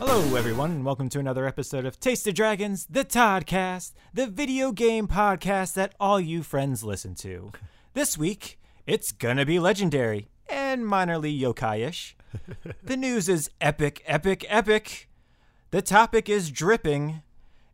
Hello, 0.00 0.34
everyone, 0.34 0.70
and 0.70 0.82
welcome 0.82 1.10
to 1.10 1.18
another 1.18 1.46
episode 1.46 1.84
of 1.84 2.00
Taste 2.00 2.26
of 2.26 2.32
Dragons, 2.32 2.86
the 2.88 3.04
Toddcast, 3.04 3.92
the 4.14 4.26
video 4.26 4.72
game 4.72 5.06
podcast 5.06 5.74
that 5.74 5.94
all 6.00 6.18
you 6.18 6.42
friends 6.42 6.82
listen 6.82 7.14
to. 7.16 7.52
This 7.92 8.16
week, 8.16 8.58
it's 8.86 9.12
gonna 9.12 9.44
be 9.44 9.58
legendary 9.58 10.30
and 10.48 10.84
minorly 10.84 11.38
yokai-ish. 11.38 12.16
The 12.82 12.96
news 12.96 13.28
is 13.28 13.50
epic, 13.60 14.02
epic, 14.06 14.46
epic. 14.48 15.10
The 15.70 15.82
topic 15.82 16.30
is 16.30 16.50
dripping, 16.50 17.20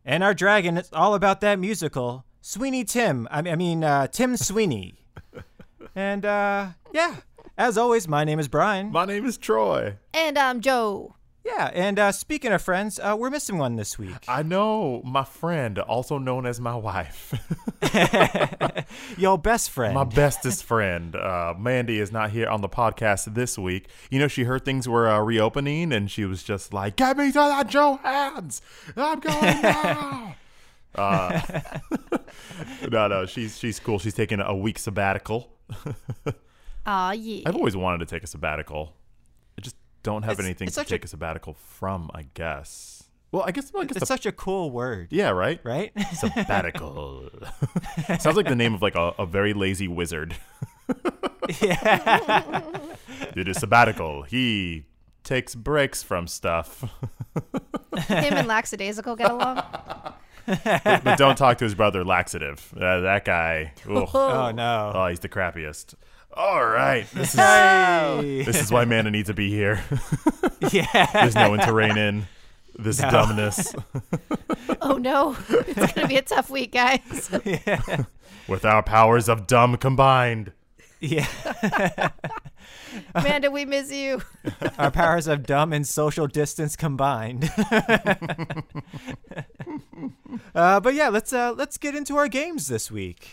and 0.03 0.21
our 0.21 0.33
dragon 0.33 0.77
is 0.77 0.89
all 0.91 1.13
about 1.13 1.39
that 1.41 1.59
musical, 1.59 2.25
Sweeney 2.41 2.83
Tim. 2.83 3.25
I 3.31 3.55
mean, 3.55 3.85
uh, 3.85 4.07
Tim 4.07 4.35
Sweeney. 4.35 4.99
And 5.95 6.25
uh, 6.25 6.67
yeah, 6.91 7.15
as 7.57 7.77
always, 7.77 8.07
my 8.07 8.23
name 8.23 8.37
is 8.39 8.47
Brian. 8.47 8.91
My 8.91 9.05
name 9.05 9.25
is 9.25 9.37
Troy. 9.37 9.95
And 10.13 10.37
I'm 10.37 10.61
Joe. 10.61 11.15
Yeah, 11.55 11.71
and 11.73 11.97
uh, 11.97 12.11
speaking 12.11 12.51
of 12.51 12.61
friends, 12.61 12.99
uh, 12.99 13.15
we're 13.17 13.29
missing 13.29 13.57
one 13.57 13.77
this 13.77 13.97
week. 13.97 14.17
I 14.27 14.43
know 14.43 15.01
my 15.05 15.23
friend, 15.23 15.79
also 15.79 16.17
known 16.17 16.45
as 16.45 16.59
my 16.59 16.75
wife, 16.75 17.33
Your 19.17 19.37
best 19.37 19.69
friend. 19.75 19.93
my 19.93 20.03
bestest 20.03 20.63
friend. 20.65 21.15
Uh, 21.15 21.53
Mandy 21.57 21.99
is 21.99 22.11
not 22.11 22.31
here 22.31 22.49
on 22.49 22.59
the 22.61 22.67
podcast 22.69 23.33
this 23.33 23.57
week. 23.57 23.87
You 24.11 24.19
know, 24.19 24.27
she 24.27 24.43
heard 24.43 24.65
things 24.65 24.89
were 24.89 25.07
uh, 25.07 25.19
reopening, 25.19 25.93
and 25.93 26.11
she 26.11 26.25
was 26.25 26.43
just 26.43 26.73
like, 26.73 26.97
"Get 26.97 27.17
me 27.17 27.27
to 27.27 27.33
that 27.33 27.67
Joe 27.69 27.95
hands! 28.03 28.61
I'm 28.97 29.19
going 29.21 29.41
now." 29.61 30.35
uh, 30.95 31.41
no, 32.91 33.07
no, 33.07 33.25
she's 33.25 33.57
she's 33.57 33.79
cool. 33.79 33.99
She's 33.99 34.13
taking 34.15 34.41
a 34.41 34.55
week 34.55 34.79
sabbatical. 34.79 35.49
Aw, 36.85 37.11
yeah. 37.11 37.43
I've 37.45 37.55
always 37.55 37.75
wanted 37.77 37.99
to 37.99 38.05
take 38.05 38.23
a 38.23 38.27
sabbatical. 38.27 38.93
I 40.07 40.09
just 40.09 40.15
don't 40.15 40.23
have 40.23 40.33
It's- 40.33 40.45
anything 40.45 40.67
it's 40.67 40.75
to 40.75 40.81
such 40.81 40.87
a- 40.87 40.95
take 40.95 41.05
a 41.05 41.07
sabbatical 41.07 41.53
from. 41.53 42.09
I 42.13 42.23
guess. 42.33 43.03
Well, 43.31 43.43
I 43.45 43.51
guess. 43.51 43.73
Well, 43.73 43.83
I 43.83 43.85
guess 43.85 43.97
it's 43.97 43.99
the, 44.01 44.05
such 44.05 44.25
a 44.25 44.31
cool 44.31 44.71
word, 44.71 45.07
yeah, 45.11 45.29
right. 45.31 45.59
right? 45.65 45.91
Sabbatical. 46.13 47.29
Sounds 48.19 48.37
like 48.37 48.47
the 48.47 48.55
name 48.55 48.73
of 48.73 48.81
like 48.81 48.95
a, 48.95 49.13
a 49.19 49.25
very 49.25 49.53
lazy 49.53 49.87
wizard. 49.89 50.33
yeah. 51.61 52.61
Did 53.35 53.49
a 53.49 53.53
sabbatical. 53.53 54.23
He 54.23 54.85
takes 55.25 55.55
breaks 55.55 56.01
from 56.03 56.25
stuff, 56.27 56.83
Him 58.07 58.33
and 58.33 58.47
Lackadaisical 58.47 59.17
get 59.17 59.29
along. 59.31 59.61
but, 60.45 61.03
but 61.03 61.17
don't 61.17 61.37
talk 61.37 61.57
to 61.57 61.65
his 61.65 61.75
brother 61.75 62.05
Laxative. 62.05 62.73
Uh, 62.75 63.01
that 63.01 63.25
guy. 63.25 63.73
ugh. 63.89 64.07
Oh 64.13 64.51
no. 64.51 64.93
Oh, 64.95 65.07
he's 65.07 65.19
the 65.19 65.27
crappiest. 65.29 65.95
All 66.37 66.65
right, 66.65 67.07
this 67.13 67.33
is 67.33 67.39
Hey. 67.39 68.43
this 68.45 68.61
is 68.61 68.71
why 68.71 68.85
Mana 68.85 69.09
needs 69.11 69.27
to 69.27 69.33
be 69.33 69.49
here. 69.49 69.83
yeah. 70.71 71.07
There's 71.13 71.35
no 71.35 71.49
one 71.49 71.59
to 71.59 71.73
rein 71.73 71.97
in 71.97 72.27
this 72.77 72.99
No. 73.01 73.09
dumbness. 73.09 73.75
Oh 74.79 74.95
no, 74.97 75.35
it's 75.49 75.93
gonna 75.93 76.07
be 76.07 76.17
a 76.17 76.21
tough 76.21 76.49
week, 76.49 76.71
guys. 76.73 77.29
yeah. 77.43 78.03
With 78.47 78.63
our 78.63 78.83
powers 78.83 79.27
of 79.27 79.47
dumb 79.47 79.75
combined. 79.77 80.51
Yeah. 80.99 81.27
Amanda, 83.15 83.49
we 83.51 83.65
miss 83.65 83.91
you. 83.91 84.21
Our 84.77 84.91
powers 84.91 85.27
of 85.27 85.43
dumb 85.43 85.73
and 85.73 85.85
social 85.87 86.27
distance 86.27 86.75
combined. 86.75 87.49
uh, 90.55 90.79
but 90.79 90.93
yeah, 90.93 91.09
let's 91.09 91.33
uh, 91.33 91.53
let's 91.57 91.77
get 91.77 91.95
into 91.95 92.15
our 92.17 92.27
games 92.27 92.67
this 92.67 92.89
week. 92.91 93.27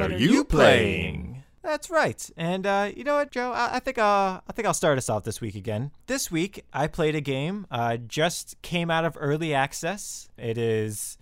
What 0.00 0.12
are 0.12 0.18
you 0.18 0.44
playing? 0.44 1.42
That's 1.62 1.90
right. 1.90 2.30
And 2.36 2.66
uh, 2.66 2.90
you 2.96 3.04
know 3.04 3.16
what, 3.16 3.30
Joe? 3.30 3.52
I, 3.52 3.76
I 3.76 3.78
think 3.80 3.98
uh, 3.98 4.40
I 4.46 4.52
think 4.52 4.66
I'll 4.66 4.74
start 4.74 4.98
us 4.98 5.08
off 5.08 5.24
this 5.24 5.40
week 5.40 5.54
again. 5.54 5.92
This 6.06 6.30
week, 6.30 6.64
I 6.72 6.86
played 6.86 7.14
a 7.14 7.20
game. 7.20 7.66
Uh, 7.70 7.98
just 7.98 8.60
came 8.62 8.90
out 8.90 9.04
of 9.04 9.16
early 9.20 9.54
access. 9.54 10.28
It 10.38 10.58
is 10.58 11.18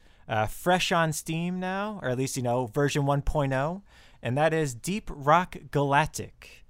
fresh 0.48 0.92
on 0.92 1.12
Steam 1.12 1.58
now, 1.58 1.98
or 2.02 2.08
at 2.08 2.16
least 2.16 2.36
you 2.36 2.42
know 2.42 2.66
version 2.66 3.02
1.0, 3.02 3.82
and 4.22 4.38
that 4.38 4.54
is 4.54 4.74
Deep 4.74 5.10
Rock 5.12 5.56
Galactic. 5.70 6.64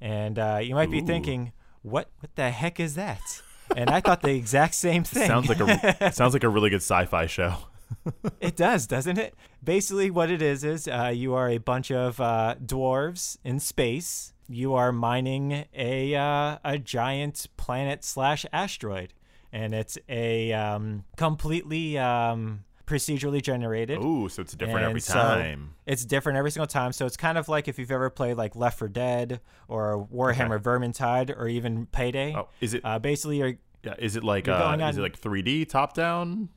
And 0.00 0.36
you 0.64 0.74
might 0.74 0.90
be 0.90 1.00
thinking, 1.00 1.52
what 1.82 2.10
what 2.20 2.34
the 2.36 2.50
heck 2.50 2.78
is 2.78 2.94
that? 2.94 3.42
And 3.76 3.90
I 3.90 4.00
thought 4.00 4.22
the 4.22 4.34
exact 4.34 4.74
same 4.74 5.04
thing. 5.04 5.26
Sounds 5.26 5.48
like 5.48 5.60
a 5.60 6.12
sounds 6.12 6.34
like 6.34 6.44
a 6.44 6.48
really 6.48 6.70
good 6.70 6.82
sci-fi 6.82 7.26
show. 7.26 7.56
It 8.40 8.56
does, 8.56 8.86
doesn't 8.86 9.18
it? 9.18 9.34
Basically, 9.62 10.10
what 10.10 10.30
it 10.30 10.42
is 10.42 10.64
is 10.64 10.88
uh, 10.88 11.12
you 11.14 11.34
are 11.34 11.48
a 11.48 11.58
bunch 11.58 11.90
of 11.90 12.20
uh, 12.20 12.54
dwarves 12.64 13.36
in 13.44 13.60
space. 13.60 14.32
You 14.48 14.74
are 14.74 14.92
mining 14.92 15.66
a 15.74 16.14
uh, 16.14 16.58
a 16.64 16.78
giant 16.78 17.46
planet 17.56 18.04
slash 18.04 18.46
asteroid, 18.52 19.12
and 19.52 19.74
it's 19.74 19.98
a 20.08 20.52
um, 20.52 21.04
completely 21.16 21.98
um, 21.98 22.64
procedurally 22.86 23.42
generated. 23.42 23.98
Ooh, 24.02 24.28
so 24.28 24.42
it's 24.42 24.54
different 24.54 24.80
every 24.80 24.92
And 24.94 25.02
so 25.02 25.14
time. 25.14 25.74
It's 25.86 26.04
different 26.04 26.38
every 26.38 26.50
single 26.50 26.66
time. 26.66 26.92
So 26.92 27.04
it's 27.06 27.16
kind 27.16 27.36
of 27.36 27.48
like 27.48 27.68
if 27.68 27.78
you've 27.78 27.90
ever 27.90 28.08
played 28.10 28.36
like 28.36 28.56
Left 28.56 28.78
4 28.78 28.88
Dead 28.88 29.40
or 29.68 30.08
Warhammer 30.12 30.58
Vermintide 30.62 31.36
or 31.36 31.48
even 31.48 31.86
Payday. 31.86 32.34
Oh, 32.34 32.48
is 32.60 32.74
it? 32.74 32.80
Uh, 32.84 32.98
basically, 32.98 33.38
you're 33.38 33.54
yeah, 33.84 33.94
is 33.98 34.16
it 34.16 34.24
like 34.24 34.48
uh, 34.48 34.76
is 34.80 34.98
it 34.98 35.02
like 35.02 35.20
3D 35.20 35.68
top 35.68 35.94
down? 35.94 36.48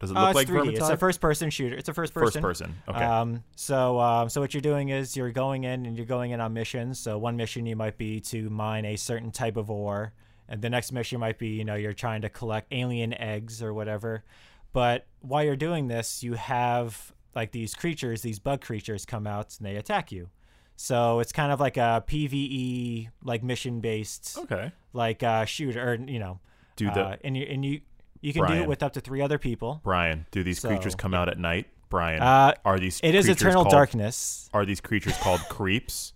Does 0.00 0.10
it 0.10 0.16
Oh, 0.16 0.20
look 0.20 0.28
it's 0.30 0.36
like 0.36 0.48
3D. 0.48 0.78
It's 0.78 0.88
a 0.88 0.96
first 0.96 1.20
person 1.20 1.50
shooter. 1.50 1.76
It's 1.76 1.88
a 1.88 1.94
first 1.94 2.14
person. 2.14 2.42
First 2.42 2.60
person. 2.62 2.82
Okay. 2.88 3.04
Um, 3.04 3.44
so, 3.54 4.00
um, 4.00 4.28
so 4.30 4.40
what 4.40 4.54
you're 4.54 4.62
doing 4.62 4.88
is 4.88 5.16
you're 5.16 5.30
going 5.30 5.64
in 5.64 5.84
and 5.86 5.96
you're 5.96 6.06
going 6.06 6.30
in 6.30 6.40
on 6.40 6.54
missions. 6.54 6.98
So 6.98 7.18
one 7.18 7.36
mission 7.36 7.66
you 7.66 7.76
might 7.76 7.98
be 7.98 8.18
to 8.20 8.48
mine 8.48 8.86
a 8.86 8.96
certain 8.96 9.30
type 9.30 9.58
of 9.58 9.70
ore, 9.70 10.14
and 10.48 10.62
the 10.62 10.70
next 10.70 10.90
mission 10.90 11.20
might 11.20 11.38
be 11.38 11.48
you 11.48 11.64
know 11.64 11.74
you're 11.74 11.92
trying 11.92 12.22
to 12.22 12.30
collect 12.30 12.68
alien 12.72 13.12
eggs 13.14 13.62
or 13.62 13.74
whatever. 13.74 14.24
But 14.72 15.06
while 15.20 15.44
you're 15.44 15.56
doing 15.56 15.88
this, 15.88 16.22
you 16.22 16.34
have 16.34 17.12
like 17.34 17.52
these 17.52 17.74
creatures, 17.74 18.22
these 18.22 18.38
bug 18.38 18.62
creatures 18.62 19.04
come 19.04 19.26
out 19.26 19.56
and 19.58 19.66
they 19.66 19.76
attack 19.76 20.10
you. 20.10 20.30
So 20.76 21.20
it's 21.20 21.32
kind 21.32 21.52
of 21.52 21.60
like 21.60 21.76
a 21.76 22.02
PVE 22.06 23.10
like 23.22 23.42
mission 23.42 23.80
based 23.80 24.38
okay. 24.38 24.72
like 24.94 25.22
uh, 25.22 25.44
shooter, 25.44 25.92
or 25.92 25.94
you 25.96 26.18
know, 26.18 26.40
Do 26.76 26.86
the 26.86 27.00
uh, 27.00 27.16
and 27.22 27.36
you 27.36 27.44
and 27.44 27.62
you 27.62 27.82
you 28.20 28.32
can 28.32 28.46
do 28.46 28.52
it 28.54 28.68
with 28.68 28.82
up 28.82 28.92
to 28.94 29.00
three 29.00 29.20
other 29.20 29.38
people. 29.38 29.80
Brian? 29.84 30.26
Do 30.30 30.42
these 30.42 30.60
creatures 30.60 30.92
so- 30.92 30.98
come 30.98 31.14
out 31.14 31.28
at 31.28 31.38
night? 31.38 31.66
Brian, 31.88 32.22
Uh, 32.22 32.54
are 32.64 32.78
these 32.78 33.00
It 33.02 33.14
is 33.16 33.24
creatures 33.26 33.40
Eternal 33.42 33.64
called, 33.64 33.72
Darkness. 33.72 34.48
Are 34.54 34.64
these 34.64 34.80
creatures 34.80 35.16
called 35.18 35.40
creeps? 35.48 36.12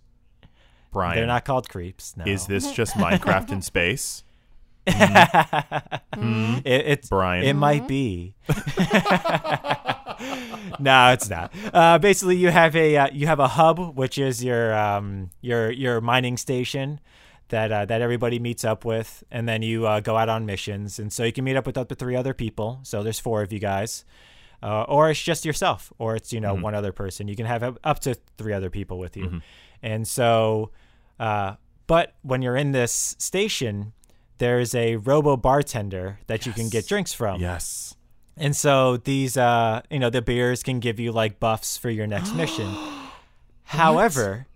Brian, 0.93 1.17
They're 1.17 1.27
not 1.27 1.43
called 1.43 1.67
creeps. 1.67 2.15
No. 2.15 2.23
is 2.25 2.47
this 2.47 2.71
just 2.71 2.93
Minecraft 2.95 3.51
in 3.51 3.61
space? 3.61 4.23
It, 6.17 6.63
it's 6.87 7.09
Brian. 7.09 7.43
It 7.43 7.53
might 7.55 7.87
be. 7.87 8.35
no, 10.79 11.11
it's 11.11 11.29
not. 11.29 11.51
Uh, 11.73 11.97
basically, 11.99 12.37
you 12.37 12.49
have 12.49 12.75
a 12.75 12.95
uh, 12.97 13.07
you 13.11 13.27
have 13.27 13.39
a 13.39 13.47
hub, 13.47 13.95
which 13.97 14.17
is 14.17 14.43
your 14.43 14.73
um, 14.73 15.29
your 15.41 15.71
your 15.71 16.01
mining 16.01 16.37
station 16.37 16.99
that 17.49 17.71
uh, 17.71 17.85
that 17.85 18.01
everybody 18.01 18.39
meets 18.39 18.63
up 18.65 18.85
with, 18.85 19.23
and 19.31 19.47
then 19.47 19.61
you 19.61 19.85
uh, 19.87 19.99
go 19.99 20.17
out 20.17 20.29
on 20.29 20.45
missions, 20.45 20.99
and 20.99 21.11
so 21.13 21.23
you 21.23 21.31
can 21.31 21.43
meet 21.43 21.55
up 21.55 21.65
with 21.65 21.77
up 21.77 21.89
to 21.89 21.95
three 21.95 22.15
other 22.15 22.33
people. 22.33 22.79
So 22.83 23.03
there's 23.03 23.19
four 23.19 23.41
of 23.41 23.51
you 23.53 23.59
guys. 23.59 24.05
Uh, 24.63 24.81
or 24.83 25.11
it's 25.11 25.21
just 25.21 25.45
yourself, 25.45 25.93
or 25.99 26.15
it's 26.15 26.33
you 26.33 26.39
know 26.39 26.55
one 26.55 26.73
other 26.73 26.91
person. 26.91 27.27
You 27.27 27.35
can 27.35 27.45
have 27.45 27.77
up- 27.83 27.99
to 27.99 28.15
three 28.37 28.53
other 28.53 28.69
people 28.71 28.97
with 28.97 29.15
you, 29.15 29.41
and 29.83 30.07
so, 30.07 30.71
uh, 31.19 31.55
but 31.85 32.15
when 32.23 32.41
you're 32.41 32.55
in 32.55 32.71
this 32.71 33.15
station, 33.19 33.93
there's 34.39 34.73
a 34.73 34.95
robo 34.95 35.37
bartender 35.37 36.19
that 36.27 36.45
you 36.47 36.51
can 36.53 36.69
get 36.69 36.87
drinks 36.87 37.13
from. 37.13 37.39
yes. 37.41 37.95
And 38.37 38.53
so 38.53 38.97
these, 38.97 39.37
uh, 39.37 39.81
you 39.89 39.99
know, 39.99 40.09
the 40.09 40.21
beers 40.21 40.61
can 40.61 40.79
give 40.81 40.99
you 40.99 41.13
like 41.13 41.39
buffs 41.39 41.77
for 41.77 41.89
your 41.89 42.05
next 42.07 42.33
mission. 42.35 42.67
However, 43.63 44.47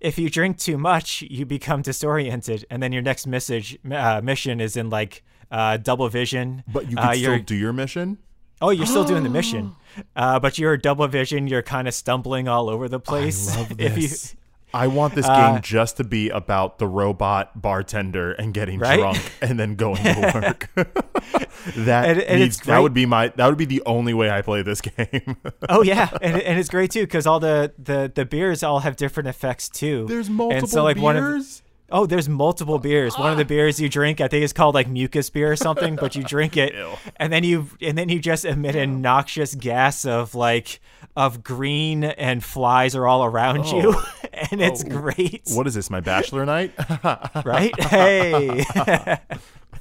if 0.00 0.18
you 0.18 0.30
drink 0.30 0.58
too 0.58 0.78
much, 0.78 1.22
you 1.22 1.44
become 1.46 1.82
disoriented, 1.82 2.64
and 2.70 2.82
then 2.82 2.92
your 2.92 3.02
next 3.02 3.26
message 3.26 3.78
uh, 3.90 4.20
mission 4.22 4.60
is 4.60 4.76
in 4.76 4.90
like 4.90 5.22
uh, 5.50 5.76
double 5.78 6.08
vision. 6.08 6.62
But 6.72 6.90
you 6.90 6.96
Uh, 6.96 7.12
can 7.12 7.16
still 7.16 7.38
do 7.40 7.54
your 7.54 7.72
mission. 7.72 8.18
Oh, 8.60 8.70
you're 8.70 8.86
still 8.86 9.04
doing 9.04 9.22
the 9.22 9.30
mission, 9.40 9.74
uh, 10.16 10.38
but 10.40 10.58
you're 10.58 10.76
double 10.76 11.06
vision. 11.08 11.46
You're 11.46 11.62
kind 11.62 11.86
of 11.88 11.94
stumbling 11.94 12.48
all 12.48 12.68
over 12.68 12.88
the 12.88 13.00
place. 13.00 13.54
I 13.54 13.60
love 13.60 13.72
If 13.78 13.96
you, 13.96 14.08
this. 14.08 14.34
I 14.74 14.86
want 14.86 15.14
this 15.14 15.26
Uh, 15.26 15.52
game 15.52 15.62
just 15.62 15.96
to 15.96 16.04
be 16.04 16.28
about 16.28 16.78
the 16.78 16.86
robot 16.86 17.60
bartender 17.62 18.32
and 18.32 18.52
getting 18.52 18.78
Right? 18.78 18.98
drunk 18.98 19.18
and 19.40 19.58
then 19.58 19.74
going 19.76 19.96
to 20.02 20.30
work. 20.34 20.68
that 21.76 22.08
And- 22.08 22.20
and 22.20 22.40
needs- 22.40 22.58
that 22.60 22.78
would 22.78 22.94
be 22.94 23.06
my 23.06 23.28
that 23.36 23.46
would 23.46 23.58
be 23.58 23.64
the 23.64 23.82
only 23.86 24.14
way 24.14 24.30
I 24.30 24.42
play 24.42 24.62
this 24.62 24.80
game. 24.96 25.36
oh 25.68 25.82
yeah, 25.82 26.08
and, 26.20 26.40
and 26.42 26.58
it's 26.58 26.68
great 26.68 26.90
too 26.90 27.02
because 27.02 27.26
all 27.26 27.40
the, 27.40 27.72
the 27.78 28.10
the 28.14 28.24
beers 28.24 28.62
all 28.62 28.80
have 28.80 28.96
different 28.96 29.28
effects 29.28 29.68
too. 29.68 30.06
There's 30.08 30.28
multiple 30.30 30.58
and 30.58 30.68
so 30.68 30.84
like 30.84 30.96
one 30.98 31.16
of 31.16 31.24
beers. 31.24 31.62
Oh, 31.90 32.04
there's 32.04 32.28
multiple 32.28 32.78
beers. 32.78 33.16
One 33.16 33.30
of 33.30 33.38
the 33.38 33.44
ah. 33.44 33.48
beers 33.48 33.80
you 33.80 33.88
drink, 33.88 34.20
I 34.20 34.28
think 34.28 34.44
it's 34.44 34.52
called 34.52 34.74
like 34.74 34.88
mucus 34.88 35.30
beer 35.30 35.50
or 35.50 35.56
something, 35.56 35.96
but 35.96 36.14
you 36.14 36.22
drink 36.22 36.56
it 36.56 36.74
Ew. 36.74 36.92
and 37.16 37.32
then 37.32 37.44
you 37.44 37.68
and 37.80 37.96
then 37.96 38.08
you 38.10 38.18
just 38.20 38.44
emit 38.44 38.76
a 38.76 38.86
noxious 38.86 39.54
gas 39.54 40.04
of 40.04 40.34
like 40.34 40.80
of 41.16 41.42
green 41.42 42.04
and 42.04 42.44
flies 42.44 42.94
are 42.94 43.06
all 43.06 43.24
around 43.24 43.64
you 43.66 43.94
oh. 43.96 44.12
and 44.50 44.60
oh, 44.60 44.64
it's 44.66 44.84
Oh. 44.84 44.88
great. 44.88 45.42
What 45.52 45.66
is 45.66 45.74
this? 45.74 45.88
My 45.90 46.00
bachelor 46.00 46.44
night? 46.44 46.72
Right? 47.44 47.78
Hey. 47.82 48.64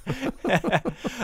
uh, 0.45 0.79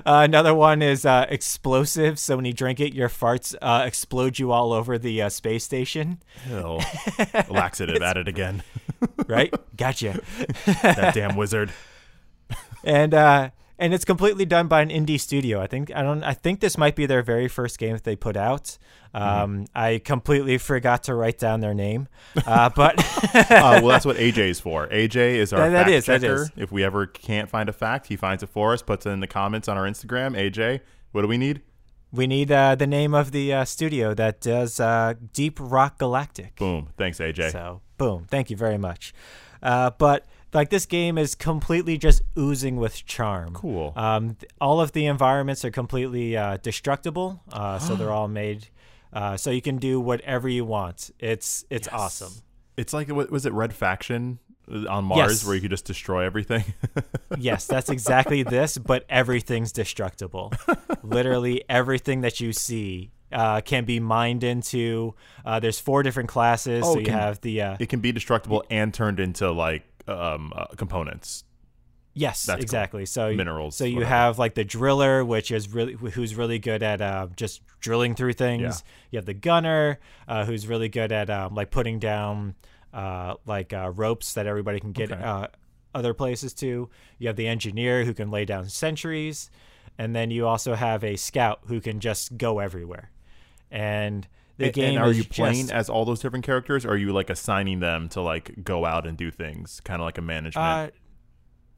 another 0.05 0.53
one 0.53 0.81
is 0.81 1.05
uh, 1.05 1.25
explosive. 1.29 2.19
So 2.19 2.35
when 2.35 2.45
you 2.45 2.53
drink 2.53 2.79
it, 2.79 2.93
your 2.93 3.09
farts 3.09 3.55
uh, 3.61 3.83
explode 3.85 4.39
you 4.39 4.51
all 4.51 4.73
over 4.73 4.97
the 4.97 5.21
uh, 5.21 5.29
space 5.29 5.63
station. 5.63 6.21
Ew. 6.49 6.79
Laxative 7.49 8.01
at 8.01 8.17
it 8.17 8.27
again. 8.27 8.63
Right? 9.27 9.53
gotcha. 9.77 10.19
That 10.65 11.13
damn 11.13 11.35
wizard. 11.35 11.71
And 12.83 13.13
uh, 13.13 13.49
and 13.79 13.93
it's 13.93 14.05
completely 14.05 14.45
done 14.45 14.67
by 14.67 14.81
an 14.81 14.89
indie 14.89 15.19
studio. 15.19 15.61
I 15.61 15.67
think 15.67 15.91
I 15.95 16.01
don't. 16.01 16.23
I 16.23 16.33
think 16.33 16.59
this 16.59 16.77
might 16.77 16.95
be 16.95 17.05
their 17.05 17.21
very 17.23 17.47
first 17.47 17.77
game 17.79 17.93
that 17.93 18.03
they 18.03 18.15
put 18.15 18.35
out. 18.37 18.77
Um, 19.15 19.65
I 19.75 19.99
completely 20.03 20.57
forgot 20.57 21.03
to 21.03 21.13
write 21.13 21.37
down 21.37 21.59
their 21.59 21.73
name, 21.75 22.07
uh, 22.47 22.69
but 22.75 22.97
Uh, 23.35 23.45
well, 23.81 23.87
that's 23.89 24.05
what 24.05 24.15
AJ 24.27 24.37
is 24.49 24.59
for. 24.59 24.87
AJ 24.87 25.35
is 25.35 25.53
our 25.53 25.69
That- 25.69 25.85
that 25.85 25.87
is, 25.93 26.05
checker. 26.05 26.33
is. 26.43 26.51
If 26.57 26.71
we 26.71 26.83
ever 26.83 27.05
can't 27.05 27.47
find 27.49 27.69
a 27.69 27.73
fact, 27.73 28.07
he 28.07 28.15
finds 28.15 28.41
it 28.41 28.49
for 28.49 28.73
us, 28.73 28.81
puts 28.81 29.05
it 29.05 29.11
in 29.11 29.19
the 29.19 29.27
comments 29.27 29.67
on 29.67 29.77
our 29.77 29.83
Instagram. 29.85 30.35
AJ, 30.35 30.79
what 31.11 31.21
do 31.21 31.27
we 31.27 31.37
need? 31.37 31.61
we 32.11 32.27
need 32.27 32.51
uh, 32.51 32.75
the 32.75 32.85
name 32.85 33.15
of 33.15 33.31
the 33.31 33.51
uh, 33.51 33.65
studio 33.65 34.13
that 34.13 34.39
does 34.39 34.79
uh, 34.79 35.15
Deep 35.33 35.57
Rock 35.59 35.97
Galactic. 35.97 36.55
Boom. 36.57 36.89
Thanks, 36.95 37.17
AJ. 37.19 37.51
So, 37.51 37.81
boom. 37.97 38.27
Thank 38.29 38.51
you 38.51 38.55
very 38.57 38.77
much. 38.77 39.15
Uh, 39.63 39.89
but 39.97 40.23
like 40.53 40.69
this 40.69 40.85
game 40.85 41.17
is 41.17 41.35
completely 41.35 41.97
just 41.97 42.21
oozing 42.37 42.77
with 42.77 43.05
charm. 43.05 43.53
Cool. 43.53 43.93
Um, 43.95 44.35
th- 44.35 44.51
all 44.61 44.79
of 44.81 44.91
the 44.91 45.05
environments 45.05 45.63
are 45.65 45.71
completely 45.71 46.37
uh, 46.37 46.57
destructible, 46.57 47.41
uh, 47.51 47.79
so 47.79 47.95
they're 47.95 48.11
all 48.19 48.27
made. 48.27 48.67
Uh, 49.11 49.37
so 49.37 49.51
you 49.51 49.61
can 49.61 49.77
do 49.77 49.99
whatever 49.99 50.49
you 50.49 50.65
want. 50.65 51.11
It's 51.19 51.65
it's 51.69 51.87
awesome. 51.89 52.33
It's 52.77 52.93
like 52.93 53.07
was 53.09 53.45
it 53.45 53.53
Red 53.53 53.73
Faction 53.73 54.39
uh, 54.71 54.89
on 54.89 55.05
Mars 55.05 55.19
Yes. 55.31 55.45
where 55.45 55.53
you 55.55 55.61
could 55.61 55.69
just 55.71 55.85
destroy 55.85 56.25
everything? 56.25 56.63
Yes, 57.39 57.65
that's 57.65 57.89
exactly 57.89 58.43
this, 58.43 58.77
but 58.77 59.05
everything's 59.09 59.71
destructible. 59.71 60.53
Literally 61.03 61.63
everything 61.67 62.21
that 62.21 62.39
you 62.39 62.53
see 62.53 63.09
uh, 63.31 63.61
can 63.61 63.85
be 63.85 63.99
mined 63.99 64.43
into. 64.43 65.15
Uh, 65.43 65.59
there's 65.59 65.79
four 65.79 66.03
different 66.03 66.29
classes. 66.29 66.83
Oh, 66.85 66.93
so 66.93 66.99
you 66.99 67.05
can- 67.05 67.15
have 67.15 67.41
the 67.41 67.61
uh, 67.61 67.77
it 67.79 67.89
can 67.89 68.01
be 68.01 68.11
destructible 68.11 68.63
and 68.69 68.93
turned 68.93 69.19
into 69.19 69.51
like 69.51 69.83
um, 70.07 70.51
uh, 70.55 70.65
components. 70.75 71.43
Yes, 72.15 72.45
That's 72.45 72.57
cool. 72.57 72.63
exactly. 72.63 73.05
So 73.07 73.33
Minerals, 73.33 73.75
So 73.75 73.85
you 73.85 73.95
whatever. 73.95 74.09
have 74.13 74.39
like 74.39 74.53
the 74.53 74.63
driller, 74.63 75.25
which 75.25 75.49
is 75.49 75.67
really 75.73 75.93
who's 75.93 76.35
really 76.35 76.59
good 76.59 76.83
at 76.83 77.01
uh, 77.01 77.27
just 77.35 77.61
drilling 77.79 78.13
through 78.13 78.33
things. 78.33 78.61
Yeah. 78.61 78.91
You 79.11 79.17
have 79.17 79.25
the 79.25 79.33
gunner, 79.33 79.99
uh, 80.27 80.45
who's 80.45 80.67
really 80.67 80.89
good 80.89 81.11
at 81.11 81.31
um, 81.31 81.55
like 81.55 81.71
putting 81.71 81.97
down 81.97 82.53
uh, 82.93 83.33
like 83.47 83.73
uh, 83.73 83.91
ropes 83.95 84.33
that 84.35 84.45
everybody 84.45 84.79
can 84.79 84.91
get 84.91 85.11
Okay. 85.11 85.23
uh, 85.23 85.47
other 85.95 86.13
places 86.13 86.53
to. 86.55 86.87
You 87.17 87.27
have 87.27 87.35
the 87.35 87.47
engineer 87.47 88.05
who 88.05 88.13
can 88.13 88.29
lay 88.29 88.45
down 88.45 88.69
sentries, 88.69 89.49
and 89.97 90.15
then 90.15 90.29
you 90.29 90.45
also 90.45 90.75
have 90.75 91.03
a 91.03 91.15
scout 91.15 91.61
who 91.65 91.81
can 91.81 91.99
just 91.99 92.37
go 92.37 92.59
everywhere. 92.59 93.09
And 93.71 94.27
the 94.57 94.65
And- 94.65 94.73
game 94.73 94.95
and 94.97 95.03
are 95.05 95.11
you 95.11 95.23
playing 95.23 95.63
just, 95.63 95.71
as 95.73 95.89
all 95.89 96.05
those 96.05 96.19
different 96.19 96.45
characters, 96.45 96.85
or 96.85 96.89
are 96.91 96.97
you 96.97 97.11
like 97.11 97.29
assigning 97.29 97.79
them 97.79 98.07
to 98.09 98.21
like 98.21 98.63
go 98.63 98.85
out 98.85 99.07
and 99.07 99.17
do 99.17 99.31
things, 99.31 99.81
kind 99.83 100.01
of 100.01 100.05
like 100.05 100.17
a 100.17 100.21
management 100.21 100.65
uh, 100.65 100.87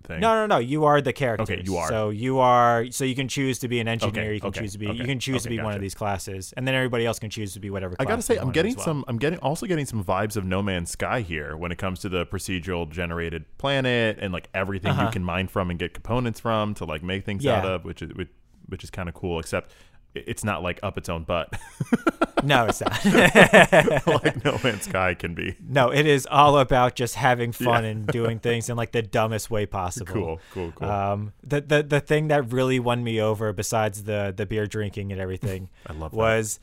thing? 0.04 0.20
No, 0.20 0.36
no, 0.36 0.46
no. 0.46 0.58
You 0.58 0.84
are 0.86 1.00
the 1.02 1.14
character. 1.14 1.44
Okay, 1.44 1.64
you 1.66 1.78
are. 1.78 1.88
So 1.88 2.10
you 2.10 2.40
are. 2.40 2.86
So 2.92 3.06
you 3.06 3.16
can 3.16 3.28
choose 3.28 3.60
to 3.60 3.68
be 3.70 3.80
an 3.80 3.88
engineer. 3.88 4.24
Okay, 4.26 4.34
you 4.36 4.40
can 4.42 4.50
okay, 4.50 4.60
choose 4.60 4.74
to 4.74 4.78
be. 4.78 4.88
okay, 4.90 4.98
You 4.98 5.06
can 5.06 5.20
choose 5.20 5.44
to 5.44 5.50
be 5.50 5.60
one 5.60 5.74
of 5.74 5.82
these 5.82 5.96
classes, 5.96 6.54
and 6.58 6.68
then 6.68 6.76
everybody 6.76 7.06
else 7.06 7.18
can 7.18 7.30
choose 7.30 7.54
to 7.54 7.60
be 7.60 7.70
whatever. 7.70 7.96
I 7.98 8.04
gotta 8.06 8.22
say, 8.22 8.38
I'm 8.38 8.52
getting 8.52 8.76
well. 8.76 8.86
some. 8.86 9.06
I'm 9.08 9.18
getting 9.18 9.40
also 9.40 9.66
getting 9.66 9.86
some 9.86 10.04
vibes 10.04 10.36
of 10.36 10.44
No 10.46 10.62
Man's 10.62 10.92
Sky 10.92 11.22
here 11.22 11.56
when 11.56 11.72
it 11.72 11.78
comes 11.78 12.00
to 12.02 12.10
the 12.10 12.26
procedural 12.26 12.90
generated 12.90 13.46
planet 13.58 14.18
and 14.20 14.34
like 14.34 14.50
everything 14.54 14.94
you 14.94 15.00
Uh-huh. 15.02 15.12
can 15.12 15.24
mine 15.24 15.48
from 15.48 15.70
and 15.70 15.80
get 15.80 15.94
components 15.94 16.40
from 16.42 16.74
to 16.76 16.86
like 16.86 17.02
make 17.04 17.26
things 17.26 17.44
Yeah. 17.46 17.60
out 17.60 17.66
of, 17.66 17.86
which 17.86 18.02
is 18.02 18.14
which, 18.14 18.30
which 18.68 18.84
is 18.84 18.90
kind 18.92 19.08
of 19.10 19.16
cool. 19.16 19.40
Except 19.40 19.72
it's 20.16 20.44
not 20.44 20.64
like 20.64 20.80
up 20.84 20.98
its 20.98 21.10
own 21.10 21.24
butt 21.24 21.54
No, 22.44 22.66
it's 22.66 22.82
not. 22.82 23.04
like 24.08 24.44
No 24.46 24.60
Man's 24.64 24.84
Sky 24.84 25.14
can 25.16 25.34
be. 25.34 25.56
no, 25.68 25.90
it 25.92 26.06
is 26.06 26.28
all 26.30 26.60
about 26.60 26.96
just 26.96 27.16
having 27.16 27.52
fun 27.52 27.84
Yeah. 27.84 27.90
and 27.90 28.08
doing 28.08 28.40
things 28.40 28.70
in 28.70 28.76
like 28.78 28.92
the 28.92 29.02
dumbest 29.02 29.50
way 29.50 29.66
possible. 29.66 30.14
Cool, 30.14 30.40
cool, 30.54 30.72
cool. 30.76 30.88
Um, 30.90 31.34
the, 31.44 31.62
the 31.62 31.84
the 31.84 32.00
thing 32.00 32.28
that 32.28 32.52
really 32.54 32.80
won 32.80 33.04
me 33.04 33.20
over, 33.22 33.52
besides 33.54 34.04
the 34.04 34.34
the 34.36 34.46
beer 34.46 34.68
drinking 34.68 35.12
and 35.12 35.20
everything, 35.20 35.70
I 35.88 35.94
love 35.94 36.12
that. 36.12 36.18
was 36.18 36.60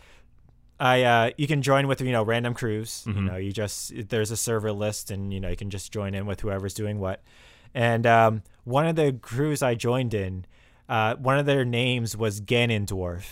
I 0.78 1.02
uh, 1.02 1.30
you 1.36 1.46
can 1.46 1.62
join 1.62 1.88
with 1.88 2.00
you 2.00 2.12
know 2.12 2.22
random 2.22 2.54
crews. 2.54 3.04
Mm-hmm. 3.06 3.18
You 3.18 3.24
know, 3.24 3.36
you 3.36 3.52
just 3.52 3.92
there's 4.08 4.30
a 4.30 4.36
server 4.36 4.72
list, 4.72 5.10
and 5.10 5.32
you 5.32 5.40
know 5.40 5.48
you 5.48 5.56
can 5.56 5.70
just 5.70 5.92
join 5.92 6.14
in 6.14 6.26
with 6.26 6.40
whoever's 6.40 6.74
doing 6.74 7.00
what. 7.00 7.22
And 7.74 8.06
um, 8.06 8.42
one 8.64 8.86
of 8.86 8.96
the 8.96 9.18
crews 9.20 9.62
I 9.62 9.74
joined 9.74 10.12
in, 10.14 10.44
uh, 10.92 11.16
one 11.16 11.38
of 11.38 11.46
their 11.46 11.64
names 11.64 12.14
was 12.14 12.42
Ganondorf. 12.42 13.24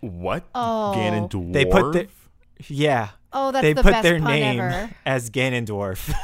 what? 0.00 0.44
Oh. 0.54 0.94
Ganon 0.96 1.28
dwarf. 1.28 1.52
They 1.52 1.64
put 1.64 1.92
the 1.92 2.06
yeah. 2.68 3.08
Oh, 3.32 3.50
that's 3.50 3.62
they 3.62 3.72
the 3.72 3.82
put 3.82 3.90
best 3.90 4.04
their 4.04 4.20
pun 4.20 4.30
name 4.30 4.60
ever. 4.60 4.90
as 5.06 5.28
Ganondorf, 5.28 6.14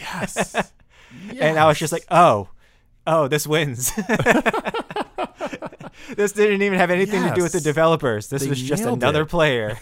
yes. 0.00 0.72
and 1.38 1.58
I 1.58 1.66
was 1.66 1.78
just 1.78 1.92
like, 1.92 2.06
oh, 2.10 2.48
oh, 3.06 3.28
this 3.28 3.46
wins. 3.46 3.92
this 6.16 6.32
didn't 6.32 6.62
even 6.62 6.78
have 6.78 6.90
anything 6.90 7.22
to 7.28 7.34
do 7.34 7.42
with 7.42 7.52
the 7.52 7.60
developers. 7.60 8.28
This 8.28 8.44
They 8.44 8.48
was 8.48 8.62
just 8.62 8.84
another 8.84 9.24
it. 9.24 9.26
player 9.26 9.74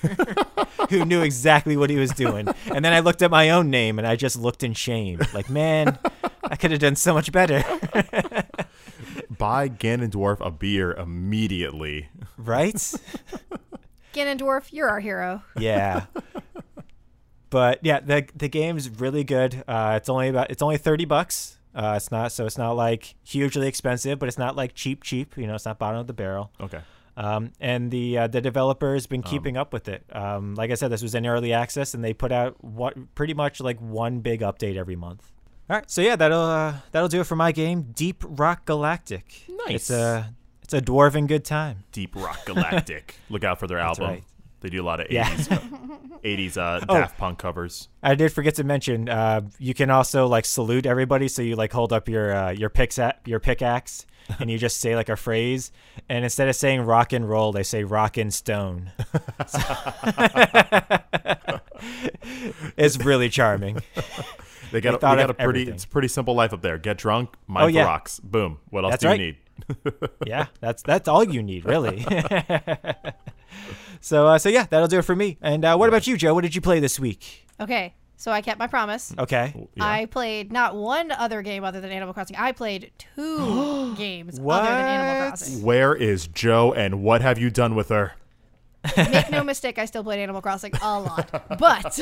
who 0.90 1.04
knew 1.04 1.22
exactly 1.22 1.76
what 1.76 1.88
he 1.88 1.96
was 1.96 2.10
doing. 2.10 2.48
And 2.66 2.84
then 2.84 2.92
I 2.92 2.98
looked 2.98 3.22
at 3.22 3.30
my 3.30 3.50
own 3.50 3.70
name 3.70 4.00
and 4.00 4.08
I 4.08 4.16
just 4.16 4.36
looked 4.36 4.64
in 4.64 4.72
shame. 4.72 5.20
Like, 5.32 5.48
man, 5.48 6.00
I 6.42 6.56
could 6.56 6.72
have 6.72 6.80
done 6.80 6.96
so 6.96 7.14
much 7.14 7.30
better. 7.30 7.62
Buy 9.42 9.68
Ganondorf 9.68 10.38
a 10.40 10.52
beer 10.52 10.92
immediately. 10.92 12.08
right? 12.36 12.74
Ganondorf, 14.14 14.68
you're 14.70 14.88
our 14.88 15.00
hero. 15.00 15.42
Yeah. 15.58 16.06
But 17.50 17.80
yeah, 17.82 18.00
the 18.00 18.26
the 18.34 18.48
game's 18.48 18.88
really 18.88 19.24
good. 19.24 19.64
Uh, 19.68 19.94
it's 19.96 20.08
only 20.08 20.28
about 20.28 20.50
it's 20.50 20.62
only 20.62 20.78
thirty 20.78 21.04
bucks. 21.04 21.58
Uh, 21.74 21.94
it's 21.96 22.10
not 22.10 22.32
so 22.32 22.46
it's 22.46 22.56
not 22.56 22.76
like 22.76 23.16
hugely 23.24 23.66
expensive, 23.66 24.18
but 24.18 24.28
it's 24.28 24.38
not 24.38 24.54
like 24.56 24.74
cheap 24.74 25.02
cheap. 25.02 25.36
You 25.36 25.46
know, 25.46 25.54
it's 25.56 25.66
not 25.66 25.78
bottom 25.78 25.98
of 26.00 26.06
the 26.06 26.12
barrel. 26.14 26.50
Okay. 26.60 26.80
Um, 27.16 27.50
and 27.60 27.90
the 27.90 28.18
uh, 28.18 28.26
the 28.28 28.40
developer's 28.40 29.06
been 29.06 29.22
keeping 29.22 29.56
up 29.58 29.72
with 29.72 29.88
it. 29.88 30.04
Um, 30.12 30.54
like 30.54 30.70
I 30.70 30.74
said, 30.74 30.88
this 30.88 31.02
was 31.02 31.14
in 31.14 31.26
early 31.26 31.52
access, 31.52 31.92
and 31.92 32.02
they 32.02 32.14
put 32.14 32.32
out 32.32 32.62
what 32.64 32.94
pretty 33.14 33.34
much 33.34 33.60
like 33.60 33.78
one 33.80 34.20
big 34.20 34.40
update 34.40 34.76
every 34.76 34.96
month. 34.96 35.30
All 35.72 35.78
right, 35.78 35.90
so 35.90 36.02
yeah, 36.02 36.16
that'll 36.16 36.38
uh, 36.42 36.74
that'll 36.90 37.08
do 37.08 37.22
it 37.22 37.24
for 37.24 37.34
my 37.34 37.50
game, 37.50 37.92
Deep 37.94 38.22
Rock 38.26 38.66
Galactic. 38.66 39.46
Nice. 39.48 39.74
It's 39.74 39.90
a 39.90 40.34
it's 40.62 40.74
a 40.74 40.82
dwarven 40.82 41.26
good 41.26 41.46
time. 41.46 41.84
Deep 41.92 42.14
Rock 42.14 42.44
Galactic. 42.44 43.14
Look 43.30 43.42
out 43.42 43.58
for 43.58 43.66
their 43.66 43.78
album. 43.78 44.04
right. 44.06 44.24
They 44.60 44.68
do 44.68 44.82
a 44.82 44.84
lot 44.84 45.00
of 45.00 45.10
Yeah. 45.10 45.24
80s, 45.30 46.20
80s 46.22 46.56
uh, 46.82 46.84
Oh. 46.86 46.94
Daft 46.98 47.16
Punk 47.16 47.38
covers. 47.38 47.88
I 48.02 48.14
did 48.16 48.34
forget 48.34 48.56
to 48.56 48.64
mention. 48.64 49.08
Uh, 49.08 49.40
you 49.58 49.72
can 49.72 49.88
also 49.88 50.26
like 50.26 50.44
salute 50.44 50.84
everybody. 50.84 51.26
So 51.26 51.40
you 51.40 51.56
like 51.56 51.72
hold 51.72 51.90
up 51.90 52.06
your 52.06 52.34
uh, 52.36 52.50
your 52.50 52.68
picks 52.68 52.98
your 53.24 53.40
pickaxe, 53.40 54.04
and 54.38 54.50
you 54.50 54.58
just 54.58 54.76
say 54.76 54.94
like 54.94 55.08
a 55.08 55.16
phrase. 55.16 55.72
And 56.06 56.22
instead 56.22 56.48
of 56.48 56.54
saying 56.54 56.82
rock 56.82 57.14
and 57.14 57.26
roll, 57.26 57.50
they 57.50 57.62
say 57.62 57.82
rock 57.82 58.18
and 58.18 58.34
stone. 58.34 58.92
it's 62.76 62.98
really 63.02 63.30
charming. 63.30 63.78
They 64.72 64.80
got, 64.80 64.94
a, 64.94 64.98
thought 64.98 65.14
they 65.16 65.22
got 65.22 65.30
a 65.30 65.34
pretty 65.34 65.42
everything. 65.60 65.74
it's 65.74 65.84
a 65.84 65.88
pretty 65.88 66.08
simple 66.08 66.34
life 66.34 66.52
up 66.52 66.62
there. 66.62 66.78
Get 66.78 66.98
drunk, 66.98 67.34
mine 67.46 67.64
Oh, 67.64 67.66
the 67.66 67.72
yeah. 67.74 67.84
rocks. 67.84 68.18
Boom. 68.20 68.58
What 68.70 68.84
else 68.84 68.92
That's 68.92 69.02
do 69.02 69.08
right. 69.08 69.20
you 69.20 69.26
need? 69.26 69.36
yeah, 70.26 70.46
that's 70.60 70.82
that's 70.82 71.06
all 71.08 71.22
you 71.22 71.42
need, 71.42 71.64
really. 71.66 72.04
so 74.00 74.26
uh, 74.26 74.38
so 74.38 74.48
yeah, 74.48 74.66
that'll 74.70 74.88
do 74.88 74.98
it 74.98 75.02
for 75.02 75.14
me. 75.14 75.38
And 75.42 75.64
uh, 75.64 75.76
what 75.76 75.88
about 75.88 76.06
you, 76.06 76.16
Joe? 76.16 76.34
What 76.34 76.40
did 76.42 76.54
you 76.54 76.60
play 76.60 76.80
this 76.80 76.98
week? 76.98 77.46
Okay, 77.60 77.94
so 78.16 78.32
I 78.32 78.40
kept 78.40 78.58
my 78.58 78.66
promise. 78.66 79.14
Okay. 79.18 79.52
Yeah. 79.74 79.84
I 79.84 80.06
played 80.06 80.52
not 80.52 80.74
one 80.74 81.12
other 81.12 81.42
game 81.42 81.64
other 81.64 81.80
than 81.80 81.90
Animal 81.90 82.14
Crossing. 82.14 82.36
I 82.36 82.52
played 82.52 82.90
two 82.98 83.94
games 83.96 84.38
other 84.38 84.68
than 84.68 84.86
Animal 84.86 85.28
Crossing. 85.28 85.62
Where 85.62 85.94
is 85.94 86.26
Joe 86.28 86.72
and 86.72 87.02
what 87.02 87.20
have 87.20 87.38
you 87.38 87.50
done 87.50 87.74
with 87.74 87.90
her? 87.90 88.14
Make 88.96 89.30
no 89.30 89.44
mistake, 89.44 89.78
I 89.78 89.84
still 89.84 90.02
played 90.02 90.20
Animal 90.20 90.42
Crossing 90.42 90.72
a 90.82 91.00
lot, 91.00 91.30
but 91.58 91.98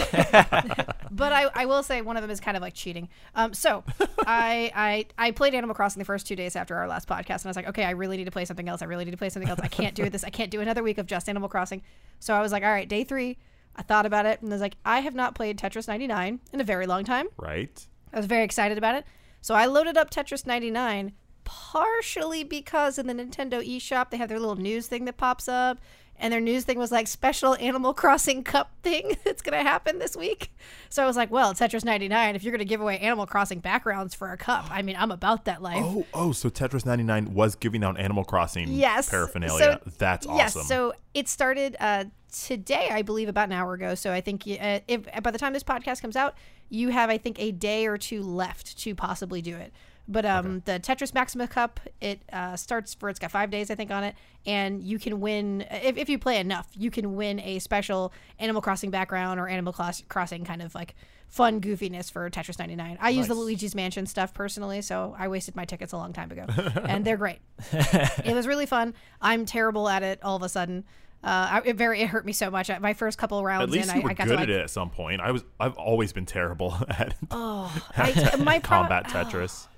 but 1.10 1.32
I, 1.32 1.48
I 1.54 1.66
will 1.66 1.82
say 1.82 2.00
one 2.00 2.16
of 2.16 2.22
them 2.22 2.30
is 2.30 2.40
kind 2.40 2.56
of 2.56 2.62
like 2.62 2.74
cheating. 2.74 3.08
Um, 3.34 3.52
so 3.52 3.84
I 4.20 4.72
I 4.74 5.06
I 5.18 5.30
played 5.32 5.54
Animal 5.54 5.74
Crossing 5.74 6.00
the 6.00 6.06
first 6.06 6.26
two 6.26 6.36
days 6.36 6.56
after 6.56 6.74
our 6.76 6.88
last 6.88 7.08
podcast, 7.08 7.42
and 7.42 7.46
I 7.46 7.50
was 7.50 7.56
like, 7.56 7.68
okay, 7.68 7.84
I 7.84 7.90
really 7.90 8.16
need 8.16 8.24
to 8.24 8.30
play 8.30 8.44
something 8.44 8.68
else. 8.68 8.82
I 8.82 8.86
really 8.86 9.04
need 9.04 9.10
to 9.10 9.16
play 9.16 9.28
something 9.28 9.48
else. 9.48 9.60
I 9.62 9.68
can't 9.68 9.94
do 9.94 10.08
this. 10.08 10.24
I 10.24 10.30
can't 10.30 10.50
do 10.50 10.60
another 10.60 10.82
week 10.82 10.98
of 10.98 11.06
just 11.06 11.28
Animal 11.28 11.48
Crossing. 11.48 11.82
So 12.18 12.34
I 12.34 12.40
was 12.40 12.52
like, 12.52 12.62
all 12.62 12.70
right, 12.70 12.88
day 12.88 13.04
three. 13.04 13.38
I 13.76 13.82
thought 13.82 14.04
about 14.04 14.26
it, 14.26 14.42
and 14.42 14.50
I 14.50 14.54
was 14.54 14.60
like, 14.60 14.76
I 14.84 15.00
have 15.00 15.14
not 15.14 15.34
played 15.34 15.56
Tetris 15.56 15.86
99 15.86 16.40
in 16.52 16.60
a 16.60 16.64
very 16.64 16.86
long 16.86 17.04
time. 17.04 17.28
Right? 17.36 17.86
I 18.12 18.16
was 18.16 18.26
very 18.26 18.42
excited 18.42 18.76
about 18.78 18.96
it. 18.96 19.04
So 19.40 19.54
I 19.54 19.66
loaded 19.66 19.96
up 19.96 20.10
Tetris 20.10 20.46
99 20.46 21.12
partially 21.44 22.44
because 22.44 22.98
in 22.98 23.06
the 23.06 23.14
Nintendo 23.14 23.60
eShop 23.66 24.10
they 24.10 24.16
have 24.16 24.28
their 24.28 24.38
little 24.38 24.56
news 24.56 24.86
thing 24.86 25.04
that 25.06 25.16
pops 25.16 25.48
up 25.48 25.78
and 26.20 26.32
their 26.32 26.40
news 26.40 26.64
thing 26.64 26.78
was 26.78 26.92
like 26.92 27.06
special 27.08 27.54
Animal 27.56 27.92
Crossing 27.94 28.44
Cup 28.44 28.70
thing 28.82 29.16
that's 29.24 29.42
gonna 29.42 29.62
happen 29.62 29.98
this 29.98 30.16
week. 30.16 30.52
So 30.88 31.02
I 31.02 31.06
was 31.06 31.16
like, 31.16 31.30
well, 31.30 31.54
Tetris 31.54 31.84
99. 31.84 32.36
If 32.36 32.44
you're 32.44 32.52
gonna 32.52 32.64
give 32.64 32.80
away 32.80 32.98
Animal 32.98 33.26
Crossing 33.26 33.60
backgrounds 33.60 34.14
for 34.14 34.30
a 34.32 34.36
cup, 34.36 34.66
I 34.70 34.82
mean, 34.82 34.96
I'm 34.98 35.10
about 35.10 35.46
that 35.46 35.62
life. 35.62 35.82
Oh, 35.84 36.06
oh, 36.14 36.32
so 36.32 36.48
Tetris 36.50 36.84
99 36.86 37.34
was 37.34 37.54
giving 37.54 37.82
out 37.82 37.98
Animal 37.98 38.24
Crossing 38.24 38.68
Yes. 38.68 39.08
paraphernalia. 39.10 39.80
So- 39.84 39.90
That's 39.98 40.26
Yes, 40.26 40.54
awesome. 40.56 40.66
so 40.68 40.92
it 41.14 41.28
started 41.28 41.76
uh, 41.80 42.04
today, 42.32 42.88
I 42.90 43.02
believe, 43.02 43.28
about 43.28 43.48
an 43.48 43.52
hour 43.52 43.74
ago. 43.74 43.94
So 43.94 44.12
I 44.12 44.20
think 44.20 44.42
uh, 44.46 44.80
if 44.86 45.04
by 45.22 45.30
the 45.30 45.38
time 45.38 45.52
this 45.52 45.64
podcast 45.64 46.00
comes 46.02 46.16
out, 46.16 46.34
you 46.68 46.90
have, 46.90 47.10
I 47.10 47.18
think, 47.18 47.40
a 47.40 47.50
day 47.50 47.86
or 47.86 47.98
two 47.98 48.22
left 48.22 48.78
to 48.78 48.94
possibly 48.94 49.42
do 49.42 49.56
it. 49.56 49.72
But 50.10 50.26
um, 50.26 50.62
the 50.64 50.80
Tetris 50.80 51.14
Maximus 51.14 51.48
Cup, 51.48 51.80
it 52.00 52.20
uh, 52.32 52.56
starts 52.56 52.94
for 52.94 53.08
it's 53.08 53.18
got 53.18 53.30
five 53.30 53.50
days, 53.50 53.70
I 53.70 53.76
think, 53.76 53.90
on 53.90 54.04
it, 54.04 54.16
and 54.44 54.82
you 54.82 54.98
can 54.98 55.20
win 55.20 55.64
if, 55.70 55.96
if 55.96 56.08
you 56.08 56.18
play 56.18 56.38
enough. 56.40 56.68
You 56.76 56.90
can 56.90 57.14
win 57.14 57.38
a 57.40 57.60
special 57.60 58.12
Animal 58.38 58.60
Crossing 58.60 58.90
background 58.90 59.38
or 59.38 59.48
Animal 59.48 59.72
Crossing 59.72 60.44
kind 60.44 60.62
of 60.62 60.74
like 60.74 60.94
fun 61.28 61.60
goofiness 61.60 62.10
for 62.10 62.28
Tetris 62.28 62.58
99. 62.58 62.98
I 63.00 63.10
use 63.10 63.28
the 63.28 63.34
Luigi's 63.34 63.76
Mansion 63.76 64.04
stuff 64.06 64.34
personally, 64.34 64.82
so 64.82 65.14
I 65.16 65.28
wasted 65.28 65.54
my 65.54 65.64
tickets 65.64 65.92
a 65.92 65.96
long 65.96 66.12
time 66.12 66.32
ago, 66.32 66.44
and 66.88 67.04
they're 67.04 67.16
great 67.16 67.38
it 67.72 68.34
was 68.34 68.46
really 68.46 68.66
fun. 68.66 68.94
I'm 69.20 69.46
terrible 69.46 69.88
at 69.88 70.02
it 70.02 70.22
all 70.22 70.36
of 70.36 70.42
a 70.42 70.48
sudden. 70.48 70.84
Uh, 71.22 71.60
it 71.64 71.76
very 71.76 72.00
it 72.00 72.08
hurt 72.08 72.24
me 72.24 72.32
so 72.32 72.50
much. 72.50 72.70
My 72.80 72.94
first 72.94 73.18
couple 73.18 73.42
rounds 73.44 73.64
At 73.64 73.70
least 73.70 73.90
in, 73.90 73.96
you 73.96 74.00
I, 74.00 74.04
were 74.04 74.10
I 74.10 74.14
got 74.14 74.26
good 74.26 74.32
to 74.32 74.36
like, 74.36 74.42
at 74.44 74.50
it 74.50 74.60
at 74.62 74.70
some 74.70 74.88
point. 74.88 75.20
I 75.20 75.32
was. 75.32 75.44
I've 75.58 75.76
always 75.76 76.12
been 76.12 76.24
terrible 76.24 76.74
at 76.88 77.14
oh, 77.30 77.70
I, 77.96 78.36
my 78.36 78.58
pro- 78.58 78.78
combat 78.78 79.04
Tetris. 79.04 79.68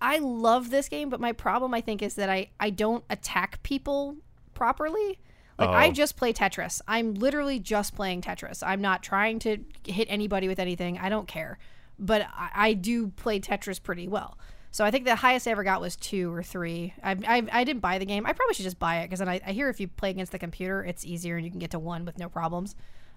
I 0.00 0.18
love 0.18 0.70
this 0.70 0.88
game, 0.88 1.10
but 1.10 1.20
my 1.20 1.32
problem 1.32 1.74
I 1.74 1.80
think 1.80 2.02
is 2.02 2.14
that 2.14 2.28
I 2.30 2.48
I 2.58 2.70
don't 2.70 3.04
attack 3.10 3.62
people 3.62 4.16
properly. 4.54 5.18
Like 5.58 5.68
I 5.70 5.88
Oh. 5.88 5.92
just 5.92 6.16
play 6.16 6.32
Tetris. 6.32 6.80
I'm 6.88 7.14
literally 7.14 7.58
just 7.58 7.94
playing 7.94 8.22
Tetris. 8.22 8.62
I'm 8.66 8.80
not 8.80 9.02
trying 9.02 9.38
to 9.40 9.58
hit 9.86 10.06
anybody 10.10 10.48
with 10.48 10.58
anything. 10.58 10.98
I 10.98 11.08
don't 11.10 11.28
care. 11.28 11.58
But 11.98 12.22
I, 12.32 12.50
I 12.54 12.72
do 12.72 13.08
play 13.08 13.40
Tetris 13.40 13.82
pretty 13.82 14.08
well. 14.08 14.38
So 14.70 14.84
I 14.84 14.90
think 14.90 15.04
the 15.04 15.16
highest 15.16 15.46
I 15.46 15.50
ever 15.50 15.64
got 15.64 15.80
was 15.80 15.96
two 15.96 16.32
or 16.32 16.42
three. 16.42 16.94
I, 17.02 17.12
I, 17.26 17.42
I 17.52 17.64
didn't 17.64 17.80
buy 17.80 17.98
the 17.98 18.06
game. 18.06 18.24
I 18.24 18.32
probably 18.32 18.54
should 18.54 18.62
just 18.64 18.78
buy 18.78 19.00
it 19.00 19.06
because 19.06 19.18
then 19.18 19.28
I, 19.28 19.40
I 19.46 19.52
hear 19.52 19.68
if 19.68 19.80
you 19.80 19.88
play 19.88 20.10
against 20.10 20.32
the 20.32 20.38
computer, 20.38 20.82
it's 20.82 21.04
easier 21.04 21.36
and 21.36 21.44
you 21.44 21.50
can 21.50 21.58
get 21.60 21.72
to 21.72 21.78
one 21.78 22.04
with 22.06 22.18
no 22.18 22.28
problems. 22.28 22.74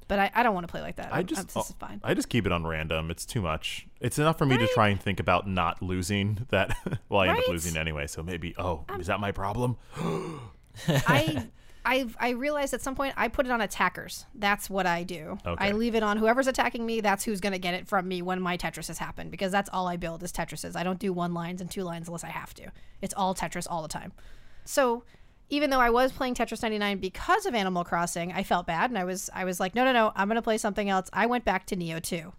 But 0.08 0.20
I, 0.20 0.32
I 0.34 0.44
don't 0.44 0.54
want 0.54 0.68
to 0.68 0.72
play 0.72 0.82
like 0.82 0.98
that. 0.98 1.14
I 1.14 1.24
just. 1.24 1.54
This 1.54 1.70
is 1.70 1.76
fine. 1.80 2.02
I 2.04 2.14
just 2.14 2.30
keep 2.30 2.46
it 2.46 2.52
on 2.52 2.66
random. 2.66 3.12
It's 3.12 3.26
too 3.26 3.42
much. 3.42 3.88
It's 4.00 4.20
enough 4.20 4.38
for 4.38 4.46
me 4.46 4.58
to 4.58 4.68
try 4.68 4.90
and 4.90 5.00
think 5.00 5.20
about 5.20 5.48
not 5.48 5.82
losing. 5.82 6.46
That. 6.50 6.76
well, 7.10 7.22
I 7.22 7.30
end 7.30 7.40
up 7.40 7.48
losing 7.48 7.78
anyway. 7.78 8.08
So 8.08 8.24
maybe. 8.24 8.56
Oh, 8.58 8.86
um, 8.90 9.02
is 9.02 9.08
that 9.08 9.20
my 9.20 9.32
problem? 9.32 9.78
I 10.88 11.48
I 11.86 12.08
I 12.20 12.30
realized 12.30 12.74
at 12.74 12.82
some 12.82 12.96
point 12.96 13.14
I 13.18 13.28
put 13.28 13.46
it 13.46 13.52
on 13.52 13.62
attackers. 13.62 14.26
That's 14.36 14.70
what 14.70 14.86
I 14.86 15.04
do. 15.04 15.38
Okay. 15.46 15.66
I 15.66 15.72
leave 15.72 15.96
it 15.96 16.04
on 16.04 16.18
whoever's 16.18 16.48
attacking 16.48 16.86
me. 16.86 17.02
That's 17.02 17.24
who's 17.24 17.42
gonna 17.42 17.60
get 17.60 17.74
it 17.74 17.88
from 17.88 18.08
me 18.08 18.22
when 18.22 18.42
my 18.42 18.58
Tetris 18.58 18.88
has 18.88 18.98
happened 18.98 19.32
because 19.32 19.52
that's 19.52 19.70
all 19.72 19.88
I 19.88 19.98
build 19.98 20.24
is 20.24 20.32
Tetrises. 20.32 20.76
I 20.76 20.84
don't 20.84 21.00
do 21.00 21.12
one 21.12 21.34
lines 21.34 21.62
and 21.62 21.70
two 21.70 21.84
lines 21.84 22.08
unless 22.08 22.24
I 22.24 22.30
have 22.30 22.54
to. 22.56 22.72
It's 23.02 23.14
all 23.14 23.36
Tetris 23.36 23.68
all 23.70 23.82
the 23.82 23.88
time. 23.88 24.14
So 24.66 25.04
even 25.54 25.70
though 25.70 25.80
I 25.80 25.92
was 25.92 26.12
playing 26.12 26.34
Tetris 26.34 26.64
99 26.64 26.98
because 26.98 27.46
of 27.46 27.54
Animal 27.54 27.84
Crossing, 27.84 28.34
I 28.34 28.42
felt 28.42 28.66
bad 28.66 28.90
and 28.90 28.98
I 28.98 29.04
was 29.04 29.30
I 29.34 29.46
was 29.46 29.60
like, 29.60 29.76
no, 29.76 29.86
no, 29.86 29.94
no, 29.94 30.12
I'm 30.16 30.28
gonna 30.28 30.42
play 30.42 30.58
something 30.58 30.90
else. 30.90 31.10
I 31.14 31.28
went 31.28 31.46
back 31.46 31.68
to 31.68 31.76
Nioh 31.76 32.02
2 32.02 32.34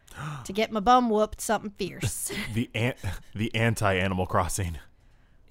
to 0.44 0.52
get 0.52 0.70
my 0.70 0.78
bum 0.78 1.10
whooped 1.10 1.40
something 1.40 1.72
fierce. 1.76 2.30
The 2.54 2.70
an- 2.74 2.94
the 3.34 3.52
anti 3.56 3.92
Animal 3.94 4.26
Crossing. 4.26 4.78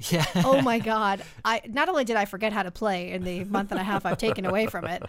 Yeah. 0.09 0.25
oh 0.45 0.61
my 0.61 0.79
god. 0.93 1.21
I 1.43 1.61
not 1.67 1.89
only 1.89 2.05
did 2.05 2.15
i 2.15 2.25
forget 2.25 2.53
how 2.53 2.63
to 2.63 2.71
play 2.71 3.11
in 3.11 3.23
the 3.23 3.43
month 3.43 3.71
and 3.71 3.79
a 3.79 3.83
half 3.83 4.05
i've 4.05 4.17
taken 4.17 4.45
away 4.45 4.65
from 4.67 4.85
it 4.85 5.03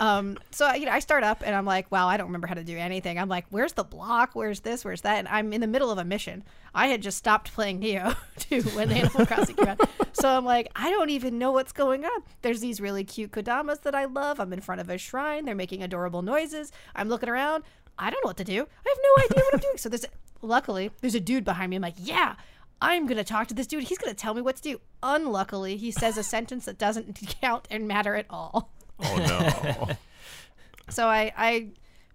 um 0.00 0.36
so 0.50 0.72
you 0.74 0.86
know 0.86 0.92
i 0.92 0.98
start 0.98 1.22
up 1.22 1.42
and 1.46 1.54
i'm 1.54 1.64
like 1.64 1.90
wow 1.92 2.08
i 2.08 2.16
don't 2.16 2.26
remember 2.26 2.46
how 2.48 2.54
to 2.54 2.64
do 2.64 2.76
anything. 2.76 3.18
I'm 3.18 3.28
like 3.28 3.46
where's 3.50 3.74
the 3.74 3.84
block? 3.84 4.30
Where's 4.34 4.60
this? 4.60 4.84
Where's 4.84 5.02
that? 5.02 5.18
And 5.18 5.28
i'm 5.28 5.52
in 5.52 5.60
the 5.60 5.66
middle 5.66 5.90
of 5.90 5.98
a 5.98 6.04
mission. 6.04 6.42
I 6.74 6.88
had 6.88 7.02
just 7.02 7.18
stopped 7.18 7.52
playing 7.52 7.80
Nioh 7.80 8.16
too 8.38 8.62
when 8.76 8.88
the 8.88 8.96
animal 8.96 9.26
crossing 9.26 9.56
came 9.56 9.68
out. 9.68 9.80
So 10.12 10.28
i'm 10.28 10.44
like 10.44 10.70
i 10.74 10.90
don't 10.90 11.10
even 11.10 11.38
know 11.38 11.52
what's 11.52 11.72
going 11.72 12.04
on. 12.04 12.22
There's 12.42 12.60
these 12.60 12.80
really 12.80 13.04
cute 13.04 13.30
kodamas 13.30 13.82
that 13.82 13.94
i 13.94 14.06
love. 14.06 14.40
I'm 14.40 14.52
in 14.52 14.60
front 14.60 14.80
of 14.80 14.88
a 14.90 14.98
shrine. 14.98 15.44
They're 15.44 15.54
making 15.54 15.82
adorable 15.82 16.22
noises. 16.22 16.72
I'm 16.96 17.08
looking 17.08 17.28
around. 17.28 17.64
I 17.98 18.10
don't 18.10 18.22
know 18.24 18.28
what 18.30 18.38
to 18.38 18.44
do. 18.44 18.54
I 18.84 18.88
have 18.88 18.98
no 18.98 19.24
idea 19.24 19.44
what 19.44 19.54
i'm 19.54 19.60
doing. 19.60 19.76
So 19.76 19.88
there's 19.88 20.06
luckily 20.40 20.90
there's 21.00 21.14
a 21.14 21.20
dude 21.20 21.44
behind 21.44 21.70
me. 21.70 21.76
I'm 21.76 21.82
like 21.82 21.94
yeah 21.98 22.34
I'm 22.82 23.06
gonna 23.06 23.22
talk 23.22 23.46
to 23.48 23.54
this 23.54 23.68
dude. 23.68 23.84
He's 23.84 23.96
gonna 23.96 24.12
tell 24.12 24.34
me 24.34 24.42
what 24.42 24.56
to 24.56 24.62
do. 24.62 24.80
Unluckily, 25.02 25.76
he 25.76 25.92
says 25.92 26.18
a 26.18 26.22
sentence 26.24 26.64
that 26.64 26.78
doesn't 26.78 27.14
count 27.40 27.68
and 27.70 27.86
matter 27.86 28.16
at 28.16 28.26
all. 28.28 28.72
Oh 29.02 29.16
no. 29.16 29.88
So 30.88 31.06
I, 31.06 31.32
I 31.36 31.68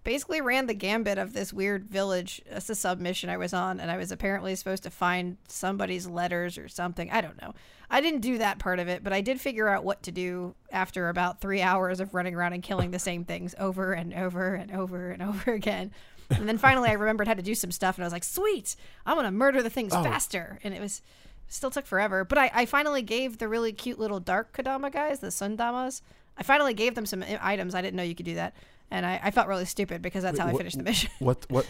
basically 0.04 0.40
ran 0.40 0.68
the 0.68 0.74
gambit 0.74 1.18
of 1.18 1.34
this 1.34 1.52
weird 1.52 1.86
village. 1.90 2.42
It's 2.46 2.70
a 2.70 2.76
submission 2.76 3.30
I 3.30 3.38
was 3.38 3.54
on, 3.54 3.80
and 3.80 3.90
I 3.90 3.98
was 3.98 4.12
apparently 4.12 4.56
supposed 4.56 4.84
to 4.84 4.90
find 4.92 5.38
somebody's 5.48 6.06
letters 6.06 6.58
or 6.58 6.68
something. 6.68 7.10
I 7.10 7.22
don't 7.22 7.42
know. 7.42 7.56
I 7.90 8.02
didn't 8.02 8.20
do 8.20 8.38
that 8.38 8.60
part 8.60 8.80
of 8.80 8.88
it, 8.88 9.04
but 9.04 9.14
I 9.14 9.22
did 9.22 9.42
figure 9.42 9.68
out 9.68 9.84
what 9.84 10.04
to 10.04 10.12
do 10.12 10.54
after 10.72 11.10
about 11.10 11.42
three 11.42 11.62
hours 11.62 12.00
of 12.00 12.14
running 12.14 12.36
around 12.36 12.54
and 12.54 12.62
killing 12.62 12.92
the 12.92 13.00
same 13.00 13.24
things 13.26 13.56
over 13.58 13.94
and 13.94 14.14
over 14.14 14.54
and 14.54 14.72
over 14.72 15.10
and 15.10 15.24
over 15.24 15.54
again. 15.54 15.92
And 16.30 16.48
then 16.48 16.58
finally, 16.58 16.90
I 16.90 16.94
remembered 16.94 17.28
how 17.28 17.34
to 17.36 17.42
do 17.42 17.56
some 17.56 17.72
stuff, 17.72 17.96
and 17.98 18.04
I 18.04 18.06
was 18.08 18.14
like, 18.14 18.24
"Sweet! 18.24 18.76
I'm 19.06 19.16
gonna 19.16 19.32
murder 19.32 19.64
the 19.64 19.70
things 19.70 19.94
faster." 19.94 20.60
And 20.64 20.74
it 20.74 20.82
was 20.82 21.02
still 21.48 21.72
took 21.72 21.86
forever, 21.86 22.26
but 22.26 22.38
I, 22.38 22.52
I 22.54 22.66
finally 22.66 23.02
gave 23.02 23.38
the 23.38 23.48
really 23.48 23.72
cute 23.72 23.98
little 23.98 24.20
dark 24.20 24.52
Kodama 24.56 24.92
guys, 24.92 25.20
the 25.20 25.28
Sundamas. 25.28 26.02
I 26.38 26.44
finally 26.44 26.74
gave 26.74 26.96
them 26.96 27.06
some 27.06 27.24
items. 27.42 27.74
I 27.74 27.82
didn't 27.82 27.96
know 27.96 28.04
you 28.04 28.16
could 28.16 28.26
do 28.26 28.36
that, 28.36 28.54
and 28.92 29.06
I, 29.06 29.20
I 29.24 29.32
felt 29.32 29.48
really 29.48 29.66
stupid 29.66 30.02
because 30.02 30.24
that's 30.24 30.38
how 30.38 30.48
I 30.48 30.54
finished 30.54 30.78
the 30.78 30.84
mission. 30.84 31.10
what 31.20 31.46
what 31.50 31.66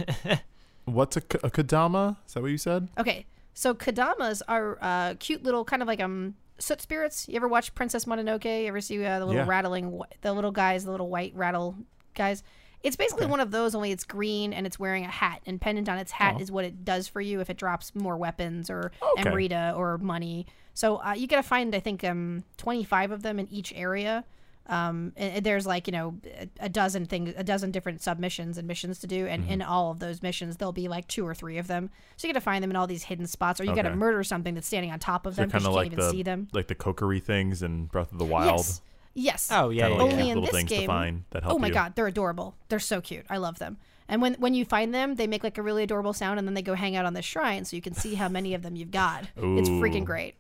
what's 0.86 1.18
a 1.18 1.22
kodama? 1.22 2.18
Is 2.26 2.34
that 2.34 2.42
what 2.42 2.52
you 2.52 2.58
said? 2.58 2.90
okay, 2.98 3.26
so 3.54 3.74
Kodamas 3.76 4.42
are 4.48 4.78
uh, 4.82 5.14
cute 5.20 5.44
little 5.44 5.64
kind 5.66 5.82
of 5.82 5.88
like 5.88 6.00
um 6.02 6.36
soot 6.60 6.82
spirits. 6.82 7.28
You 7.30 7.36
ever 7.36 7.48
watch 7.48 7.74
Princess 7.76 8.06
Mononoke? 8.06 8.46
You 8.64 8.68
ever 8.68 8.82
see 8.82 9.04
uh, 9.06 9.20
the 9.20 9.26
little 9.26 9.44
Yeah. 9.44 9.48
rattling, 9.48 10.02
the 10.22 10.34
little 10.34 10.52
guys, 10.52 10.86
the 10.86 10.92
little 10.92 11.10
white 11.10 11.34
rattle 11.36 11.76
guys? 12.16 12.42
It's 12.84 12.96
basically 12.96 13.26
one 13.26 13.40
of 13.40 13.52
those, 13.52 13.74
only 13.76 13.92
it's 13.92 14.04
green 14.04 14.54
and 14.54 14.66
it's 14.68 14.80
wearing 14.80 15.04
a 15.04 15.10
hat. 15.10 15.42
And 15.46 15.60
pendant 15.60 15.90
on 15.90 15.98
its 15.98 16.12
hat 16.12 16.36
Oh. 16.38 16.42
is 16.42 16.52
what 16.52 16.64
it 16.66 16.86
does 16.86 17.08
for 17.08 17.20
you 17.22 17.40
if 17.42 17.50
it 17.50 17.58
drops 17.58 17.94
more 17.96 18.18
weapons 18.18 18.70
or 18.70 18.92
Okay. 19.14 19.28
Amrita 19.30 19.74
or 19.76 19.98
money. 19.98 20.46
So 20.74 20.98
uh, 20.98 21.14
you 21.18 21.28
gotta 21.28 21.44
find, 21.44 21.74
I 21.76 21.80
think, 21.80 22.04
um, 22.04 22.44
25 22.58 23.12
of 23.12 23.24
them 23.24 23.40
in 23.40 23.48
each 23.52 23.74
area. 23.76 24.24
Um, 24.70 25.14
and 25.16 25.36
and 25.38 25.46
there's 25.46 25.66
like 25.66 25.88
you 25.88 25.94
know 25.94 26.16
a- 26.60 26.68
dozen 26.68 27.06
things, 27.06 27.34
a 27.38 27.44
dozen 27.44 27.72
different 27.72 28.02
submissions 28.02 28.58
and 28.58 28.68
missions 28.68 29.00
to 29.00 29.08
do, 29.08 29.26
and 29.26 29.44
Mm-hmm. 29.44 29.52
in 29.54 29.62
all 29.62 29.92
of 29.92 30.00
those 30.00 30.22
missions 30.22 30.58
there'll 30.58 30.74
be 30.74 30.90
like 30.90 31.08
two 31.08 31.26
or 31.26 31.34
three 31.34 31.58
of 31.58 31.68
them. 31.68 31.90
So 32.18 32.28
you 32.28 32.34
got 32.34 32.40
to 32.40 32.44
find 32.44 32.62
them 32.62 32.70
in 32.72 32.76
all 32.76 32.86
these 32.86 33.04
hidden 33.04 33.28
spots, 33.28 33.62
or 33.62 33.64
you 33.64 33.74
got 33.74 33.84
to 33.84 33.96
murder 33.96 34.26
something 34.26 34.56
that's 34.56 34.68
standing 34.68 34.92
on 34.92 35.00
top 35.00 35.26
of 35.26 35.38
They're 35.38 35.46
them 35.46 35.50
because 35.52 35.64
kind 35.64 35.74
you 35.74 35.80
of 35.80 35.84
can't 35.84 35.94
like 35.94 35.94
even 35.94 36.06
the 36.06 36.12
see 36.12 36.22
them. 36.24 36.48
like 36.52 36.68
the 36.68 36.76
kokery 36.76 37.24
things 37.24 37.64
in 37.64 37.86
Breath 37.86 38.12
of 38.12 38.18
the 38.18 38.26
Wild. 38.26 38.58
Yes, 38.58 38.82
yes. 39.18 39.50
Oh 39.52 39.70
yeah. 39.70 39.90
Kinda 39.90 39.98
yeah, 39.98 40.04
like 40.04 40.12
yeah. 40.12 40.14
Only 40.18 40.30
in 40.30 40.36
little 40.38 40.42
this 40.44 40.52
things 40.52 40.70
to 40.70 40.76
game- 40.78 40.88
find 40.88 41.24
that 41.32 41.44
help 41.44 41.56
Oh 41.56 41.60
my 41.60 41.68
you. 41.68 41.74
god, 41.74 41.96
they're 41.96 42.08
adorable. 42.08 42.56
They're 42.70 42.80
so 42.80 43.02
cute. 43.02 43.26
I 43.30 43.38
love 43.38 43.60
them. 43.60 43.78
And 44.08 44.22
when 44.22 44.36
when 44.36 44.54
you 44.54 44.64
find 44.64 44.94
them, 44.96 45.16
they 45.16 45.28
make 45.28 45.44
like 45.44 45.58
a 45.58 45.62
really 45.62 45.84
adorable 45.84 46.14
sound, 46.14 46.40
and 46.40 46.48
then 46.48 46.54
they 46.54 46.62
go 46.62 46.76
hang 46.76 46.96
out 46.96 47.06
on 47.06 47.14
the 47.14 47.22
shrine, 47.22 47.66
so 47.66 47.76
you 47.76 47.82
can 47.82 47.94
see 47.94 48.16
how 48.16 48.30
many 48.30 48.54
of 48.54 48.62
them 48.62 48.76
you've 48.78 48.92
got. 48.92 49.26
It's 49.36 49.68
freaking 49.68 50.06
great. 50.06 50.36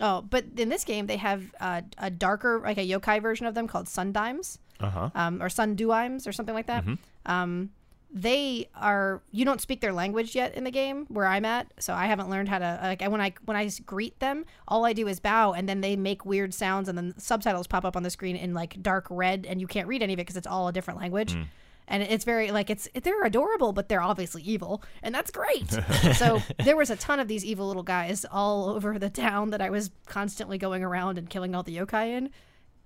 Oh, 0.00 0.22
but 0.22 0.44
in 0.56 0.68
this 0.68 0.84
game, 0.84 1.08
they 1.08 1.16
have 1.16 1.42
uh, 1.60 1.80
a 1.98 2.08
darker, 2.10 2.60
like 2.62 2.78
a 2.78 2.86
yokai 2.88 3.20
version 3.20 3.46
of 3.46 3.54
them 3.56 3.66
called 3.66 3.86
Sundimes, 3.88 4.58
Uh 4.78 4.90
huh. 4.90 5.10
um, 5.16 5.42
or 5.42 5.48
Sunduimes, 5.48 6.28
or 6.28 6.30
something 6.32 6.54
like 6.54 6.66
that. 6.66 6.84
Um, 7.26 7.70
they 8.10 8.68
are 8.74 9.22
you 9.30 9.44
don't 9.44 9.60
speak 9.60 9.80
their 9.80 9.92
language 9.92 10.34
yet 10.34 10.54
in 10.54 10.64
the 10.64 10.70
game 10.70 11.06
where 11.08 11.26
I'm 11.26 11.44
at, 11.44 11.72
so 11.78 11.92
I 11.92 12.06
haven't 12.06 12.30
learned 12.30 12.48
how 12.48 12.58
to 12.58 12.78
like 12.82 13.02
when 13.02 13.20
I 13.20 13.34
when 13.44 13.56
I 13.56 13.70
greet 13.84 14.18
them, 14.20 14.44
all 14.66 14.84
I 14.86 14.92
do 14.92 15.06
is 15.08 15.20
bow, 15.20 15.52
and 15.52 15.68
then 15.68 15.82
they 15.82 15.94
make 15.94 16.24
weird 16.24 16.54
sounds, 16.54 16.88
and 16.88 16.96
then 16.96 17.14
subtitles 17.18 17.66
pop 17.66 17.84
up 17.84 17.96
on 17.96 18.02
the 18.02 18.10
screen 18.10 18.36
in 18.36 18.54
like 18.54 18.82
dark 18.82 19.06
red, 19.10 19.46
and 19.46 19.60
you 19.60 19.66
can't 19.66 19.88
read 19.88 20.02
any 20.02 20.14
of 20.14 20.18
it 20.18 20.22
because 20.22 20.36
it's 20.36 20.46
all 20.46 20.68
a 20.68 20.72
different 20.72 21.00
language. 21.00 21.34
Hmm. 21.34 21.42
And 21.90 22.02
it's 22.02 22.24
very 22.24 22.50
like 22.50 22.70
it's 22.70 22.88
they're 23.02 23.24
adorable, 23.24 23.72
but 23.72 23.88
they're 23.88 24.02
obviously 24.02 24.42
evil, 24.42 24.82
and 25.02 25.14
that's 25.14 25.30
great. 25.30 25.70
so 26.14 26.42
there 26.62 26.76
was 26.76 26.90
a 26.90 26.96
ton 26.96 27.20
of 27.20 27.28
these 27.28 27.44
evil 27.44 27.66
little 27.66 27.82
guys 27.82 28.24
all 28.30 28.70
over 28.70 28.98
the 28.98 29.10
town 29.10 29.50
that 29.50 29.60
I 29.60 29.70
was 29.70 29.90
constantly 30.06 30.58
going 30.58 30.82
around 30.82 31.18
and 31.18 31.28
killing 31.28 31.54
all 31.54 31.62
the 31.62 31.76
yokai 31.76 32.08
in 32.08 32.30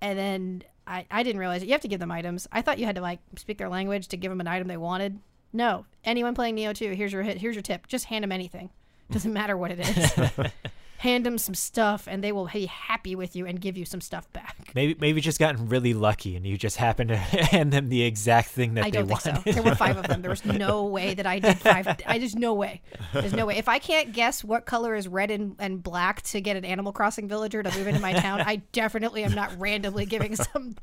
and 0.03 0.19
then 0.19 0.63
I, 0.85 1.05
I 1.09 1.23
didn't 1.23 1.39
realize 1.39 1.63
it. 1.63 1.67
You 1.67 1.71
have 1.71 1.81
to 1.81 1.87
give 1.87 1.99
them 1.99 2.11
items. 2.11 2.47
I 2.51 2.61
thought 2.61 2.79
you 2.79 2.85
had 2.85 2.95
to 2.95 3.01
like 3.01 3.19
speak 3.37 3.57
their 3.57 3.69
language 3.69 4.07
to 4.09 4.17
give 4.17 4.31
them 4.31 4.41
an 4.41 4.47
item 4.47 4.67
they 4.67 4.77
wanted. 4.77 5.19
No, 5.53 5.85
anyone 6.03 6.33
playing 6.35 6.55
Nioh 6.55 6.73
2, 6.73 6.91
here's 6.91 7.13
your 7.13 7.23
hit. 7.23 7.37
Here's 7.37 7.55
your 7.55 7.61
tip. 7.61 7.87
Just 7.87 8.05
hand 8.05 8.23
them 8.23 8.31
anything. 8.31 8.69
Doesn't 9.11 9.33
matter 9.41 9.55
what 9.55 9.71
it 9.71 9.79
is. 9.79 10.11
hand 11.03 11.25
them 11.25 11.37
some 11.37 11.53
stuff, 11.53 12.07
and 12.07 12.23
they 12.23 12.31
will 12.31 12.47
be 12.47 12.65
happy 12.65 13.13
with 13.13 13.35
you 13.35 13.45
and 13.45 13.59
give 13.59 13.75
you 13.75 13.83
some 13.83 13.99
stuff 13.99 14.31
back. 14.31 14.55
Maybe 14.73 14.95
maybe 14.99 15.21
just 15.21 15.37
gotten 15.37 15.67
really 15.67 15.93
lucky 15.93 16.35
and 16.35 16.47
you 16.47 16.57
just 16.57 16.77
happened 16.77 17.09
to 17.09 17.17
hand 17.17 17.71
them 17.71 17.89
the 17.89 18.01
exact 18.03 18.49
thing 18.49 18.73
that 18.73 18.85
I 18.85 18.89
they 18.89 18.97
don't 18.99 19.07
think 19.07 19.25
wanted. 19.25 19.43
so. 19.43 19.61
There 19.61 19.63
were 19.63 19.75
five 19.75 19.97
of 19.97 20.07
them. 20.07 20.21
There 20.21 20.31
was 20.31 20.43
no 20.65 20.85
way 20.85 21.13
that 21.13 21.27
I 21.27 21.37
did 21.39 21.59
five. 21.59 21.87
I 22.07 22.17
just 22.17 22.35
no 22.35 22.53
way. 22.53 22.81
There's 23.13 23.33
no 23.33 23.45
way. 23.45 23.57
If 23.57 23.67
I 23.67 23.77
can't 23.77 24.13
guess 24.13 24.43
what 24.43 24.65
color 24.65 24.95
is 24.95 25.07
red 25.07 25.29
and, 25.29 25.55
and 25.59 25.83
black 25.83 26.21
to 26.23 26.41
get 26.41 26.55
an 26.55 26.65
Animal 26.65 26.91
Crossing 26.91 27.27
villager 27.27 27.61
to 27.61 27.77
move 27.77 27.87
into 27.87 27.99
my 27.99 28.13
town, 28.13 28.41
I 28.41 28.57
definitely 28.71 29.23
am 29.23 29.33
not 29.33 29.51
randomly 29.59 30.05
giving 30.05 30.35
some 30.35 30.75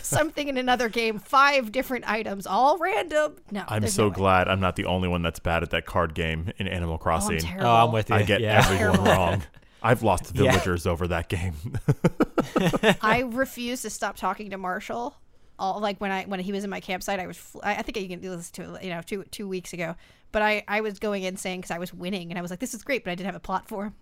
something 0.00 0.48
in 0.48 0.56
another 0.56 0.88
game 0.88 1.18
five 1.18 1.72
different 1.72 2.08
items, 2.08 2.46
all 2.46 2.78
random. 2.78 3.36
No, 3.50 3.64
I'm 3.68 3.86
so 3.88 4.04
no 4.04 4.10
glad 4.10 4.48
I'm 4.48 4.60
not 4.60 4.76
the 4.76 4.86
only 4.86 5.08
one 5.08 5.22
that's 5.22 5.40
bad 5.40 5.62
at 5.62 5.70
that 5.70 5.84
card 5.84 6.14
game 6.14 6.52
in 6.58 6.68
Animal 6.68 6.92
Oh, 6.92 6.94
I'm 6.94 6.98
Crossing. 6.98 7.40
Oh, 7.58 7.86
I'm 7.86 7.92
with 7.92 8.10
you. 8.10 8.16
I 8.16 8.22
get 8.22 8.40
yeah. 8.40 8.64
everyone 8.64 9.04
Terrible. 9.04 9.31
Wrong. 9.32 9.42
I've 9.84 10.02
lost 10.02 10.30
Yeah. 10.34 10.52
villagers 10.52 10.86
over 10.86 11.08
that 11.08 11.28
game. 11.28 11.54
I 13.02 13.24
refuse 13.26 13.82
to 13.82 13.90
stop 13.90 14.16
talking 14.16 14.50
to 14.50 14.58
Marshall. 14.58 15.16
All 15.58 15.80
like 15.80 16.00
when 16.00 16.10
I 16.10 16.24
when 16.24 16.40
he 16.40 16.52
was 16.52 16.64
in 16.64 16.70
my 16.70 16.80
campsite, 16.80 17.20
I 17.20 17.26
was 17.26 17.40
I 17.62 17.76
I 17.76 17.82
think 17.82 17.96
you 17.98 18.08
can 18.08 18.20
do 18.20 18.34
this 18.36 18.50
to 18.52 18.74
it, 18.74 18.84
you 18.84 18.90
know 18.90 19.00
two 19.02 19.24
two 19.30 19.48
weeks 19.48 19.72
ago. 19.72 19.96
But 20.30 20.42
I 20.42 20.64
I 20.68 20.80
was 20.80 20.98
going 20.98 21.24
insane 21.24 21.60
because 21.60 21.70
I 21.70 21.78
was 21.78 21.92
winning, 21.92 22.30
and 22.30 22.38
I 22.38 22.42
was 22.42 22.50
like, 22.50 22.60
this 22.60 22.74
is 22.74 22.82
great, 22.82 23.04
but 23.04 23.10
I 23.10 23.14
didn't 23.14 23.26
have 23.26 23.34
a 23.36 23.40
plot 23.40 23.68
for 23.68 23.84
him. 23.86 23.94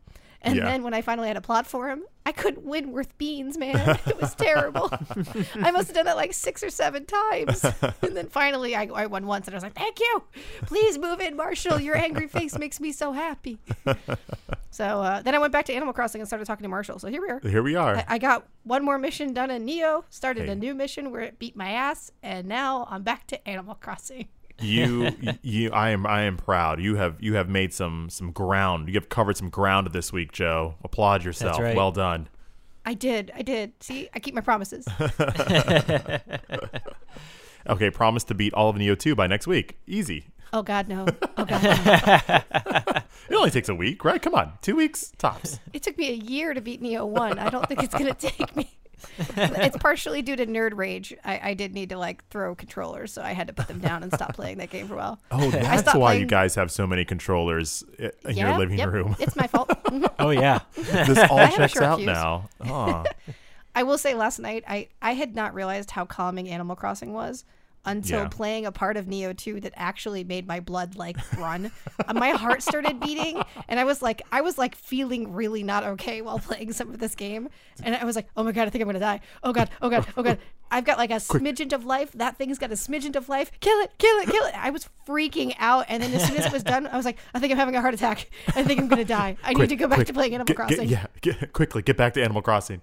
And 0.42 0.56
Yeah. 0.56 0.64
then 0.64 0.82
when 0.82 0.94
I 0.94 1.02
finally 1.02 1.28
had 1.28 1.36
a 1.36 1.40
plot 1.42 1.66
for 1.66 1.88
him, 1.90 2.02
I 2.24 2.32
couldn't 2.32 2.64
win 2.64 2.92
worth 2.92 3.16
beans, 3.18 3.58
man. 3.58 3.98
It 4.06 4.20
was 4.20 4.34
terrible. 4.34 4.88
I 5.56 5.70
must 5.70 5.88
have 5.88 5.94
done 5.94 6.06
that 6.06 6.16
like 6.16 6.32
six 6.32 6.62
or 6.62 6.70
seven 6.70 7.04
times. 7.06 7.62
And 8.02 8.16
then 8.16 8.28
finally 8.28 8.74
I, 8.74 8.84
I 8.86 9.06
won 9.06 9.26
once 9.26 9.46
and 9.46 9.54
I 9.54 9.56
was 9.56 9.62
like, 9.62 9.74
thank 9.74 10.00
you. 10.00 10.22
Please 10.62 10.98
move 10.98 11.20
in, 11.20 11.36
Marshall. 11.36 11.78
Your 11.80 11.96
angry 11.96 12.26
face 12.28 12.58
makes 12.58 12.80
me 12.80 12.90
so 12.92 13.12
happy. 13.12 13.58
so 14.70 14.84
uh, 15.02 15.22
then 15.22 15.34
I 15.34 15.38
went 15.38 15.52
back 15.52 15.66
to 15.66 15.74
Animal 15.74 15.92
Crossing 15.92 16.20
and 16.20 16.28
started 16.28 16.46
talking 16.46 16.62
to 16.62 16.68
Marshall. 16.68 16.98
So 16.98 17.08
here 17.08 17.20
we 17.20 17.28
are. 17.28 17.40
Here 17.40 17.62
we 17.62 17.74
are. 17.76 17.96
I, 17.96 18.04
I 18.08 18.18
got 18.18 18.46
one 18.64 18.84
more 18.84 18.98
mission 18.98 19.32
done 19.34 19.50
in 19.50 19.66
Nioh, 19.66 20.04
started 20.10 20.46
Hey. 20.46 20.52
a 20.52 20.54
new 20.54 20.74
mission 20.74 21.10
where 21.10 21.20
it 21.22 21.38
beat 21.38 21.56
my 21.56 21.70
ass, 21.70 22.10
and 22.22 22.46
now 22.48 22.86
I'm 22.90 23.02
back 23.02 23.26
to 23.28 23.48
Animal 23.48 23.74
Crossing. 23.74 24.28
You 24.60 25.10
you 25.42 25.70
I 25.70 25.90
am 25.90 26.06
I 26.06 26.22
am 26.22 26.36
proud. 26.36 26.80
You 26.80 26.96
have 26.96 27.16
you 27.20 27.34
have 27.34 27.48
made 27.48 27.72
some 27.72 28.10
some 28.10 28.32
ground. 28.32 28.88
You 28.88 28.94
have 28.94 29.08
covered 29.08 29.36
some 29.36 29.48
ground 29.50 29.88
this 29.92 30.12
week, 30.12 30.32
Joe. 30.32 30.74
Applaud 30.84 31.24
yourself. 31.24 31.58
right. 31.58 31.76
Well 31.76 31.92
done. 31.92 32.28
I 32.84 32.94
did, 32.94 33.30
I 33.34 33.42
did. 33.42 33.72
See, 33.80 34.08
I 34.14 34.20
keep 34.20 34.34
my 34.34 34.40
promises. 34.40 34.86
Okay, 37.68 37.90
promise 37.90 38.24
to 38.24 38.34
beat 38.34 38.54
all 38.54 38.70
of 38.70 38.76
Nioh 38.76 38.98
2 38.98 39.14
by 39.14 39.26
next 39.26 39.46
week. 39.46 39.78
Easy. 39.86 40.24
Oh 40.52 40.62
God, 40.62 40.88
no. 40.88 41.06
Oh 41.36 41.44
God, 41.44 41.62
no. 41.62 43.02
It 43.28 43.34
only 43.36 43.50
takes 43.50 43.68
a 43.68 43.74
week, 43.74 44.02
right? 44.04 44.20
Come 44.20 44.34
on. 44.34 44.54
2 44.62 44.74
weeks 44.74 45.12
tops. 45.18 45.60
It 45.72 45.82
took 45.82 45.98
me 45.98 46.08
a 46.08 46.14
year 46.14 46.54
to 46.54 46.60
beat 46.60 46.82
Nioh 46.82 47.06
One. 47.06 47.38
I 47.38 47.50
don't 47.50 47.66
think 47.68 47.82
it's 47.82 47.94
gonna 47.94 48.14
take 48.14 48.56
me. 48.56 48.70
It's 49.36 49.76
partially 49.76 50.22
due 50.22 50.36
to 50.36 50.46
nerd 50.46 50.76
rage. 50.76 51.14
I, 51.24 51.50
I 51.50 51.54
did 51.54 51.74
need 51.74 51.90
to 51.90 51.98
like 51.98 52.26
throw 52.28 52.54
controllers, 52.54 53.12
so 53.12 53.22
I 53.22 53.32
had 53.32 53.46
to 53.48 53.52
put 53.52 53.68
them 53.68 53.78
down 53.78 54.02
and 54.02 54.12
stop 54.12 54.34
playing 54.34 54.58
that 54.58 54.70
game 54.70 54.88
for 54.88 54.94
a 54.94 54.98
while. 54.98 55.20
Oh, 55.30 55.50
that's 55.50 55.82
stopped 55.82 55.98
why 55.98 56.14
you 56.14 56.26
guys 56.26 56.54
have 56.54 56.70
so 56.70 56.86
many 56.86 57.04
controllers 57.04 57.84
in 57.98 58.10
yeah, 58.28 58.48
your 58.48 58.58
living 58.58 58.78
yep, 58.78 58.92
room. 58.92 59.16
It's 59.18 59.36
my 59.36 59.46
fault. 59.46 59.70
Oh 60.18 60.30
yeah. 60.30 60.60
this 60.74 61.18
all 61.30 61.38
have 61.38 61.54
a 61.54 61.56
checks 61.56 61.76
out 61.78 61.98
fuse. 61.98 62.06
now. 62.06 62.48
Oh. 62.60 63.04
I 63.74 63.82
will 63.82 63.96
say 63.98 64.14
last 64.14 64.38
night 64.38 64.64
I, 64.68 64.88
I 65.00 65.12
had 65.14 65.34
not 65.34 65.54
realized 65.54 65.92
how 65.92 66.04
calming 66.04 66.48
Animal 66.48 66.76
Crossing 66.76 67.12
was 67.12 67.44
until 67.84 68.20
Yeah. 68.22 68.28
playing 68.28 68.66
a 68.66 68.72
part 68.72 68.96
of 68.96 69.06
Nioh 69.06 69.36
2 69.36 69.60
that 69.60 69.72
actually 69.76 70.22
made 70.24 70.46
my 70.46 70.60
blood 70.60 70.96
like 70.96 71.16
run. 71.38 71.70
Uh, 72.06 72.12
my 72.14 72.30
heart 72.30 72.62
started 72.62 73.00
beating 73.00 73.42
and 73.68 73.80
I 73.80 73.84
was 73.84 74.02
like 74.02 74.20
I 74.30 74.42
was 74.42 74.58
like 74.58 74.74
feeling 74.74 75.32
really 75.32 75.62
not 75.62 75.84
okay 75.84 76.20
while 76.22 76.38
playing 76.50 76.72
some 76.72 76.90
of 76.90 76.98
this 76.98 77.14
game. 77.14 77.48
And 77.82 77.94
I 77.96 78.04
was 78.04 78.16
like, 78.16 78.28
"Oh 78.36 78.42
my 78.44 78.52
god, 78.52 78.66
I 78.66 78.70
think 78.70 78.82
I'm 78.82 78.86
going 78.86 78.94
to 78.94 79.00
die. 79.00 79.20
Oh 79.42 79.52
god, 79.52 79.70
oh 79.80 79.88
god, 79.88 80.06
oh 80.16 80.22
god. 80.22 80.38
I've 80.72 80.84
got 80.84 80.98
like 80.98 81.10
a 81.10 81.14
smidgen 81.14 81.72
of 81.72 81.84
life. 81.84 82.12
That 82.12 82.36
thing's 82.36 82.58
got 82.58 82.70
a 82.70 82.74
smidgen 82.74 83.16
of 83.16 83.28
life. 83.28 83.50
Kill 83.60 83.78
it, 83.80 83.90
kill 83.98 84.18
it, 84.18 84.28
kill 84.28 84.44
it." 84.44 84.54
I 84.56 84.70
was 84.70 84.88
freaking 85.08 85.54
out 85.58 85.86
and 85.88 86.02
then 86.02 86.12
as 86.12 86.26
soon 86.28 86.36
as 86.36 86.46
it 86.46 86.52
was 86.52 86.62
done, 86.62 86.86
I 86.86 86.96
was 86.96 87.06
like, 87.06 87.16
"I 87.34 87.38
think 87.38 87.50
I'm 87.50 87.58
having 87.58 87.74
a 87.76 87.80
heart 87.80 87.94
attack. 87.94 88.30
I 88.48 88.62
think 88.62 88.78
I'm 88.78 88.88
going 88.88 88.98
to 89.02 89.04
die. 89.08 89.36
I 89.42 89.54
need 89.54 89.70
to 89.70 89.76
go 89.76 89.88
back 89.88 89.96
Quick, 89.96 90.06
to 90.08 90.12
playing 90.12 90.34
Animal 90.34 90.44
get- 90.46 90.56
get- 90.56 90.66
Crossing." 90.76 90.88
yeah, 90.88 91.06
get, 91.22 91.52
quickly 91.54 91.80
get 91.82 91.96
back 91.96 92.12
to 92.14 92.22
Animal 92.22 92.42
Crossing. 92.42 92.82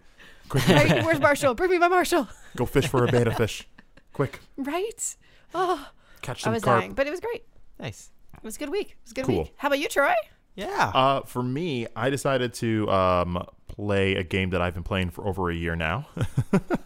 Quickly, 0.49 0.73
Right, 0.75 1.05
Where's 1.05 1.19
Marshall? 1.19 1.53
Bring 1.53 1.69
me 1.71 1.77
my 1.77 1.87
Marshall. 1.87 2.27
go 2.55 2.65
fish 2.65 2.87
for 2.87 3.05
a 3.05 3.11
betta 3.11 3.31
fish. 3.31 3.67
Quick, 4.17 4.39
Right? 4.57 5.15
Oh, 5.53 5.89
catch 6.21 6.41
I 6.41 6.45
some 6.45 6.53
was 6.53 6.63
carp. 6.63 6.81
dying, 6.81 6.93
but 6.93 7.07
it 7.07 7.11
was 7.11 7.19
great. 7.19 7.43
Nice. 7.79 8.11
It 8.35 8.43
was 8.43 8.55
a 8.55 8.59
good 8.59 8.69
week. 8.69 8.89
It 8.89 8.95
was 9.03 9.11
a 9.11 9.15
good 9.15 9.25
Cool. 9.25 9.37
week. 9.43 9.53
How 9.57 9.67
about 9.67 9.79
you, 9.79 9.87
Troy? 9.87 10.13
Yeah. 10.55 10.91
Uh, 10.93 11.21
for 11.21 11.43
me, 11.43 11.85
I 11.95 12.09
decided 12.09 12.53
to 12.55 12.89
um, 12.89 13.45
play 13.67 14.15
a 14.15 14.23
game 14.23 14.49
that 14.49 14.61
I've 14.61 14.73
been 14.73 14.83
playing 14.83 15.11
for 15.11 15.27
over 15.27 15.49
a 15.51 15.55
year 15.55 15.75
now. 15.75 16.07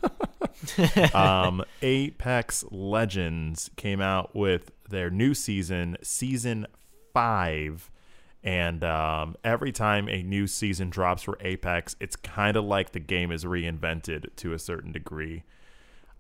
um, 1.14 1.64
Apex 1.82 2.64
Legends 2.72 3.70
came 3.76 4.02
out 4.02 4.36
with 4.36 4.72
their 4.90 5.10
new 5.10 5.34
season, 5.34 5.98
season 6.04 6.68
five. 7.14 7.90
And 8.44 8.84
um, 8.84 9.36
every 9.44 9.72
time 9.72 10.10
a 10.10 10.24
new 10.24 10.48
season 10.48 10.90
drops 10.90 11.24
for 11.24 11.38
Apex, 11.42 11.96
it's 12.00 12.16
kind 12.16 12.58
of 12.58 12.66
like 12.66 12.92
the 12.92 13.00
game 13.00 13.32
is 13.32 13.46
reinvented 13.46 14.36
to 14.38 14.54
a 14.54 14.60
certain 14.60 14.92
degree. 14.92 15.44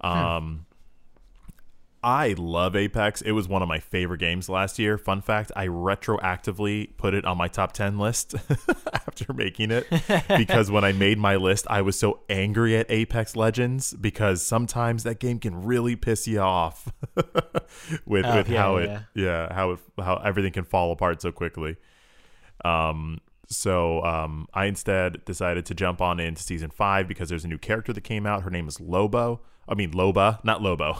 Um, 0.02 0.65
I 2.04 2.34
love 2.38 2.76
Apex. 2.76 3.22
It 3.22 3.34
was 3.34 3.48
one 3.48 3.62
of 3.62 3.68
my 3.68 3.80
favorite 3.80 4.18
games 4.18 4.50
last 4.50 4.80
year. 4.80 4.98
Fun 4.98 5.22
fact, 5.22 5.52
I 5.56 5.68
retroactively 5.68 6.98
put 6.98 7.14
it 7.14 7.26
on 7.26 7.38
my 7.38 7.48
top 7.48 7.74
10 7.74 8.00
list 8.00 8.34
after 8.94 9.32
making 9.34 9.70
it 9.70 9.88
because 10.28 10.72
when 10.72 10.84
I 10.84 10.94
made 10.94 11.20
my 11.20 11.36
list, 11.36 11.68
I 11.70 11.84
was 11.84 12.00
so 12.00 12.22
angry 12.28 12.76
at 12.76 12.90
Apex 12.90 13.36
Legends 13.36 13.94
because 13.94 14.42
sometimes 14.44 15.04
that 15.04 15.20
game 15.20 15.38
can 15.38 15.64
really 15.64 15.96
piss 15.96 16.28
you 16.28 16.40
off 16.40 16.92
with 18.06 18.26
Oh, 18.26 18.36
with 18.38 18.50
yeah, 18.50 18.58
how 18.62 18.78
it 18.78 18.90
yeah. 18.90 19.02
yeah, 19.14 19.54
how 19.54 19.72
it 19.72 19.80
how 20.00 20.16
everything 20.16 20.54
can 20.54 20.64
fall 20.66 20.92
apart 20.92 21.22
so 21.22 21.32
quickly. 21.32 21.76
Um 22.66 23.20
so 23.48 24.02
um, 24.06 24.48
I 24.54 24.66
instead 24.66 25.26
decided 25.26 25.66
to 25.66 25.76
jump 25.76 26.00
on 26.02 26.22
into 26.22 26.42
season 26.42 26.70
five 26.72 27.06
because 27.08 27.28
there's 27.28 27.44
a 27.44 27.50
new 27.50 27.58
character 27.58 27.92
that 27.92 28.02
came 28.02 28.26
out. 28.26 28.44
Her 28.44 28.50
name 28.50 28.68
is 28.68 28.80
Lobo. 28.80 29.42
I 29.68 29.76
mean 29.76 29.92
Loba, 29.92 30.44
not 30.44 30.62
Lobo. 30.64 30.98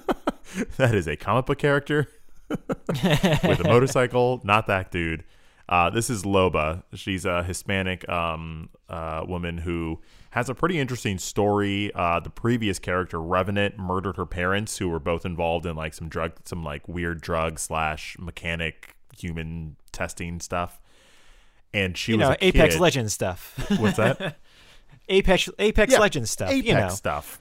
that 0.76 0.94
is 0.94 1.06
a 1.06 1.16
comic 1.16 1.46
book 1.46 1.58
character 1.58 2.08
with 2.48 3.60
a 3.60 3.64
motorcycle. 3.64 4.40
Not 4.44 4.66
that 4.66 4.90
dude. 4.90 5.24
Uh, 5.68 5.90
this 5.90 6.10
is 6.10 6.24
Loba. 6.24 6.82
She's 6.94 7.24
a 7.24 7.42
Hispanic 7.42 8.06
um, 8.08 8.68
uh, 8.88 9.24
woman 9.26 9.58
who 9.58 10.00
has 10.30 10.48
a 10.48 10.54
pretty 10.54 10.78
interesting 10.78 11.18
story. 11.18 11.90
Uh, 11.94 12.20
the 12.20 12.30
previous 12.30 12.78
character, 12.78 13.20
Revenant, 13.20 13.78
murdered 13.78 14.16
her 14.16 14.26
parents, 14.26 14.78
who 14.78 14.88
were 14.88 14.98
both 14.98 15.24
involved 15.24 15.64
in 15.64 15.76
like 15.76 15.94
some 15.94 16.08
drug, 16.08 16.32
some 16.44 16.62
like 16.62 16.86
weird 16.88 17.20
drug 17.20 17.58
slash 17.58 18.16
mechanic 18.18 18.96
human 19.16 19.76
testing 19.92 20.40
stuff. 20.40 20.80
And 21.72 21.96
she 21.96 22.12
you 22.12 22.18
was 22.18 22.28
know, 22.28 22.36
a 22.40 22.44
Apex. 22.44 22.78
Legends 22.78 23.14
stuff. 23.14 23.54
What's 23.78 23.96
that? 23.96 24.36
Apex 25.08 25.48
Apex 25.58 25.92
Yeah, 25.92 26.00
Legends 26.00 26.30
stuff. 26.30 26.50
Apex 26.50 26.68
you 26.68 26.74
know. 26.74 26.88
stuff. 26.88 27.40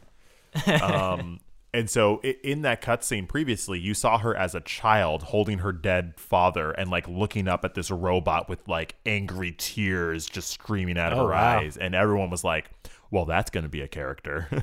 Um, 0.81 1.39
and 1.73 1.89
so 1.89 2.19
in 2.21 2.61
that 2.63 2.81
cutscene 2.81 3.27
previously, 3.27 3.79
you 3.79 3.93
saw 3.93 4.17
her 4.17 4.35
as 4.35 4.53
a 4.55 4.61
child 4.61 5.23
holding 5.23 5.59
her 5.59 5.71
dead 5.71 6.13
father 6.17 6.71
and 6.71 6.89
like 6.89 7.07
looking 7.07 7.47
up 7.47 7.63
at 7.65 7.73
this 7.75 7.89
robot 7.91 8.49
with 8.49 8.67
like 8.67 8.95
angry 9.05 9.53
tears 9.57 10.25
just 10.25 10.49
streaming 10.49 10.97
out 10.97 11.13
of 11.13 11.19
Oh, 11.19 11.25
her 11.27 11.31
wow. 11.31 11.59
eyes, 11.59 11.77
and 11.77 11.95
everyone 11.95 12.29
was 12.29 12.43
like, 12.43 12.69
"Well, 13.09 13.25
that's 13.25 13.49
going 13.51 13.63
to 13.63 13.69
be 13.69 13.81
a 13.81 13.87
character." 13.87 14.47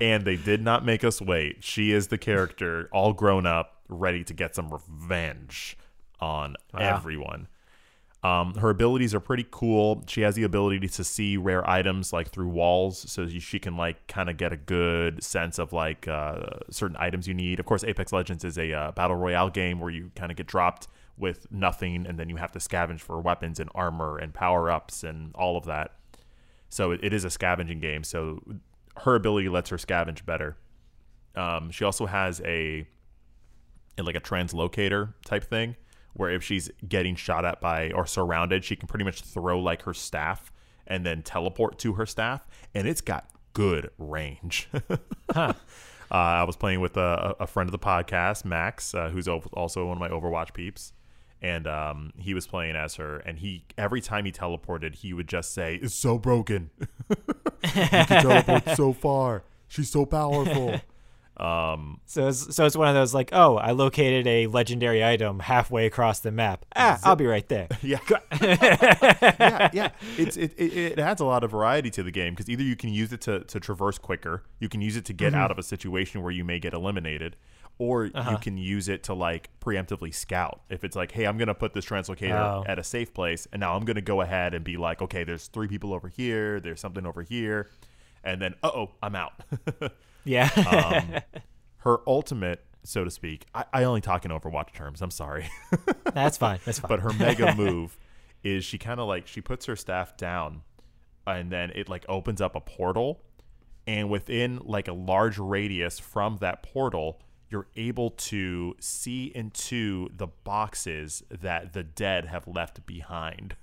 and 0.00 0.24
they 0.24 0.36
did 0.36 0.62
not 0.62 0.84
make 0.84 1.04
us 1.04 1.20
wait. 1.20 1.62
She 1.64 1.92
is 1.92 2.08
the 2.08 2.18
character, 2.18 2.88
all 2.92 3.12
grown 3.12 3.46
up, 3.46 3.80
ready 3.88 4.24
to 4.24 4.34
get 4.34 4.54
some 4.54 4.70
revenge 4.72 5.76
on 6.20 6.56
everyone. 6.78 7.48
Um, 8.24 8.54
her 8.54 8.70
abilities 8.70 9.14
are 9.14 9.20
pretty 9.20 9.46
cool. 9.50 10.02
She 10.06 10.22
has 10.22 10.34
the 10.34 10.44
ability 10.44 10.88
to 10.88 11.04
see 11.04 11.36
rare 11.36 11.68
items 11.68 12.10
like 12.10 12.30
through 12.30 12.48
walls, 12.48 12.98
so 13.12 13.28
she 13.28 13.58
can 13.58 13.76
like 13.76 14.06
kind 14.06 14.30
of 14.30 14.38
get 14.38 14.50
a 14.50 14.56
good 14.56 15.22
sense 15.22 15.58
of 15.58 15.74
like 15.74 16.08
uh, 16.08 16.46
certain 16.70 16.96
items 16.98 17.28
you 17.28 17.34
need. 17.34 17.60
Of 17.60 17.66
course, 17.66 17.84
Apex 17.84 18.14
Legends 18.14 18.42
is 18.42 18.56
a 18.56 18.72
uh, 18.72 18.92
battle 18.92 19.16
royale 19.16 19.50
game 19.50 19.78
where 19.78 19.90
you 19.90 20.10
kind 20.16 20.30
of 20.30 20.38
get 20.38 20.46
dropped 20.46 20.88
with 21.18 21.46
nothing, 21.52 22.06
and 22.06 22.18
then 22.18 22.30
you 22.30 22.36
have 22.36 22.50
to 22.52 22.58
scavenge 22.58 23.00
for 23.00 23.20
weapons 23.20 23.60
and 23.60 23.68
armor 23.74 24.16
and 24.16 24.32
power 24.32 24.70
ups 24.70 25.04
and 25.04 25.34
all 25.34 25.58
of 25.58 25.66
that. 25.66 25.92
So 26.70 26.92
it, 26.92 27.00
it 27.02 27.12
is 27.12 27.24
a 27.24 27.30
scavenging 27.30 27.78
game. 27.78 28.04
So 28.04 28.42
her 29.02 29.16
ability 29.16 29.50
lets 29.50 29.68
her 29.68 29.76
scavenge 29.76 30.24
better. 30.24 30.56
Um, 31.36 31.70
she 31.70 31.84
also 31.84 32.06
has 32.06 32.40
a 32.40 32.88
like 34.02 34.16
a 34.16 34.20
translocator 34.20 35.12
type 35.26 35.44
thing 35.44 35.76
where 36.14 36.30
if 36.30 36.42
she's 36.42 36.70
getting 36.88 37.14
shot 37.14 37.44
at 37.44 37.60
by 37.60 37.90
or 37.92 38.06
surrounded, 38.06 38.64
she 38.64 38.76
can 38.76 38.88
pretty 38.88 39.04
much 39.04 39.20
throw 39.20 39.60
like 39.60 39.82
her 39.82 39.94
staff 39.94 40.50
and 40.86 41.04
then 41.04 41.22
teleport 41.22 41.78
to 41.78 41.94
her 41.94 42.06
staff, 42.06 42.46
and 42.74 42.86
it's 42.88 43.00
got 43.00 43.28
good 43.52 43.90
range. 43.98 44.68
uh, 45.34 45.52
I 46.10 46.44
was 46.44 46.56
playing 46.56 46.80
with 46.80 46.96
a, 46.96 47.34
a 47.40 47.46
friend 47.46 47.68
of 47.68 47.72
the 47.72 47.78
podcast, 47.78 48.44
Max, 48.44 48.94
uh, 48.94 49.08
who's 49.08 49.28
also 49.28 49.86
one 49.86 49.96
of 49.96 50.00
my 50.00 50.08
Overwatch 50.08 50.52
peeps, 50.52 50.92
and 51.40 51.66
um, 51.66 52.12
he 52.18 52.34
was 52.34 52.46
playing 52.46 52.76
as 52.76 52.96
her. 52.96 53.18
And 53.18 53.38
he 53.38 53.64
every 53.78 54.00
time 54.00 54.24
he 54.24 54.32
teleported, 54.32 54.96
he 54.96 55.12
would 55.12 55.28
just 55.28 55.52
say, 55.54 55.76
"It's 55.76 55.94
so 55.94 56.18
broken." 56.18 56.70
You 57.64 57.88
can 57.88 58.22
teleport 58.22 58.76
so 58.76 58.92
far. 58.92 59.42
She's 59.68 59.90
so 59.90 60.04
powerful. 60.04 60.80
Um, 61.36 62.00
So 62.06 62.28
it's, 62.28 62.54
so 62.54 62.64
it's 62.64 62.76
one 62.76 62.86
of 62.88 62.94
those 62.94 63.12
like, 63.12 63.30
oh, 63.32 63.56
I 63.56 63.72
located 63.72 64.26
a 64.26 64.46
legendary 64.46 65.04
item 65.04 65.40
halfway 65.40 65.86
across 65.86 66.20
the 66.20 66.30
map. 66.30 66.64
Ah, 66.76 66.98
I'll 67.02 67.16
be 67.16 67.26
right 67.26 67.48
there. 67.48 67.66
yeah, 67.82 67.98
yeah, 68.40 69.70
yeah. 69.72 69.90
It's 70.16 70.36
it, 70.36 70.52
it, 70.56 70.72
it 70.92 70.98
adds 70.98 71.20
a 71.20 71.24
lot 71.24 71.42
of 71.44 71.50
variety 71.50 71.90
to 71.90 72.02
the 72.02 72.10
game 72.12 72.34
because 72.34 72.48
either 72.48 72.62
you 72.62 72.76
can 72.76 72.90
use 72.90 73.12
it 73.12 73.20
to 73.22 73.40
to 73.40 73.58
traverse 73.60 73.98
quicker, 73.98 74.44
you 74.60 74.68
can 74.68 74.80
use 74.80 74.96
it 74.96 75.04
to 75.06 75.12
get 75.12 75.32
Mm-hmm. 75.32 75.40
out 75.42 75.50
of 75.50 75.58
a 75.58 75.62
situation 75.62 76.22
where 76.22 76.30
you 76.32 76.44
may 76.44 76.58
get 76.60 76.72
eliminated, 76.74 77.34
or 77.78 78.10
Uh-huh. 78.14 78.30
you 78.30 78.38
can 78.38 78.56
use 78.56 78.88
it 78.88 79.02
to 79.04 79.14
like 79.14 79.48
preemptively 79.60 80.14
scout. 80.14 80.60
If 80.68 80.84
it's 80.84 80.94
like, 80.94 81.10
hey, 81.12 81.24
I'm 81.24 81.36
gonna 81.38 81.54
put 81.54 81.72
this 81.74 81.84
translocator 81.84 82.38
Oh. 82.38 82.64
at 82.68 82.78
a 82.78 82.84
safe 82.84 83.12
place, 83.12 83.48
and 83.52 83.58
now 83.60 83.74
I'm 83.74 83.84
gonna 83.84 84.00
go 84.02 84.20
ahead 84.20 84.54
and 84.54 84.62
be 84.64 84.76
like, 84.76 85.02
okay, 85.02 85.24
there's 85.24 85.48
three 85.48 85.66
people 85.66 85.92
over 85.92 86.06
here, 86.08 86.60
there's 86.60 86.78
something 86.80 87.04
over 87.06 87.22
here, 87.22 87.70
and 88.22 88.40
then 88.40 88.54
uh 88.62 88.68
oh, 88.72 88.90
I'm 89.02 89.16
out. 89.16 89.32
Yeah. 90.24 90.50
um, 91.34 91.42
her 91.78 91.98
ultimate, 92.06 92.64
so 92.82 93.04
to 93.04 93.10
speak. 93.10 93.46
I, 93.54 93.64
I 93.72 93.84
only 93.84 94.00
talk 94.00 94.24
in 94.24 94.30
Overwatch 94.30 94.72
terms. 94.72 95.02
I'm 95.02 95.10
sorry. 95.10 95.48
That's 96.14 96.36
fine. 96.38 96.60
That's 96.64 96.78
fine. 96.78 96.88
but 96.88 97.00
her 97.00 97.12
mega 97.12 97.54
move 97.56 97.96
is 98.42 98.64
she 98.64 98.78
kind 98.78 99.00
of 99.00 99.08
like 99.08 99.26
she 99.26 99.40
puts 99.40 99.66
her 99.66 99.76
staff 99.76 100.16
down 100.16 100.62
and 101.26 101.50
then 101.50 101.70
it 101.74 101.88
like 101.88 102.04
opens 102.08 102.40
up 102.42 102.54
a 102.54 102.60
portal 102.60 103.22
and 103.86 104.10
within 104.10 104.58
like 104.64 104.86
a 104.88 104.92
large 104.92 105.38
radius 105.38 105.98
from 105.98 106.36
that 106.38 106.62
portal 106.62 107.20
you're 107.48 107.66
able 107.76 108.10
to 108.10 108.74
see 108.80 109.32
into 109.34 110.08
the 110.14 110.26
boxes 110.26 111.22
that 111.30 111.72
the 111.72 111.82
dead 111.82 112.26
have 112.26 112.46
left 112.46 112.84
behind 112.84 113.56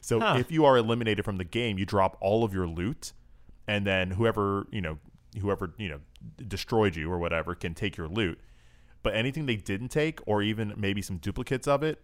so 0.00 0.20
Huh. 0.20 0.36
if 0.38 0.50
you 0.50 0.64
are 0.64 0.76
eliminated 0.76 1.24
from 1.24 1.36
the 1.36 1.44
game 1.44 1.78
you 1.78 1.86
drop 1.86 2.16
all 2.20 2.44
of 2.44 2.52
your 2.52 2.66
loot 2.66 3.12
and 3.66 3.86
then 3.86 4.10
whoever 4.12 4.66
you 4.70 4.80
know 4.80 4.98
whoever 5.38 5.72
you 5.78 5.88
know 5.88 6.00
destroyed 6.46 6.96
you 6.96 7.10
or 7.10 7.18
whatever 7.18 7.54
can 7.54 7.74
take 7.74 7.96
your 7.96 8.08
loot. 8.08 8.38
But 9.02 9.14
anything 9.14 9.46
they 9.46 9.56
didn't 9.56 9.88
take 9.88 10.20
or 10.26 10.42
even 10.42 10.74
maybe 10.76 11.00
some 11.02 11.16
duplicates 11.16 11.66
of 11.66 11.82
it 11.82 12.00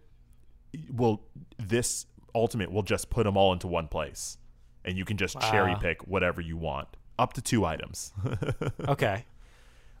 will 0.91 1.21
this 1.57 2.05
ultimate 2.33 2.71
will 2.71 2.83
just 2.83 3.09
put 3.09 3.23
them 3.23 3.37
all 3.37 3.53
into 3.53 3.67
one 3.67 3.87
place. 3.87 4.37
And 4.83 4.97
you 4.97 5.05
can 5.05 5.17
just 5.17 5.39
cherry 5.41 5.75
pick 5.79 6.07
whatever 6.07 6.39
you 6.41 6.55
want 6.57 6.87
up 7.19 7.33
to 7.33 7.41
two 7.41 7.65
items. 7.65 8.13
Okay. 8.87 9.25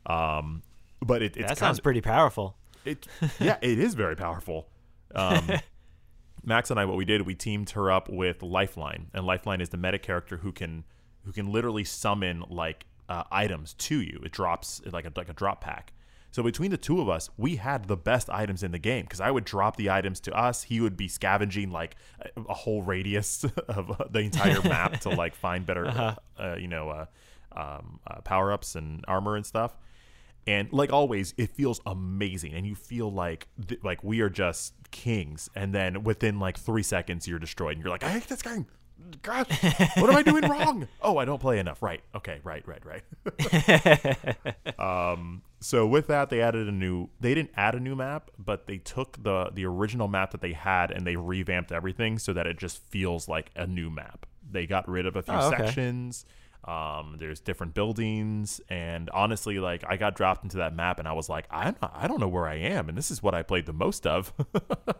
um 0.05 0.63
but 1.01 1.21
it, 1.21 1.37
it's 1.37 1.49
that 1.49 1.57
sounds 1.57 1.79
pretty 1.79 2.01
powerful. 2.01 2.55
it 2.85 3.05
yeah 3.39 3.57
it 3.61 3.77
is 3.79 3.93
very 3.93 4.15
powerful. 4.15 4.67
Um 5.13 5.49
max 6.43 6.71
and 6.71 6.79
i 6.79 6.85
what 6.85 6.95
we 6.95 7.03
did 7.03 7.23
we 7.23 7.35
teamed 7.35 7.71
her 7.71 7.91
up 7.91 8.09
with 8.09 8.41
lifeline. 8.41 9.07
And 9.13 9.25
lifeline 9.25 9.61
is 9.61 9.69
the 9.69 9.77
meta 9.77 9.99
character 9.99 10.37
who 10.37 10.51
can 10.51 10.83
who 11.25 11.31
can 11.31 11.51
literally 11.51 11.83
summon 11.83 12.43
like 12.49 12.85
uh, 13.09 13.23
items 13.31 13.73
to 13.73 14.01
you. 14.01 14.21
It 14.23 14.31
drops 14.31 14.81
like 14.91 15.05
a 15.05 15.11
like 15.15 15.29
a 15.29 15.33
drop 15.33 15.61
pack. 15.61 15.93
So 16.31 16.43
between 16.43 16.71
the 16.71 16.77
two 16.77 17.01
of 17.01 17.09
us 17.09 17.29
we 17.37 17.55
had 17.55 17.85
the 17.87 17.97
best 17.97 18.29
items 18.29 18.61
in 18.61 18.71
the 18.71 18.77
game 18.77 19.05
because 19.05 19.21
i 19.21 19.31
would 19.31 19.45
drop 19.45 19.75
the 19.75 19.89
items 19.89 20.19
to 20.21 20.37
us. 20.37 20.63
He 20.63 20.81
would 20.81 20.97
be 20.97 21.07
scavenging 21.07 21.71
like 21.71 21.95
a, 22.21 22.41
a 22.41 22.53
whole 22.53 22.83
radius 22.83 23.43
of 23.67 23.99
uh, 23.99 24.05
the 24.09 24.19
entire 24.19 24.61
map 24.63 24.99
to 25.01 25.09
like 25.09 25.35
find 25.35 25.65
better 25.65 26.15
uh, 26.37 26.55
you 26.59 26.67
know 26.67 26.89
uh, 26.89 27.05
um, 27.53 27.99
uh, 28.05 28.21
power-ups 28.21 28.75
and 28.75 29.03
armor 29.07 29.35
and 29.35 29.45
stuff. 29.45 29.75
And 30.45 30.71
like 30.71 30.93
always 30.93 31.33
it 31.37 31.49
feels 31.49 31.81
amazing 31.85 32.53
and 32.53 32.65
you 32.65 32.75
feel 32.75 33.11
like 33.11 33.47
th- 33.67 33.83
like 33.83 34.03
we 34.03 34.21
are 34.21 34.29
just 34.29 34.73
kings. 34.91 35.49
And 35.55 35.73
then 35.73 36.03
within 36.03 36.39
like 36.39 36.57
three 36.57 36.83
seconds 36.83 37.27
you're 37.27 37.39
destroyed 37.39 37.73
and 37.75 37.83
you're 37.83 37.91
like 37.91 38.03
i 38.03 38.09
hate 38.09 38.27
this 38.27 38.41
game 38.41 38.65
gosh 39.21 39.47
what 39.97 40.09
am 40.09 40.15
i 40.15 40.21
doing 40.23 40.43
wrong? 40.49 40.87
Oh 41.01 41.17
i 41.17 41.25
don't 41.25 41.39
play 41.39 41.59
enough. 41.59 41.81
Right. 41.81 42.01
Okay 42.15 42.39
right 42.43 42.63
right 42.67 42.83
right. 42.85 43.03
Um 44.79 45.41
so 45.59 45.87
with 45.87 46.07
that 46.07 46.29
they 46.29 46.41
added 46.41 46.67
a 46.67 46.71
new 46.71 47.09
they 47.19 47.33
didn't 47.33 47.51
add 47.55 47.73
a 47.75 47.79
new 47.79 47.95
map 47.95 48.29
but 48.37 48.67
they 48.67 48.77
took 48.77 49.21
the 49.23 49.49
the 49.53 49.65
original 49.65 50.07
map 50.07 50.31
that 50.31 50.41
they 50.41 50.53
had 50.53 50.91
and 50.91 51.05
they 51.05 51.15
revamped 51.15 51.71
everything 51.71 52.19
so 52.19 52.33
that 52.33 52.45
it 52.47 52.57
just 52.57 52.77
feels 52.89 53.27
like 53.27 53.51
a 53.55 53.65
new 53.65 53.89
map. 53.89 54.25
They 54.49 54.65
got 54.67 54.87
rid 54.87 55.05
of 55.05 55.15
a 55.15 55.21
few 55.23 55.33
Oh, 55.33 55.47
okay. 55.49 55.57
sections. 55.65 56.25
Um, 56.65 57.15
there's 57.19 57.39
different 57.39 57.73
buildings, 57.73 58.59
and 58.67 59.09
honestly, 59.11 59.57
like 59.59 59.83
I 59.87 59.95
got 59.95 60.15
dropped 60.15 60.43
into 60.43 60.57
that 60.57 60.75
map, 60.75 60.99
and 60.99 61.07
I 61.07 61.13
was 61.13 61.29
like, 61.29 61.45
I'm 61.49 61.75
not, 61.81 61.93
I 61.95 62.07
don't 62.07 62.19
know 62.19 62.27
where 62.27 62.45
I 62.45 62.55
am, 62.55 62.89
and 62.89 62.97
this 62.97 63.09
is 63.09 63.23
what 63.23 63.33
I 63.33 63.41
played 63.43 63.65
the 63.67 63.73
most 63.73 64.05
of. 64.05 64.33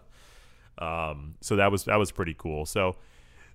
um, 0.77 1.35
so 1.41 1.55
that 1.55 1.71
was 1.71 1.83
that 1.85 1.97
was 1.97 2.11
pretty 2.11 2.35
cool. 2.37 2.65
So 2.65 2.95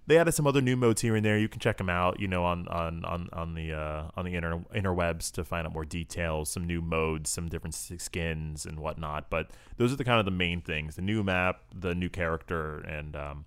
they 0.07 0.19
added 0.19 0.33
some 0.33 0.47
other 0.47 0.61
new 0.61 0.77
modes 0.77 1.01
here 1.01 1.15
and 1.15 1.25
there. 1.25 1.39
You 1.39 1.49
can 1.49 1.61
check 1.61 1.79
them 1.79 1.89
out, 1.89 2.19
you 2.21 2.29
know, 2.29 2.45
on 2.45 2.67
on 2.69 3.05
on 3.05 3.29
on 3.33 3.55
the 3.55 3.73
uh, 3.73 4.11
on 4.17 4.25
the 4.25 4.35
inter 4.35 4.63
interwebs 4.75 5.31
to 5.33 5.45
find 5.45 5.67
out 5.67 5.73
more 5.73 5.85
details, 5.85 6.51
some 6.51 6.67
new 6.67 6.81
modes, 6.83 7.31
some 7.31 7.49
different 7.49 7.75
skins 7.75 8.67
and 8.67 8.81
whatnot. 8.81 9.31
But 9.31 9.51
those 9.77 9.93
are 9.93 9.97
the 9.97 10.05
kind 10.05 10.19
of 10.19 10.25
the 10.25 10.31
main 10.33 10.61
things: 10.61 10.97
the 10.97 11.03
new 11.03 11.23
map, 11.23 11.61
the 11.75 11.95
new 11.95 12.09
character, 12.09 12.79
and 12.81 13.15
um, 13.17 13.45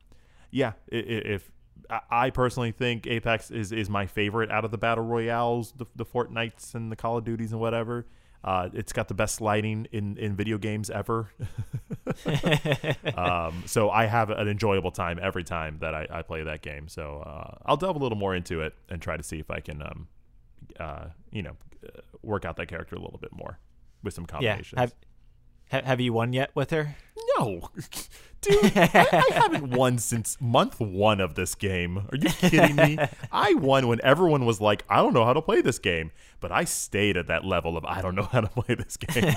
yeah, 0.52 0.74
if 0.88 1.52
I- 1.90 2.02
I 2.10 2.30
personally 2.30 2.72
think 2.72 3.06
Apex 3.06 3.52
is, 3.52 3.72
is 3.72 3.90
my 3.90 4.06
favorite 4.08 4.50
out 4.50 4.66
of 4.66 4.72
the 4.72 4.78
battle 4.78 5.04
royales, 5.04 5.74
the, 5.74 5.86
the 5.96 6.06
Fortnites 6.06 6.74
and 6.74 6.92
the 6.92 6.96
Call 6.96 7.18
of 7.18 7.26
Duties 7.26 7.52
and 7.52 7.62
whatever. 7.62 8.08
Uh, 8.46 8.70
it's 8.74 8.94
got 8.94 9.08
the 9.08 9.14
best 9.16 9.42
lighting 9.42 9.88
in, 9.92 10.16
in 10.18 10.36
video 10.36 10.60
games 10.60 10.92
ever. 10.92 11.32
um, 13.18 13.64
so 13.66 13.90
I 13.90 14.06
have 14.06 14.30
an 14.30 14.48
enjoyable 14.48 14.92
time 14.92 15.20
every 15.22 15.44
time 15.44 15.78
that 15.80 15.96
I, 15.96 16.08
I 16.12 16.22
play 16.22 16.44
that 16.44 16.62
game. 16.62 16.88
So 16.88 17.24
uh, 17.26 17.58
I'll 17.66 17.76
delve 17.78 17.96
a 17.96 18.00
little 18.00 18.18
more 18.18 18.36
into 18.36 18.62
it 18.62 18.76
and 18.88 19.02
try 19.02 19.18
to 19.18 19.24
see 19.24 19.40
if 19.40 19.50
I 19.50 19.60
can, 19.62 19.82
um, 19.82 20.08
uh, 20.80 21.06
you 21.32 21.42
know, 21.42 21.58
work 22.22 22.46
out 22.46 22.56
that 22.58 22.68
character 22.68 22.96
a 22.96 23.00
little 23.00 23.20
bit 23.20 23.32
more 23.34 23.58
with 24.04 24.14
some 24.14 24.26
Yeah. 24.26 24.28
combinations. 24.32 24.80
Have 24.80 24.94
ha- 25.72 25.82
Have 25.84 26.00
you 26.02 26.14
won 26.14 26.34
yet 26.34 26.52
with 26.56 26.72
her? 26.72 26.96
No, 27.38 27.70
dude, 28.42 28.78
I, 28.78 29.08
I 29.12 29.34
haven't 29.34 29.70
won 29.72 29.98
since 29.98 30.38
month 30.40 30.80
one 30.80 31.20
of 31.20 31.36
this 31.36 31.56
game. 31.56 31.98
Are 32.12 32.18
you 32.18 32.30
kidding 32.30 32.76
me? 32.76 32.98
I 33.32 33.54
won 33.56 33.88
when 33.88 34.00
everyone 34.04 34.46
was 34.46 34.62
like, 34.62 34.84
"I 34.90 34.98
don't 34.98 35.14
know 35.14 35.26
how 35.26 35.34
to 35.34 35.42
play 35.42 35.62
this 35.62 35.80
game," 35.80 36.12
but 36.40 36.52
I 36.52 36.64
stayed 36.66 37.18
at 37.18 37.28
that 37.28 37.44
level 37.46 37.78
of 37.78 37.86
"I 37.86 38.02
don't 38.02 38.16
know 38.16 38.24
how 38.24 38.42
to 38.42 38.48
play 38.48 38.76
this 38.76 38.98
game." 38.98 39.34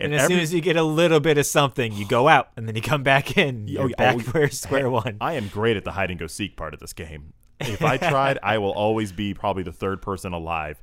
And, 0.00 0.12
as 0.14 0.26
soon 0.26 0.40
as 0.40 0.52
you 0.52 0.60
get 0.60 0.76
a 0.76 0.82
little 0.82 1.20
bit 1.20 1.38
of 1.38 1.46
something, 1.46 1.92
you 1.92 2.06
go 2.06 2.26
out 2.26 2.48
and 2.56 2.66
then 2.66 2.74
you 2.74 2.82
come 2.82 3.02
back 3.04 3.36
in. 3.38 3.68
You're 3.68 3.84
Oh, 3.84 3.88
back 3.96 4.16
oh, 4.16 4.20
where 4.32 4.50
square 4.50 4.90
one. 4.90 5.18
I 5.20 5.34
am 5.34 5.48
great 5.48 5.76
at 5.76 5.84
the 5.84 5.92
hide 5.92 6.10
and 6.10 6.18
go 6.18 6.26
seek 6.26 6.56
part 6.56 6.74
of 6.74 6.80
this 6.80 6.92
game. 6.92 7.32
If 7.60 7.82
I 7.82 7.96
tried, 7.98 8.38
I 8.42 8.58
will 8.58 8.72
always 8.72 9.12
be 9.12 9.34
probably 9.34 9.62
the 9.62 9.72
third 9.72 10.02
person 10.02 10.32
alive 10.32 10.82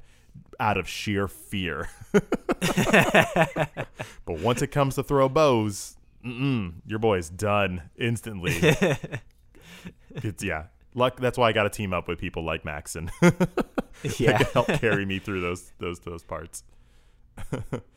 out 0.60 0.78
of 0.78 0.88
sheer 0.88 1.28
fear. 1.28 1.89
but 2.12 3.88
once 4.28 4.62
it 4.62 4.67
comes 4.67 4.96
to 4.96 5.04
throw 5.04 5.28
bows, 5.30 5.98
your 6.24 7.00
boy's 7.00 7.30
done 7.30 7.84
instantly. 7.98 8.54
it's 10.12 10.44
yeah. 10.44 10.65
Luck. 10.94 11.20
That's 11.20 11.38
why 11.38 11.50
I 11.50 11.52
got 11.54 11.63
to 11.63 11.70
team 11.70 11.94
up 11.94 12.08
with 12.08 12.20
people 12.20 12.44
like 12.44 12.65
Maxon 12.65 13.10
that 13.22 14.20
yeah. 14.20 14.44
help 14.54 14.67
carry 14.67 15.06
me 15.06 15.20
through 15.20 15.41
those 15.41 15.72
those 15.80 16.00
those 16.00 16.24
parts. 16.24 16.63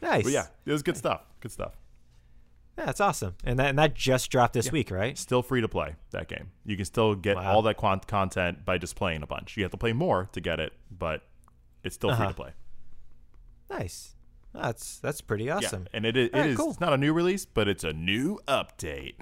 Nice. 0.01 0.25
But 0.25 0.33
yeah, 0.33 0.47
it 0.65 0.73
was 0.73 0.83
good 0.83 0.97
stuff. 0.97 1.23
Good 1.41 1.53
stuff. 1.53 1.77
Yeah, 2.79 2.87
that's 2.87 3.01
awesome. 3.01 3.35
And 3.45 3.59
that 3.59 3.69
and 3.69 3.79
that 3.79 3.95
just 3.95 4.31
dropped 4.31 4.55
this 4.55 4.73
week, 4.73 4.91
right? 4.91 5.17
Still 5.19 5.43
free 5.43 5.61
to 5.61 5.69
play 5.69 5.97
that 6.11 6.29
game. 6.29 6.51
You 6.65 6.77
can 6.77 6.85
still 6.85 7.15
get 7.15 7.37
Wow. 7.37 7.53
all 7.53 7.63
that 7.63 7.77
quant- 7.77 8.07
content 8.07 8.65
by 8.65 8.79
just 8.79 8.97
playing 8.97 9.23
a 9.23 9.27
bunch. 9.27 9.57
You 9.57 9.65
have 9.65 9.73
to 9.73 9.77
play 9.77 9.93
more 9.93 10.29
to 10.33 10.41
get 10.41 10.59
it, 10.61 10.73
but 10.91 11.23
it's 11.85 11.95
still 11.95 12.11
free 12.11 12.25
Uh-huh. 12.25 12.29
to 12.31 12.35
play. 12.35 12.51
Nice. 13.71 14.15
That's 14.53 14.99
that's 14.99 15.21
pretty 15.21 15.45
Yeah, 15.45 15.57
awesome. 15.57 15.87
and 15.93 16.05
it 16.07 16.17
is, 16.17 16.29
it 16.29 16.35
Alright, 16.35 16.51
is 16.51 16.57
cool. 16.57 16.71
it's 16.71 16.81
not 16.81 16.93
a 16.93 16.97
new 16.97 17.13
release, 17.13 17.45
but 17.45 17.67
it's 17.69 17.83
a 17.85 17.93
new 17.93 18.39
update. 18.49 19.15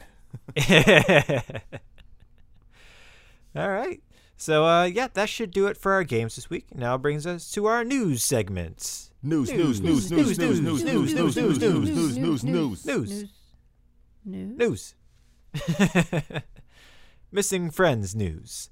All 3.54 3.68
right. 3.70 4.02
So 4.36 4.64
uh 4.66 4.84
yeah, 4.84 5.08
that 5.14 5.28
should 5.28 5.50
do 5.50 5.66
it 5.66 5.76
for 5.76 5.92
our 5.92 6.04
games 6.04 6.36
this 6.36 6.48
week. 6.50 6.66
Now 6.74 6.96
brings 6.98 7.26
us 7.26 7.50
to 7.52 7.66
our 7.66 7.84
news 7.84 8.24
segments. 8.24 9.10
News, 9.22 9.52
news, 9.52 9.80
news, 9.80 10.10
news, 10.10 10.38
news, 10.38 10.60
news, 10.62 10.84
news, 10.84 11.14
news, 11.14 11.36
news, 11.36 11.58
news, 11.60 12.18
news, 12.18 12.44
news, 12.44 12.44
news. 12.44 12.84
News. 12.86 13.24
News. 14.24 14.94
News. 15.54 16.42
Missing 17.30 17.70
friends 17.70 18.14
news. 18.14 18.68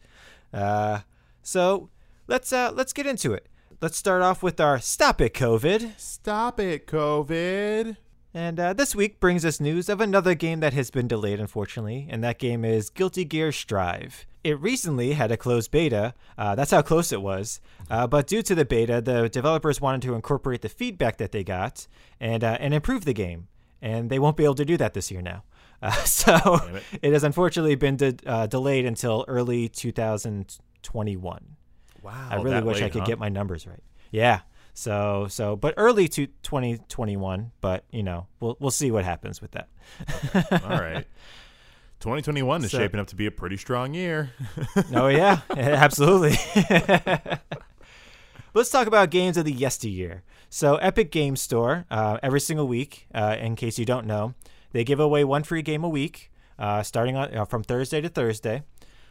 Uh 0.53 1.01
so 1.43 1.89
let's 2.27 2.53
uh 2.53 2.73
let's 2.75 2.93
get 2.93 3.07
into 3.07 3.33
it. 3.33 3.47
Let's 3.83 3.97
start 3.97 4.21
off 4.21 4.43
with 4.43 4.61
our 4.61 4.79
Stop 4.79 5.23
It 5.23 5.33
COVID. 5.33 5.99
Stop 5.99 6.61
it, 6.61 6.87
COVID. 6.87 7.97
And 8.35 8.61
uh, 8.61 8.75
this 8.75 8.95
week 8.95 9.21
brings 9.21 9.43
us 9.43 9.59
news 9.59 9.89
of 9.89 10.03
another 10.03 10.35
game 10.35 10.61
that 10.61 10.75
has 10.75 10.91
been 10.91 11.09
delayed, 11.09 11.41
unfortunately, 11.41 12.07
and 12.11 12.23
that 12.23 12.39
game 12.39 12.63
is 12.63 12.91
Guilty 12.91 13.25
Gear 13.25 13.53
Strive. 13.53 14.27
It 14.45 14.61
recently 14.61 15.15
had 15.15 15.33
a 15.33 15.39
closed 15.39 15.71
beta. 15.71 16.13
Uh, 16.37 16.55
that's 16.55 16.73
how 16.73 16.83
close 16.83 17.11
it 17.11 17.23
was. 17.23 17.63
Uh, 17.89 18.07
but 18.07 18.27
due 18.27 18.43
to 18.43 18.55
the 18.55 18.67
beta, 18.67 19.01
the 19.01 19.31
developers 19.31 19.81
wanted 19.81 20.03
to 20.03 20.15
incorporate 20.15 20.61
the 20.61 20.69
feedback 20.69 21.17
that 21.17 21.33
they 21.33 21.43
got 21.43 21.87
and 22.21 22.45
uh, 22.45 22.59
and 22.61 22.75
improve 22.75 23.07
the 23.07 23.15
game. 23.15 23.49
And 23.81 24.11
they 24.11 24.19
won't 24.19 24.37
be 24.37 24.45
able 24.45 24.57
to 24.57 24.67
do 24.67 24.77
that 24.77 24.93
this 24.93 25.11
year 25.11 25.23
now. 25.23 25.45
Uh, 25.83 25.91
so 26.05 26.61
it. 26.75 26.83
it 27.01 27.13
has 27.15 27.25
unfortunately 27.25 27.75
been 27.75 27.97
de- 27.97 28.15
uh, 28.27 28.47
delayed 28.47 28.85
until 28.85 29.25
early 29.27 29.67
2021. 29.67 31.57
Wow. 32.03 32.29
I 32.31 32.37
really 32.37 32.63
wish 32.63 32.83
I 32.83 32.89
could 32.89 33.01
huh? 33.03 33.07
get 33.07 33.19
my 33.19 33.29
numbers 33.29 33.67
right. 33.67 33.83
Yeah. 34.11 34.41
So 34.75 35.27
so 35.29 35.57
but 35.57 35.75
early 35.77 36.09
to 36.09 36.27
2021, 36.27 37.53
but 37.61 37.85
you 37.91 38.03
know, 38.03 38.27
we'll 38.41 38.57
we'll 38.61 38.71
see 38.71 38.91
what 38.91 39.05
happens 39.05 39.41
with 39.43 39.51
that. 39.53 39.69
All 40.65 40.79
right. 40.81 41.07
2021 42.01 42.65
is 42.65 42.71
So- 42.71 42.79
shaping 42.79 42.99
up 43.01 43.09
to 43.09 43.17
be 43.17 43.27
a 43.27 43.31
pretty 43.31 43.57
strong 43.57 43.93
year. 43.95 44.31
oh 44.95 45.09
yeah, 45.09 45.41
absolutely. 45.51 46.37
Let's 48.55 48.71
talk 48.71 48.87
about 48.89 49.11
games 49.11 49.37
of 49.37 49.45
the 49.45 49.53
yesteryear. 49.53 50.23
So 50.49 50.77
Epic 50.77 51.13
Game 51.13 51.37
Store, 51.37 51.85
uh, 51.91 52.19
every 52.23 52.41
single 52.41 52.67
week, 52.67 53.07
uh, 53.15 53.37
in 53.39 53.55
case 53.55 53.79
you 53.79 53.85
don't 53.85 54.07
know, 54.07 54.35
they 54.73 54.83
give 54.83 54.99
away 54.99 55.23
one 55.23 55.45
free 55.45 55.63
game 55.63 55.85
a 55.85 55.89
week, 55.89 56.33
uh, 56.59 56.83
starting 56.83 57.17
on 57.17 57.33
uh, 57.37 57.45
from 57.45 57.63
Thursday 57.63 58.01
to 58.01 58.09
Thursday. 58.09 58.63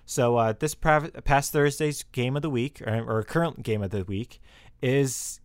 So 0.09 0.37
uh, 0.37 0.53
this 0.57 0.73
past 0.73 1.51
Thursday's 1.53 2.01
game 2.11 2.35
of 2.35 2.41
the 2.41 2.49
week, 2.49 2.81
or, 2.81 3.03
or 3.07 3.23
current 3.23 3.61
game 3.61 3.83
of 3.83 3.91
the 3.91 4.03
week, 4.03 4.41
is 4.81 5.39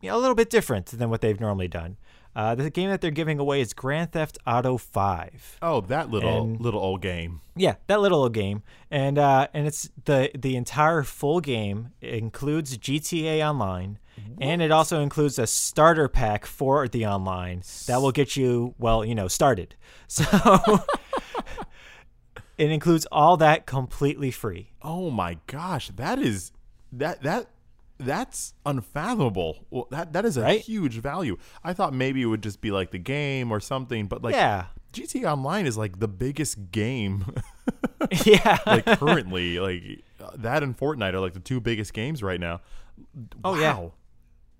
you 0.00 0.10
know, 0.10 0.16
a 0.16 0.18
little 0.18 0.34
bit 0.34 0.50
different 0.50 0.86
than 0.86 1.10
what 1.10 1.20
they've 1.20 1.38
normally 1.38 1.68
done. 1.68 1.96
Uh, 2.34 2.56
the 2.56 2.70
game 2.70 2.90
that 2.90 3.00
they're 3.00 3.12
giving 3.12 3.38
away 3.38 3.60
is 3.60 3.72
Grand 3.72 4.10
Theft 4.10 4.36
Auto 4.44 4.78
Five. 4.78 5.58
Oh, 5.62 5.80
that 5.82 6.10
little 6.10 6.42
And- 6.42 6.60
little 6.60 6.80
old 6.80 7.02
game. 7.02 7.40
Yeah, 7.54 7.76
that 7.86 8.00
little 8.00 8.22
old 8.22 8.34
game, 8.34 8.64
and 8.90 9.16
uh, 9.16 9.46
and 9.54 9.68
it's 9.68 9.88
the 10.06 10.30
the 10.36 10.56
entire 10.56 11.04
full 11.04 11.40
game 11.40 11.90
includes 12.00 12.78
GTA 12.78 13.48
Online, 13.48 14.00
and 14.40 14.60
it 14.60 14.72
also 14.72 15.02
includes 15.02 15.38
a 15.38 15.46
starter 15.46 16.08
pack 16.08 16.46
for 16.46 16.88
the 16.88 17.06
online 17.06 17.62
that 17.86 18.02
will 18.02 18.12
get 18.12 18.34
you 18.36 18.74
well, 18.76 19.04
you 19.04 19.14
know, 19.14 19.28
started. 19.28 19.76
So 20.08 20.24
it 22.60 22.70
includes 22.70 23.06
all 23.10 23.36
that 23.38 23.66
completely 23.66 24.30
free. 24.30 24.70
Oh 24.82 25.10
my 25.10 25.38
gosh, 25.46 25.88
that 25.96 26.18
is 26.18 26.52
that 26.92 27.22
that 27.22 27.46
that's 27.98 28.54
unfathomable. 28.64 29.66
Well, 29.70 29.86
that 29.90 30.12
that 30.12 30.24
is 30.24 30.36
a 30.36 30.42
Right? 30.42 30.60
huge 30.60 30.94
value. 31.00 31.36
I 31.64 31.72
thought 31.72 31.92
maybe 31.94 32.22
it 32.22 32.26
would 32.26 32.42
just 32.42 32.60
be 32.60 32.70
like 32.70 32.90
the 32.90 32.98
game 32.98 33.50
or 33.50 33.60
something, 33.60 34.06
but 34.06 34.22
like 34.22 34.34
yeah, 34.34 34.66
GTA 34.92 35.32
Online 35.32 35.66
is 35.66 35.76
like 35.76 36.00
the 36.00 36.08
biggest 36.08 36.70
game 36.70 37.24
yeah, 38.24 38.58
like 38.66 38.84
currently. 38.86 39.58
like 39.58 39.82
uh, 40.20 40.30
that 40.36 40.62
and 40.62 40.76
Fortnite 40.76 41.14
are 41.14 41.20
like 41.20 41.34
the 41.34 41.40
two 41.40 41.60
biggest 41.60 41.92
games 41.92 42.22
right 42.22 42.40
now. 42.40 42.60
Oh, 43.44 43.58
yeah. 43.58 43.88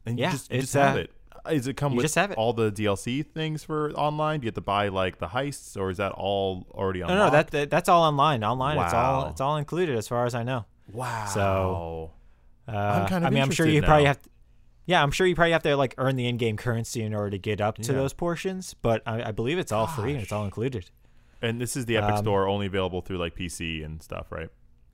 And 0.07 0.19
Yeah, 0.19 0.29
you 0.29 0.33
just, 0.33 0.53
you 0.53 0.61
just 0.63 0.75
have 0.75 0.97
uh, 0.97 1.01
it. 1.01 1.11
Is 1.50 1.66
it 1.66 1.74
come 1.76 1.92
you 1.92 1.96
with 1.98 2.05
just 2.05 2.14
have 2.16 2.31
it. 2.33 2.38
all 2.38 2.53
the 2.53 2.70
DLC 2.72 3.24
things 3.24 3.62
for 3.64 3.92
online? 3.92 4.40
Do 4.40 4.44
you 4.44 4.48
have 4.48 4.55
to 4.57 4.61
buy 4.61 4.88
like 4.88 5.18
the 5.18 5.29
heists, 5.29 5.76
or 5.76 5.90
is 5.90 5.98
that 5.98 6.12
all 6.12 6.66
already 6.72 7.03
online? 7.03 7.18
no, 7.18 7.24
no, 7.26 7.31
that, 7.31 7.50
that 7.53 7.70
that's 7.70 7.88
all 7.88 8.03
online. 8.03 8.42
Online, 8.44 8.79
it's 8.79 8.92
all 8.94 9.29
it's 9.29 9.40
all 9.40 9.57
included 9.57 9.96
as 9.96 10.09
far 10.09 10.26
as 10.26 10.35
I 10.35 10.42
know. 10.42 10.64
wow. 10.92 11.26
So, 11.26 12.11
Uh, 12.68 12.76
I'm 12.76 13.09
kind 13.09 13.24
of 13.24 13.29
I 13.29 13.35
mean, 13.35 13.42
I'm 13.42 13.50
sure 13.50 13.66
you 13.66 13.83
probably 13.83 14.05
have. 14.07 14.20
To, 14.22 14.29
yeah, 14.87 15.03
I'm 15.03 15.11
sure 15.12 15.26
you 15.26 15.35
probably 15.35 15.53
have 15.53 15.62
to 15.64 15.76
like 15.76 15.94
earn 15.98 16.16
the 16.16 16.26
in-game 16.26 16.57
currency 16.57 17.03
in 17.03 17.14
order 17.14 17.31
to 17.31 17.38
get 17.38 17.61
up 17.61 17.76
to 17.79 17.92
Yeah. 17.92 17.98
those 17.98 18.12
portions. 18.12 18.74
But 18.74 19.03
I, 19.07 19.29
I 19.29 19.33
believe 19.33 19.59
it's 19.59 19.72
all 19.72 19.87
free 19.87 20.12
and 20.14 20.22
it's 20.22 20.33
all 20.33 20.44
included. 20.44 20.90
and 21.42 21.61
this 21.61 21.76
is 21.76 21.87
the 21.87 21.96
Epic 21.96 22.16
um, 22.16 22.24
Store, 22.24 22.48
only 22.48 22.66
available 22.66 23.00
through 23.00 23.18
like 23.18 23.35
PC 23.37 23.85
and 23.85 24.03
stuff, 24.03 24.31
right? 24.31 24.48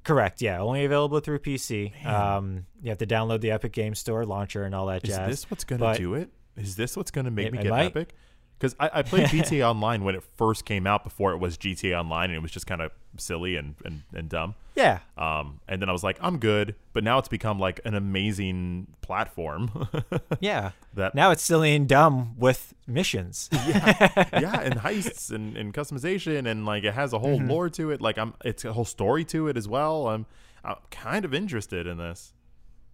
Correct. 0.04 0.40
Yeah, 0.40 0.61
only 0.61 0.85
available 0.85 1.18
through 1.18 1.40
PC. 1.40 2.06
Um, 2.06 2.66
you 2.80 2.90
have 2.90 2.98
to 2.98 3.06
download 3.06 3.40
the 3.40 3.50
Epic 3.50 3.72
Game 3.72 3.94
Store 3.96 4.24
launcher 4.24 4.62
and 4.62 4.72
all 4.74 4.87
that 4.87 5.02
Is 5.02 5.11
jazz. 5.11 5.28
Is 5.30 5.40
this 5.42 5.50
what's 5.50 5.64
going 5.64 5.80
to 5.80 5.94
do 5.98 6.14
it? 6.14 6.30
Is 6.57 6.77
this 6.77 6.97
what's 6.97 7.11
going 7.11 7.25
to 7.27 7.31
make 7.31 7.47
It- 7.49 7.53
me 7.53 7.59
get 7.62 7.71
might. 7.71 7.87
Epic? 7.87 8.14
Because 8.59 8.75
I, 8.81 8.88
I 8.95 9.03
played 9.03 9.27
GTA 9.27 9.69
Online 9.69 10.03
when 10.03 10.14
it 10.14 10.23
first 10.38 10.64
came 10.64 10.87
out 10.87 11.05
before 11.05 11.33
it 11.33 11.37
was 11.37 11.59
GTA 11.59 11.99
Online, 12.01 12.31
and 12.31 12.37
it 12.37 12.40
was 12.40 12.51
just 12.51 12.66
kind 12.66 12.81
of 12.81 12.90
silly 13.19 13.55
and, 13.57 13.75
and, 13.85 14.01
and 14.14 14.31
dumb. 14.31 14.55
Yeah, 14.75 15.01
Um, 15.19 15.61
and 15.69 15.81
then 15.83 15.90
I 15.90 15.92
was 15.92 16.03
like, 16.03 16.16
I'm 16.23 16.38
good. 16.38 16.75
But 16.95 17.05
now 17.05 17.19
it's 17.19 17.29
become 17.29 17.59
like 17.59 17.81
an 17.85 17.95
amazing 17.95 18.87
platform. 19.03 19.88
yeah. 20.40 20.71
that 20.95 21.14
Now 21.14 21.33
it's 21.33 21.42
silly 21.42 21.75
and 21.75 21.87
dumb 21.87 22.35
with 22.38 22.73
missions. 22.87 23.51
yeah, 23.53 24.09
yeah, 24.40 24.61
and 24.62 24.77
heists 24.77 25.31
and, 25.31 25.55
and 25.55 25.75
customization, 25.75 26.47
and 26.47 26.64
like 26.64 26.85
it 26.85 26.95
has 26.95 27.12
a 27.12 27.16
Mm-hmm. 27.19 27.25
whole 27.47 27.57
lore 27.57 27.69
to 27.71 27.90
it. 27.90 28.01
Like 28.01 28.16
I'm, 28.16 28.33
it's 28.42 28.64
a 28.64 28.73
whole 28.73 28.85
story 28.87 29.27
to 29.27 29.49
it 29.49 29.59
as 29.59 29.69
well. 29.69 30.09
I'm, 30.09 30.25
I'm 30.64 30.77
kind 30.90 31.27
of 31.27 31.35
interested 31.35 31.87
in 31.87 31.99
this. 31.99 32.33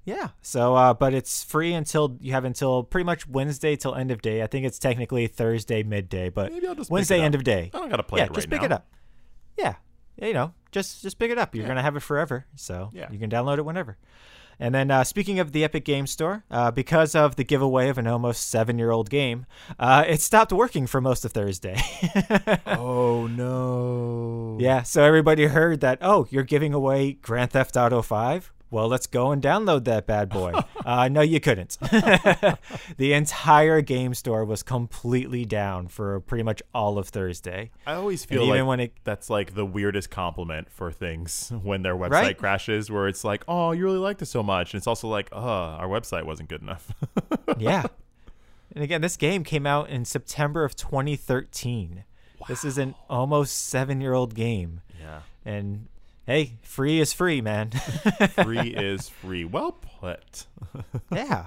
Yeah. 0.04 0.28
So, 0.40 0.74
uh, 0.74 0.94
but 0.94 1.14
it's 1.14 1.44
free 1.44 1.72
until 1.72 2.16
you 2.20 2.32
have 2.32 2.44
until 2.44 2.82
pretty 2.84 3.04
much 3.04 3.26
Wednesday 3.28 3.76
till 3.76 3.94
end 3.94 4.10
of 4.10 4.22
day. 4.22 4.42
I 4.42 4.46
think 4.46 4.66
it's 4.66 4.78
technically 4.78 5.26
Thursday 5.26 5.82
midday, 5.82 6.28
but 6.28 6.52
Maybe 6.52 6.66
I'll 6.66 6.74
just 6.74 6.90
Wednesday 6.90 7.20
end 7.20 7.34
of 7.34 7.44
day. 7.44 7.70
I 7.72 7.78
don't 7.78 7.88
gotta 7.90 8.02
play 8.02 8.18
yeah, 8.18 8.24
it 8.24 8.30
right 8.30 8.34
just 8.34 8.50
pick 8.50 8.60
now. 8.60 8.66
it 8.66 8.72
up. 8.72 8.86
Yeah, 9.58 9.74
you 10.20 10.32
know, 10.34 10.52
just 10.70 11.02
just 11.02 11.18
pick 11.18 11.30
it 11.30 11.38
up. 11.38 11.54
You're 11.54 11.66
gonna 11.66 11.82
have 11.82 11.96
it 11.96 12.00
forever, 12.00 12.46
so 12.56 12.90
Yeah. 12.92 13.08
you 13.10 13.18
can 13.18 13.30
download 13.30 13.58
it 13.58 13.64
whenever. 13.64 13.96
And 14.60 14.72
then, 14.74 14.90
uh, 14.92 15.02
speaking 15.02 15.40
of 15.40 15.50
the 15.52 15.64
Epic 15.64 15.84
Game 15.84 16.06
Store, 16.06 16.44
uh, 16.50 16.70
because 16.70 17.14
of 17.16 17.34
the 17.36 17.42
giveaway 17.42 17.88
of 17.88 17.98
an 17.98 18.06
almost 18.06 18.48
seven-year-old 18.48 19.10
game, 19.10 19.46
uh, 19.78 20.04
it 20.06 20.20
stopped 20.20 20.52
working 20.52 20.86
for 20.86 21.00
most 21.00 21.24
of 21.24 21.32
Thursday. 21.32 21.80
Oh 22.66 23.26
no! 23.26 24.58
yeah, 24.60 24.82
so 24.82 25.02
everybody 25.02 25.46
heard 25.46 25.80
that. 25.80 25.98
Oh, 26.00 26.26
you're 26.30 26.42
giving 26.44 26.74
away 26.74 27.12
Grand 27.14 27.50
Theft 27.52 27.76
Auto 27.76 28.02
Five. 28.02 28.52
Well, 28.72 28.88
let's 28.88 29.06
go 29.06 29.30
and 29.32 29.42
download 29.42 29.84
that 29.84 30.06
bad 30.06 30.30
boy. 30.30 30.52
uh, 30.84 31.06
no, 31.08 31.20
you 31.20 31.38
couldn't. 31.40 31.76
the 32.96 33.12
entire 33.12 33.82
game 33.82 34.14
store 34.14 34.44
was 34.44 34.62
completely 34.62 35.44
down 35.44 35.88
for 35.88 36.18
pretty 36.20 36.42
much 36.42 36.62
all 36.74 36.98
of 36.98 37.08
Thursday. 37.10 37.70
I 37.86 37.92
always 37.94 38.24
feel 38.24 38.40
And 38.40 38.48
even 38.48 38.60
like 38.62 38.68
when 38.68 38.80
it 38.80 38.92
that's 39.04 39.28
like 39.28 39.54
the 39.54 39.66
weirdest 39.66 40.08
compliment 40.10 40.70
for 40.70 40.90
things 40.90 41.52
when 41.62 41.82
their 41.82 41.94
website 41.94 42.10
Right? 42.10 42.38
crashes, 42.38 42.90
where 42.90 43.08
it's 43.08 43.24
like, 43.24 43.44
"Oh, 43.46 43.72
you 43.72 43.84
really 43.84 43.98
liked 43.98 44.22
it 44.22 44.26
so 44.26 44.42
much," 44.42 44.72
and 44.72 44.78
it's 44.78 44.86
also 44.86 45.06
like, 45.06 45.28
"Uh, 45.32 45.36
our 45.36 45.86
website 45.88 46.24
wasn't 46.24 46.48
good 46.48 46.62
enough." 46.62 46.92
yeah. 47.58 47.84
And 48.74 48.82
again, 48.82 49.02
this 49.02 49.18
game 49.18 49.44
came 49.44 49.66
out 49.66 49.90
in 49.90 50.06
September 50.06 50.64
of 50.64 50.74
2013. 50.76 52.04
This 52.48 52.64
is 52.64 52.78
an 52.78 52.94
almost 53.10 53.54
seven 53.68 54.00
year 54.00 54.14
old 54.14 54.34
game. 54.34 54.80
yeah, 54.98 55.20
And 55.44 55.88
hey, 56.26 56.58
free 56.62 57.00
is 57.00 57.12
free, 57.12 57.40
man. 57.40 57.70
free 58.42 58.70
is 58.74 59.08
free. 59.08 59.44
Well 59.44 59.72
put. 59.72 60.46
yeah. 61.12 61.46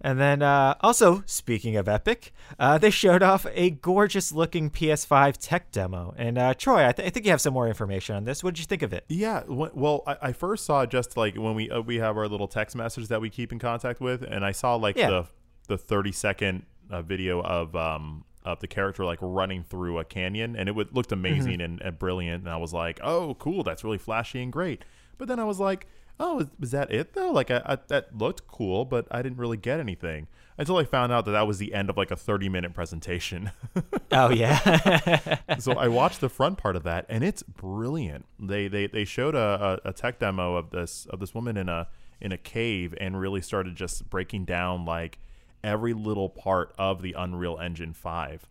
And 0.00 0.20
then 0.20 0.42
uh, 0.42 0.74
also, 0.82 1.22
speaking 1.24 1.76
of 1.76 1.88
Epic, 1.88 2.34
uh, 2.58 2.76
they 2.76 2.90
showed 2.90 3.22
off 3.22 3.46
a 3.54 3.70
gorgeous 3.70 4.32
looking 4.32 4.68
PS5 4.70 5.36
tech 5.40 5.72
demo. 5.72 6.14
And 6.18 6.36
uh, 6.36 6.52
Troy, 6.54 6.86
I, 6.86 6.92
th- 6.92 7.06
I 7.06 7.10
think 7.10 7.24
you 7.24 7.30
have 7.30 7.40
some 7.40 7.54
more 7.54 7.68
information 7.68 8.14
on 8.14 8.24
this. 8.24 8.44
What 8.44 8.54
did 8.54 8.60
you 8.60 8.66
think 8.66 8.82
of 8.82 8.92
it? 8.92 9.04
Yeah, 9.08 9.40
w- 9.40 9.70
well, 9.72 10.02
I, 10.06 10.16
I 10.20 10.32
first 10.32 10.66
saw 10.66 10.84
just 10.84 11.16
like 11.16 11.36
when 11.36 11.54
we 11.54 11.70
uh, 11.70 11.80
we 11.80 11.96
have 11.96 12.18
our 12.18 12.28
little 12.28 12.48
text 12.48 12.76
message 12.76 13.08
that 13.08 13.22
we 13.22 13.30
keep 13.30 13.50
in 13.50 13.58
contact 13.58 14.00
with, 14.02 14.22
and 14.22 14.44
I 14.44 14.52
saw 14.52 14.74
like 14.74 14.96
Yeah. 14.98 15.08
the 15.10 15.26
the 15.68 15.78
thirty 15.78 16.12
second 16.12 16.66
uh, 16.90 17.00
video 17.00 17.40
of 17.40 17.74
um 17.74 18.24
of 18.44 18.60
the 18.60 18.66
character 18.66 19.04
like 19.04 19.18
running 19.20 19.62
through 19.62 19.98
a 19.98 20.04
canyon, 20.04 20.56
and 20.56 20.68
it 20.68 20.74
would, 20.74 20.94
looked 20.94 21.10
mm-hmm. 21.10 21.24
amazing 21.24 21.60
and, 21.60 21.80
and 21.80 21.98
brilliant, 21.98 22.44
and 22.44 22.52
I 22.52 22.56
was 22.56 22.72
like, 22.72 23.00
oh, 23.02 23.34
cool, 23.34 23.62
that's 23.62 23.84
really 23.84 23.98
flashy 23.98 24.42
and 24.42 24.52
great. 24.52 24.84
But 25.16 25.28
then 25.28 25.38
I 25.38 25.44
was 25.44 25.60
like, 25.60 25.86
oh, 26.20 26.40
is, 26.40 26.48
was 26.58 26.70
that 26.72 26.92
it 26.92 27.14
though? 27.14 27.30
Like 27.30 27.50
I, 27.50 27.62
I, 27.64 27.78
that 27.88 28.16
looked 28.16 28.46
cool, 28.46 28.84
but 28.84 29.06
I 29.10 29.22
didn't 29.22 29.38
really 29.38 29.56
get 29.56 29.80
anything 29.80 30.26
until 30.56 30.76
I 30.76 30.84
found 30.84 31.12
out 31.12 31.24
that 31.24 31.32
that 31.32 31.46
was 31.46 31.58
the 31.58 31.74
end 31.74 31.90
of 31.90 31.96
like 31.96 32.10
a 32.10 32.16
thirty 32.16 32.48
minute 32.48 32.74
presentation. 32.74 33.50
Oh, 34.16 34.30
yeah. 34.30 35.40
so 35.58 35.72
I 35.72 35.88
watched 35.88 36.20
the 36.20 36.28
front 36.28 36.56
part 36.56 36.76
of 36.76 36.84
that, 36.84 37.04
and 37.08 37.24
it's 37.24 37.42
brilliant. 37.42 38.26
They 38.38 38.68
they 38.68 38.86
they 38.86 39.04
showed 39.04 39.34
a, 39.34 39.80
a, 39.84 39.88
a 39.88 39.92
tech 39.92 40.20
demo 40.20 40.54
of 40.54 40.70
this 40.70 41.06
of 41.10 41.18
this 41.18 41.34
woman 41.34 41.56
in 41.56 41.68
a 41.68 41.88
in 42.20 42.30
a 42.30 42.38
cave, 42.38 42.94
and 43.00 43.18
really 43.18 43.40
started 43.40 43.74
just 43.74 44.08
breaking 44.08 44.44
down 44.44 44.84
like 44.84 45.18
every 45.64 45.94
little 45.94 46.28
part 46.28 46.74
of 46.78 47.02
the 47.02 47.14
Unreal 47.14 47.58
Engine 47.58 47.92
Five, 47.92 48.48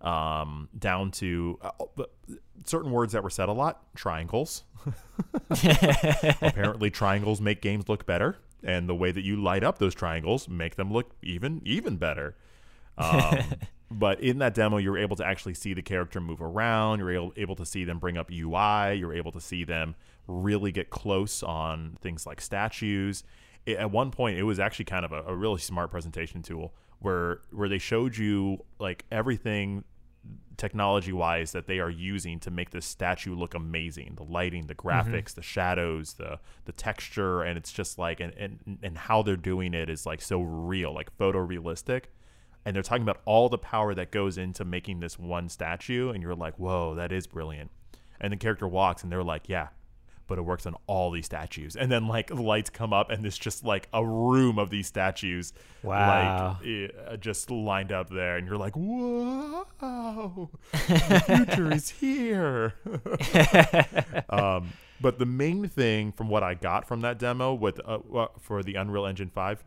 um, 0.00 0.68
down 0.78 1.10
to 1.12 1.58
uh, 1.62 2.04
certain 2.64 2.90
words 2.90 3.12
that 3.14 3.22
were 3.22 3.30
said 3.30 3.48
a 3.48 3.52
lot. 3.52 3.82
Triangles. 3.96 4.64
Apparently, 5.50 6.90
triangles 6.90 7.40
make 7.40 7.60
games 7.60 7.88
look 7.88 8.06
better, 8.06 8.36
and 8.62 8.88
the 8.88 8.94
way 8.94 9.10
that 9.10 9.24
you 9.24 9.36
light 9.36 9.64
up 9.64 9.78
those 9.78 9.94
triangles 9.94 10.48
make 10.48 10.76
them 10.76 10.92
look 10.92 11.12
even 11.22 11.60
even 11.64 11.96
better. 11.96 12.36
Um, 12.96 13.38
but 13.90 14.20
in 14.20 14.38
that 14.38 14.54
demo, 14.54 14.76
you're 14.76 14.98
able 14.98 15.16
to 15.16 15.26
actually 15.26 15.54
see 15.54 15.74
the 15.74 15.82
character 15.82 16.20
move 16.20 16.40
around. 16.40 17.00
You're 17.00 17.12
able, 17.12 17.32
able 17.36 17.56
to 17.56 17.66
see 17.66 17.84
them 17.84 17.98
bring 17.98 18.16
up 18.16 18.30
UI. 18.30 18.94
You're 18.94 19.14
able 19.14 19.32
to 19.32 19.40
see 19.40 19.64
them 19.64 19.94
really 20.26 20.70
get 20.70 20.90
close 20.90 21.42
on 21.42 21.96
things 22.00 22.26
like 22.26 22.40
statues. 22.40 23.24
It- 23.66 23.78
at 23.78 23.90
one 23.90 24.10
point, 24.10 24.38
it 24.38 24.44
was 24.44 24.58
actually 24.58 24.86
kind 24.86 25.04
of 25.04 25.12
a, 25.12 25.22
a 25.22 25.34
really 25.34 25.60
smart 25.60 25.90
presentation 25.90 26.42
tool 26.42 26.74
where 27.00 27.40
where 27.50 27.68
they 27.68 27.78
showed 27.78 28.16
you 28.16 28.64
like 28.78 29.04
everything 29.10 29.84
technology 30.56 31.12
wise 31.12 31.52
that 31.52 31.66
they 31.66 31.78
are 31.78 31.88
using 31.88 32.38
to 32.38 32.50
make 32.50 32.68
this 32.70 32.84
statue 32.84 33.34
look 33.34 33.54
amazing. 33.54 34.12
The 34.16 34.24
lighting 34.24 34.66
the 34.66 34.74
mm-hmm. 34.74 34.88
graphics 34.88 35.34
the 35.34 35.42
shadows 35.42 36.14
the 36.14 36.38
the 36.66 36.72
texture 36.72 37.42
and 37.42 37.56
it's 37.56 37.72
just 37.72 37.98
like 37.98 38.20
and, 38.20 38.34
and 38.34 38.78
and 38.82 38.98
how 38.98 39.22
they're 39.22 39.36
doing 39.36 39.72
it 39.74 39.88
is 39.88 40.04
like 40.06 40.20
so 40.20 40.40
real 40.40 40.94
like 40.94 41.16
photorealistic. 41.16 42.04
And 42.66 42.76
they're 42.76 42.82
talking 42.82 43.02
about 43.02 43.22
all 43.24 43.48
the 43.48 43.56
power 43.56 43.94
that 43.94 44.10
goes 44.10 44.36
into 44.36 44.66
making 44.66 45.00
this 45.00 45.18
one 45.18 45.48
statue 45.48 46.10
and 46.10 46.22
you're 46.22 46.34
like 46.34 46.58
whoa 46.58 46.94
that 46.96 47.10
is 47.10 47.26
brilliant. 47.26 47.70
And 48.20 48.30
the 48.30 48.36
character 48.36 48.68
walks 48.68 49.02
and 49.02 49.10
they're 49.10 49.24
like 49.24 49.48
yeah 49.48 49.68
but 50.30 50.38
it 50.38 50.42
works 50.42 50.64
on 50.64 50.76
all 50.86 51.10
these 51.10 51.26
statues. 51.26 51.74
And 51.74 51.90
then 51.90 52.06
like 52.06 52.28
the 52.28 52.40
lights 52.40 52.70
come 52.70 52.92
up, 52.92 53.10
and 53.10 53.24
there's 53.24 53.36
just 53.36 53.64
like 53.64 53.88
a 53.92 54.02
room 54.06 54.60
of 54.60 54.70
these 54.70 54.86
statues, 54.86 55.52
Wow. 55.82 56.56
like 56.60 56.66
eh, 56.68 57.16
just 57.16 57.50
lined 57.50 57.90
up 57.90 58.08
there, 58.08 58.36
and 58.36 58.46
you're 58.46 58.56
like, 58.56 58.74
whoa, 58.76 59.66
the 59.80 61.22
future 61.26 61.72
is 61.72 61.90
here. 61.90 62.74
um, 64.30 64.72
but 65.00 65.18
the 65.18 65.26
main 65.26 65.68
thing 65.68 66.12
from 66.12 66.28
what 66.28 66.44
I 66.44 66.54
got 66.54 66.86
from 66.86 67.00
that 67.00 67.18
demo 67.18 67.52
with 67.52 67.80
uh, 67.84 67.98
uh, 68.14 68.28
for 68.38 68.62
the 68.62 68.76
Unreal 68.76 69.06
Engine 69.06 69.30
Five 69.34 69.64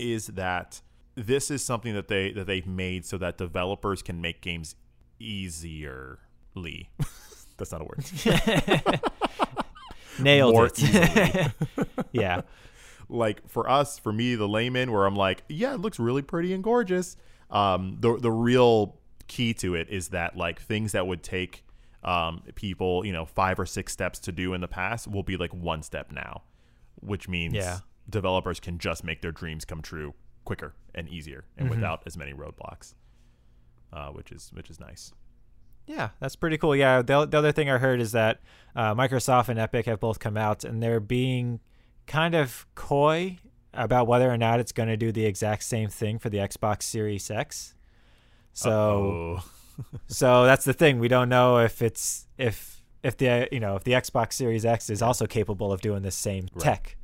is 0.00 0.26
that 0.28 0.80
this 1.14 1.48
is 1.48 1.64
something 1.64 1.94
that 1.94 2.08
they 2.08 2.32
that 2.32 2.48
they've 2.48 2.66
made 2.66 3.06
so 3.06 3.18
that 3.18 3.38
developers 3.38 4.02
can 4.02 4.20
make 4.20 4.40
games 4.40 4.74
easierly. 5.20 6.90
That's 7.56 7.70
not 7.70 7.82
a 7.82 7.84
word. 7.84 9.00
Nailed 10.18 10.72
it. 10.78 11.52
yeah. 12.12 12.42
like 13.08 13.48
for 13.48 13.68
us, 13.68 13.98
for 13.98 14.12
me, 14.12 14.34
the 14.34 14.48
layman, 14.48 14.92
where 14.92 15.06
I'm 15.06 15.16
like, 15.16 15.42
yeah, 15.48 15.74
it 15.74 15.80
looks 15.80 15.98
really 15.98 16.22
pretty 16.22 16.52
and 16.52 16.62
gorgeous. 16.64 17.16
Um, 17.50 17.96
the 18.00 18.16
the 18.18 18.30
real 18.30 18.98
key 19.28 19.54
to 19.54 19.74
it 19.74 19.88
is 19.88 20.08
that 20.08 20.36
like 20.36 20.60
things 20.60 20.92
that 20.92 21.06
would 21.06 21.22
take 21.22 21.64
um, 22.02 22.42
people, 22.54 23.04
you 23.06 23.12
know, 23.12 23.24
five 23.24 23.58
or 23.60 23.66
six 23.66 23.92
steps 23.92 24.18
to 24.20 24.32
do 24.32 24.54
in 24.54 24.60
the 24.60 24.68
past 24.68 25.06
will 25.08 25.22
be 25.22 25.36
like 25.36 25.52
one 25.54 25.82
step 25.82 26.10
now, 26.10 26.42
which 27.00 27.28
means 27.28 27.54
Yeah. 27.54 27.78
developers 28.10 28.58
can 28.60 28.78
just 28.78 29.04
make 29.04 29.22
their 29.22 29.32
dreams 29.32 29.64
come 29.64 29.82
true 29.82 30.14
quicker 30.44 30.74
and 30.94 31.08
easier 31.08 31.44
and 31.56 31.70
without 31.70 32.02
as 32.04 32.16
many 32.16 32.32
roadblocks, 32.32 32.94
uh, 33.92 34.08
which 34.08 34.32
is 34.32 34.50
which 34.54 34.68
is 34.70 34.80
nice. 34.80 35.12
Yeah, 35.86 36.10
that's 36.20 36.36
pretty 36.36 36.58
cool. 36.58 36.74
Yeah, 36.76 37.02
the, 37.02 37.26
the 37.26 37.38
other 37.38 37.52
thing 37.52 37.68
I 37.68 37.78
heard 37.78 38.00
is 38.00 38.12
that 38.12 38.40
uh, 38.76 38.94
Microsoft 38.94 39.48
and 39.48 39.58
Epic 39.58 39.86
have 39.86 40.00
both 40.00 40.18
come 40.20 40.36
out 40.36 40.64
and 40.64 40.82
they're 40.82 41.00
being 41.00 41.60
kind 42.06 42.34
of 42.34 42.66
coy 42.74 43.38
about 43.74 44.06
whether 44.06 44.30
or 44.30 44.36
not 44.36 44.60
it's 44.60 44.72
going 44.72 44.88
to 44.88 44.96
do 44.96 45.12
the 45.12 45.24
exact 45.26 45.64
same 45.64 45.88
thing 45.88 46.18
for 46.18 46.28
the 46.30 46.38
Xbox 46.38 46.82
Series 46.84 47.30
X. 47.30 47.74
So, 48.52 49.40
so 50.06 50.44
that's 50.44 50.64
the 50.64 50.72
thing. 50.72 50.98
We 50.98 51.08
don't 51.08 51.28
know 51.28 51.58
if 51.58 51.80
it's 51.82 52.26
if 52.38 52.82
if 53.02 53.16
the 53.16 53.48
you 53.50 53.60
know 53.60 53.76
if 53.76 53.84
the 53.84 53.92
Xbox 53.92 54.34
Series 54.34 54.64
X 54.66 54.90
is 54.90 55.00
also 55.02 55.26
capable 55.26 55.72
of 55.72 55.80
doing 55.80 56.02
the 56.02 56.10
same 56.10 56.46
Right. 56.54 56.62
tech. 56.64 56.96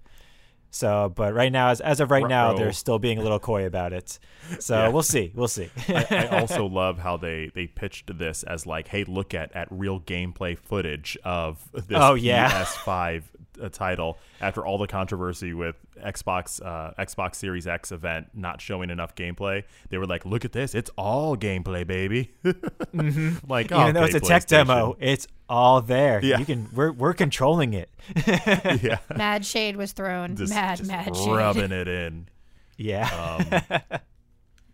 So, 0.70 1.10
but 1.14 1.32
right 1.34 1.50
now, 1.50 1.68
as, 1.70 1.80
as 1.80 1.98
of 2.00 2.10
right 2.10 2.28
now, 2.28 2.52
they're 2.52 2.72
still 2.72 2.98
being 2.98 3.18
a 3.18 3.22
little 3.22 3.38
coy 3.38 3.64
about 3.64 3.92
it. 3.94 4.18
So 4.60 4.74
Yeah. 4.76 4.88
we'll 4.88 5.02
see. 5.02 5.32
We'll 5.34 5.48
see. 5.48 5.70
I, 5.88 6.06
I 6.10 6.26
also 6.40 6.66
love 6.66 6.98
how 6.98 7.16
they 7.16 7.50
they 7.54 7.66
pitched 7.66 8.18
this 8.18 8.42
as 8.42 8.66
like, 8.66 8.88
hey, 8.88 9.04
look 9.04 9.32
at 9.34 9.50
at 9.56 9.68
real 9.70 10.00
gameplay 10.00 10.58
footage 10.58 11.16
of 11.24 11.66
this 11.72 11.84
Oh, 11.94 12.14
yeah. 12.14 12.50
PS5 12.50 13.22
uh, 13.60 13.68
title 13.68 14.18
after 14.40 14.64
all 14.64 14.78
the 14.78 14.86
controversy 14.86 15.52
with 15.54 15.76
Xbox 16.04 16.64
uh, 16.64 16.92
Xbox 16.98 17.36
Series 17.36 17.66
X 17.66 17.92
event 17.92 18.28
not 18.34 18.60
showing 18.60 18.90
enough 18.90 19.14
gameplay. 19.14 19.64
They 19.90 19.98
were 19.98 20.06
like, 20.06 20.24
look 20.24 20.44
at 20.44 20.52
this, 20.52 20.74
it's 20.74 20.90
all 20.96 21.36
gameplay, 21.36 21.86
baby. 21.86 22.32
Like, 23.48 23.68
Mm-hmm. 23.68 23.80
Even 23.80 23.94
though 23.94 24.04
it's 24.04 24.14
a 24.14 24.20
tech 24.20 24.46
demo, 24.46 24.96
it's 25.00 25.26
all 25.48 25.80
there. 25.80 26.20
Yeah. 26.22 26.38
You 26.38 26.44
can 26.44 26.68
we're 26.74 26.92
we're 26.92 27.14
controlling 27.14 27.74
it. 27.74 27.90
yeah, 28.26 28.98
Mad 29.16 29.44
shade 29.44 29.76
was 29.76 29.92
thrown. 29.92 30.36
just, 30.36 30.52
mad, 30.52 30.78
just 30.78 30.88
mad 30.90 31.14
shade. 31.16 31.28
rubbing 31.30 31.72
it 31.72 31.88
in. 31.88 32.28
Yeah. 32.76 33.08
Um, 33.52 33.80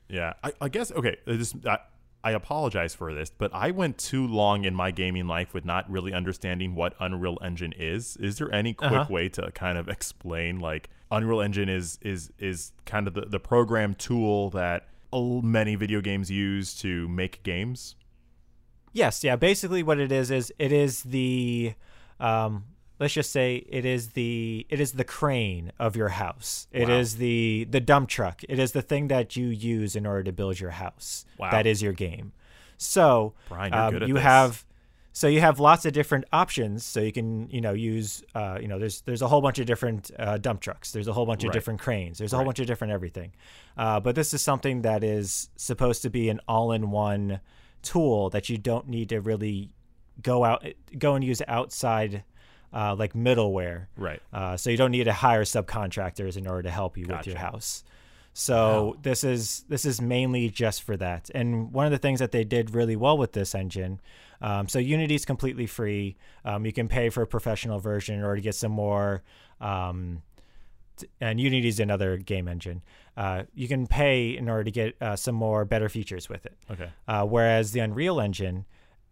yeah, 0.09 0.35
I, 0.43 0.53
I 0.61 0.69
guess 0.69 0.93
okay. 0.93 1.17
I 1.27 1.33
Just 1.33 1.57
I, 1.67 1.79
I 2.25 2.31
apologize 2.33 2.95
for 2.95 3.13
this, 3.13 3.31
but 3.31 3.53
I 3.55 3.71
went 3.71 3.99
too 3.99 4.27
long 4.27 4.65
in 4.65 4.75
my 4.75 4.91
gaming 4.91 5.27
life 5.27 5.53
with 5.53 5.65
not 5.67 5.89
really 5.91 6.13
understanding 6.15 6.75
what 6.75 6.95
Unreal 6.99 7.39
Engine 7.43 7.75
is. 7.79 8.17
Is 8.17 8.39
there 8.39 8.51
any 8.53 8.73
quick 8.73 8.91
Uh-huh. 8.93 9.13
way 9.13 9.29
to 9.29 9.51
kind 9.53 9.77
of 9.79 9.89
explain 9.89 10.59
like 10.59 10.89
Unreal 11.11 11.41
Engine 11.43 11.69
is 11.69 11.99
is 12.03 12.33
is 12.39 12.73
kind 12.87 13.07
of 13.07 13.13
the, 13.15 13.27
the 13.27 13.39
program 13.39 13.95
tool 13.95 14.49
that 14.51 14.89
many 15.13 15.75
video 15.77 16.01
games 16.01 16.31
use 16.31 16.75
to 16.81 17.07
make 17.09 17.43
games? 17.45 17.95
yes, 18.93 19.23
yeah, 19.25 19.37
basically 19.37 19.83
what 19.83 19.99
it 20.01 20.11
is 20.13 20.31
is 20.31 20.53
it 20.59 20.73
is 20.73 21.03
the 21.03 21.75
um 22.21 22.65
let's 23.01 23.15
just 23.15 23.31
say 23.33 23.65
it 23.69 23.85
is 23.85 24.11
the 24.11 24.67
it 24.69 24.81
is 24.81 24.93
the 24.93 25.05
crane 25.05 25.73
of 25.79 25.97
your 25.97 26.11
house. 26.11 26.67
It 26.73 26.89
Wow. 26.89 26.99
is 26.99 27.17
the 27.17 27.67
the 27.71 27.81
dump 27.81 28.09
truck. 28.09 28.43
It 28.49 28.59
is 28.59 28.73
the 28.73 28.83
thing 28.83 29.09
that 29.09 29.37
you 29.37 29.47
use 29.49 29.97
in 29.97 30.07
order 30.07 30.23
to 30.25 30.33
build 30.33 30.61
your 30.61 30.71
house. 30.71 31.25
Wow. 31.39 31.51
That 31.51 31.67
is 31.67 31.83
your 31.83 31.93
game. 31.93 32.33
So 32.77 33.35
Brian, 33.49 33.73
um, 33.75 34.03
you 34.03 34.15
this. 34.15 34.23
have 34.23 34.65
so 35.13 35.29
you 35.29 35.41
have 35.41 35.61
lots 35.61 35.85
of 35.87 35.93
different 35.93 36.25
options 36.33 36.85
so 36.85 37.01
you 37.01 37.13
can 37.13 37.49
you 37.49 37.61
know 37.61 37.73
use 37.73 38.25
uh, 38.35 38.59
you 38.61 38.67
know 38.67 38.79
there's 38.81 39.01
there's 39.03 39.23
a 39.23 39.29
whole 39.29 39.41
bunch 39.41 39.59
of 39.61 39.67
different 39.67 40.11
uh, 40.19 40.39
dump 40.39 40.61
trucks 40.61 40.91
there's 40.91 41.07
a 41.07 41.13
whole 41.13 41.25
bunch 41.25 41.45
of 41.45 41.53
different 41.53 41.79
cranes 41.81 42.19
there's 42.19 42.33
a 42.33 42.37
whole 42.37 42.45
Right. 42.45 42.49
bunch 42.49 42.59
of 42.59 42.67
different 42.67 42.93
everything 42.93 43.33
uh, 43.77 44.01
but 44.01 44.17
this 44.17 44.35
is 44.35 44.43
something 44.43 44.83
that 44.83 45.05
is 45.05 45.51
supposed 45.57 46.03
to 46.03 46.11
be 46.11 46.29
an 46.31 46.41
all-in-one 46.49 47.39
tool 47.83 48.29
that 48.31 48.49
you 48.49 48.59
don't 48.59 48.89
need 48.89 49.09
to 49.11 49.21
really 49.21 49.71
go 50.21 50.43
out 50.45 50.67
go 50.99 51.15
and 51.15 51.23
use 51.23 51.41
outside 51.47 52.25
uh, 52.75 52.95
like 52.99 53.13
middleware 53.15 53.87
Right. 53.97 54.21
uh, 54.33 54.57
so 54.57 54.69
you 54.69 54.77
don't 54.77 54.91
need 54.91 55.05
to 55.05 55.13
hire 55.13 55.45
subcontractors 55.45 56.37
in 56.37 56.47
order 56.47 56.65
to 56.65 56.71
help 56.71 56.99
you 56.99 57.07
with 57.07 57.27
your 57.27 57.39
house. 57.39 57.85
So 58.37 58.97
this 59.03 59.23
is 59.23 59.65
this 59.69 59.85
is 59.85 60.01
mainly 60.01 60.51
just 60.51 60.83
for 60.83 60.97
that. 60.97 61.31
And 61.35 61.73
one 61.73 61.87
of 61.87 61.93
the 61.93 61.99
things 61.99 62.19
that 62.19 62.33
they 62.33 62.43
did 62.43 62.75
really 62.75 62.97
well 62.97 63.17
with 63.17 63.33
this 63.33 63.55
engine, 63.55 64.01
um, 64.41 64.67
so 64.69 64.81
Unity 64.81 65.15
is 65.15 65.25
completely 65.25 65.67
free. 65.67 66.17
Um, 66.45 66.67
you 66.67 66.73
can 66.73 66.89
pay 66.89 67.11
for 67.11 67.23
a 67.23 67.27
professional 67.29 67.79
version 67.79 68.17
in 68.17 68.25
order 68.25 68.37
to 68.37 68.43
get 68.43 68.57
some 68.57 68.73
more. 68.73 69.23
Um, 69.61 70.23
t- 70.97 71.07
and 71.21 71.39
Unity 71.41 71.69
is 71.69 71.79
another 71.79 72.17
game 72.17 72.49
engine. 72.49 72.83
Uh, 73.17 73.45
you 73.55 73.69
can 73.69 73.87
pay 73.87 74.37
in 74.37 74.49
order 74.49 74.65
to 74.65 74.71
get 74.73 74.97
uh, 75.01 75.15
some 75.15 75.37
more 75.37 75.65
better 75.65 75.89
features 75.89 76.29
with 76.29 76.45
it. 76.45 76.57
Okay. 76.69 76.91
Uh, 77.07 77.25
whereas 77.25 77.71
the 77.71 77.79
Unreal 77.79 78.21
Engine, 78.21 78.65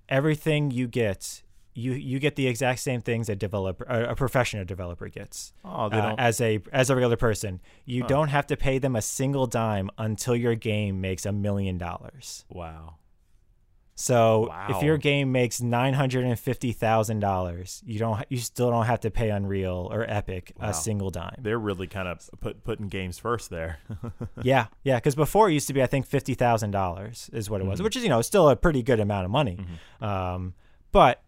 everything 0.08 0.72
you 0.72 0.88
get, 0.88 1.42
you 1.74 1.92
you 1.92 2.18
get 2.18 2.36
the 2.36 2.46
exact 2.46 2.80
same 2.80 3.00
things 3.00 3.28
a 3.28 3.34
developer, 3.36 3.84
a, 3.84 4.10
a 4.10 4.14
professional 4.14 4.64
developer 4.64 5.08
gets. 5.08 5.52
Oh, 5.64 5.88
they 5.88 5.98
Uh, 5.98 6.08
don't. 6.10 6.20
as 6.20 6.40
a 6.40 6.60
as 6.72 6.90
a 6.90 6.94
regular 6.94 7.16
person, 7.16 7.60
you 7.84 8.02
don't 8.04 8.28
have 8.28 8.46
to 8.48 8.56
pay 8.56 8.78
them 8.78 8.94
a 8.96 9.02
single 9.02 9.46
dime 9.46 9.88
until 9.98 10.36
your 10.36 10.54
game 10.54 11.00
makes 11.00 11.24
a 11.26 11.32
million 11.32 11.78
dollars. 11.78 12.44
wow. 12.50 12.96
So 13.94 14.48
Wow. 14.48 14.66
if 14.70 14.82
your 14.82 14.96
game 14.96 15.32
makes 15.32 15.60
nine 15.60 15.92
hundred 15.94 16.24
and 16.24 16.38
fifty 16.38 16.72
thousand 16.72 17.20
dollars, 17.20 17.82
you 17.86 17.98
don't 17.98 18.24
you 18.30 18.38
still 18.38 18.70
don't 18.70 18.86
have 18.86 19.00
to 19.00 19.10
pay 19.10 19.28
Unreal 19.28 19.88
or 19.92 20.04
Epic 20.10 20.52
Wow. 20.58 20.70
a 20.70 20.74
single 20.74 21.10
dime. 21.10 21.36
They're 21.38 21.58
really 21.58 21.86
kind 21.86 22.08
of 22.08 22.28
put 22.40 22.64
putting 22.64 22.88
games 22.88 23.18
first 23.18 23.50
there. 23.50 23.78
yeah, 24.42 24.66
yeah, 24.82 24.96
because 24.96 25.14
before 25.14 25.50
it 25.50 25.52
used 25.52 25.66
to 25.68 25.74
be 25.74 25.82
I 25.82 25.86
think 25.86 26.06
fifty 26.06 26.32
thousand 26.34 26.70
dollars 26.70 27.28
is 27.34 27.50
what 27.50 27.60
it 27.60 27.64
Mm-hmm. 27.64 27.70
was, 27.70 27.82
which 27.82 27.94
is 27.96 28.02
you 28.02 28.08
know 28.08 28.22
still 28.22 28.48
a 28.48 28.56
pretty 28.56 28.82
good 28.82 28.98
amount 28.98 29.26
of 29.26 29.30
money. 29.30 29.58
Um, 30.00 30.54
but 30.90 31.22